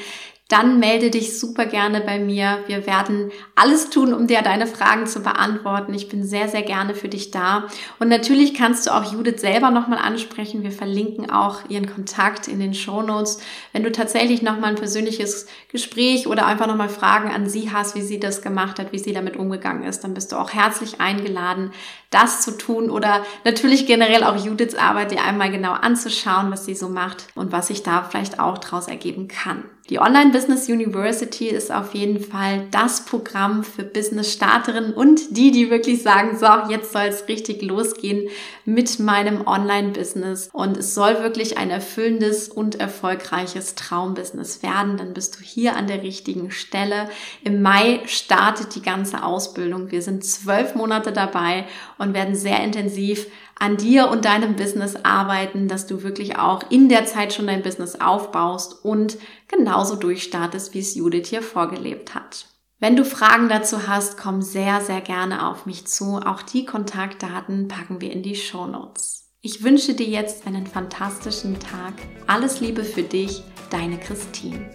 dann 0.48 0.78
melde 0.78 1.10
dich 1.10 1.38
super 1.38 1.66
gerne 1.66 2.00
bei 2.00 2.18
mir. 2.18 2.60
Wir 2.66 2.86
werden 2.86 3.30
alles 3.54 3.90
tun, 3.90 4.14
um 4.14 4.26
dir 4.26 4.40
deine 4.40 4.66
Fragen 4.66 5.06
zu 5.06 5.20
beantworten. 5.20 5.92
Ich 5.92 6.08
bin 6.08 6.24
sehr, 6.24 6.48
sehr 6.48 6.62
gerne 6.62 6.94
für 6.94 7.08
dich 7.08 7.30
da. 7.30 7.68
Und 7.98 8.08
natürlich 8.08 8.54
kannst 8.54 8.86
du 8.86 8.94
auch 8.94 9.12
Judith 9.12 9.40
selber 9.40 9.70
nochmal 9.70 9.98
ansprechen. 9.98 10.62
Wir 10.62 10.72
verlinken 10.72 11.30
auch 11.30 11.68
ihren 11.68 11.92
Kontakt 11.92 12.48
in 12.48 12.60
den 12.60 12.72
Show 12.72 13.02
Notes. 13.02 13.40
Wenn 13.74 13.82
du 13.82 13.92
tatsächlich 13.92 14.40
nochmal 14.40 14.70
ein 14.70 14.76
persönliches 14.76 15.46
Gespräch 15.70 16.26
oder 16.26 16.46
einfach 16.46 16.66
nochmal 16.66 16.88
Fragen 16.88 17.30
an 17.30 17.46
sie 17.46 17.70
hast, 17.70 17.94
wie 17.94 18.00
sie 18.00 18.18
das 18.18 18.40
gemacht 18.40 18.78
hat, 18.78 18.92
wie 18.92 18.98
sie 18.98 19.12
damit 19.12 19.36
umgegangen 19.36 19.84
ist, 19.84 20.00
dann 20.00 20.14
bist 20.14 20.32
du 20.32 20.36
auch 20.36 20.52
herzlich 20.54 20.98
eingeladen, 20.98 21.72
das 22.10 22.40
zu 22.40 22.56
tun 22.56 22.88
oder 22.88 23.22
natürlich 23.44 23.86
generell 23.86 24.24
auch 24.24 24.42
Judiths 24.42 24.74
Arbeit 24.74 25.10
dir 25.10 25.22
einmal 25.22 25.50
genau 25.50 25.72
anzuschauen, 25.72 26.50
was 26.50 26.64
sie 26.64 26.74
so 26.74 26.88
macht 26.88 27.26
und 27.34 27.52
was 27.52 27.66
sich 27.66 27.82
da 27.82 28.02
vielleicht 28.02 28.40
auch 28.40 28.56
daraus 28.56 28.88
ergeben 28.88 29.28
kann. 29.28 29.64
Die 29.90 30.00
Online 30.00 30.30
Business 30.38 30.68
University 30.68 31.48
ist 31.48 31.72
auf 31.72 31.94
jeden 31.96 32.20
Fall 32.20 32.68
das 32.70 33.04
Programm 33.04 33.64
für 33.64 33.82
Business-Starterinnen 33.82 34.94
und 34.94 35.36
die, 35.36 35.50
die 35.50 35.68
wirklich 35.68 36.04
sagen, 36.04 36.38
so, 36.38 36.46
jetzt 36.70 36.92
soll 36.92 37.06
es 37.06 37.26
richtig 37.26 37.60
losgehen 37.62 38.28
mit 38.64 39.00
meinem 39.00 39.48
Online-Business 39.48 40.50
und 40.52 40.76
es 40.76 40.94
soll 40.94 41.24
wirklich 41.24 41.58
ein 41.58 41.70
erfüllendes 41.70 42.48
und 42.48 42.78
erfolgreiches 42.78 43.74
Traumbusiness 43.74 44.62
werden. 44.62 44.96
Dann 44.96 45.12
bist 45.12 45.40
du 45.40 45.42
hier 45.42 45.74
an 45.74 45.88
der 45.88 46.04
richtigen 46.04 46.52
Stelle. 46.52 47.10
Im 47.42 47.60
Mai 47.60 47.98
startet 48.06 48.76
die 48.76 48.82
ganze 48.82 49.24
Ausbildung. 49.24 49.90
Wir 49.90 50.02
sind 50.02 50.24
zwölf 50.24 50.76
Monate 50.76 51.10
dabei 51.10 51.64
und 51.98 52.14
werden 52.14 52.36
sehr 52.36 52.62
intensiv 52.62 53.26
an 53.58 53.76
dir 53.76 54.08
und 54.08 54.24
deinem 54.24 54.56
Business 54.56 54.96
arbeiten, 55.02 55.68
dass 55.68 55.86
du 55.86 56.02
wirklich 56.02 56.38
auch 56.38 56.70
in 56.70 56.88
der 56.88 57.06
Zeit 57.06 57.32
schon 57.32 57.46
dein 57.46 57.62
Business 57.62 58.00
aufbaust 58.00 58.84
und 58.84 59.18
genauso 59.48 59.96
durchstartest, 59.96 60.74
wie 60.74 60.80
es 60.80 60.94
Judith 60.94 61.28
hier 61.28 61.42
vorgelebt 61.42 62.14
hat. 62.14 62.46
Wenn 62.80 62.94
du 62.94 63.04
Fragen 63.04 63.48
dazu 63.48 63.88
hast, 63.88 64.18
komm 64.18 64.40
sehr, 64.40 64.80
sehr 64.80 65.00
gerne 65.00 65.48
auf 65.48 65.66
mich 65.66 65.86
zu. 65.86 66.20
Auch 66.24 66.42
die 66.42 66.64
Kontaktdaten 66.64 67.66
packen 67.66 68.00
wir 68.00 68.12
in 68.12 68.22
die 68.22 68.36
Show 68.36 68.66
Notes. 68.66 69.32
Ich 69.40 69.64
wünsche 69.64 69.94
dir 69.94 70.06
jetzt 70.06 70.46
einen 70.46 70.66
fantastischen 70.66 71.58
Tag. 71.58 71.94
Alles 72.28 72.60
Liebe 72.60 72.84
für 72.84 73.02
dich, 73.02 73.42
deine 73.70 73.98
Christine. 73.98 74.70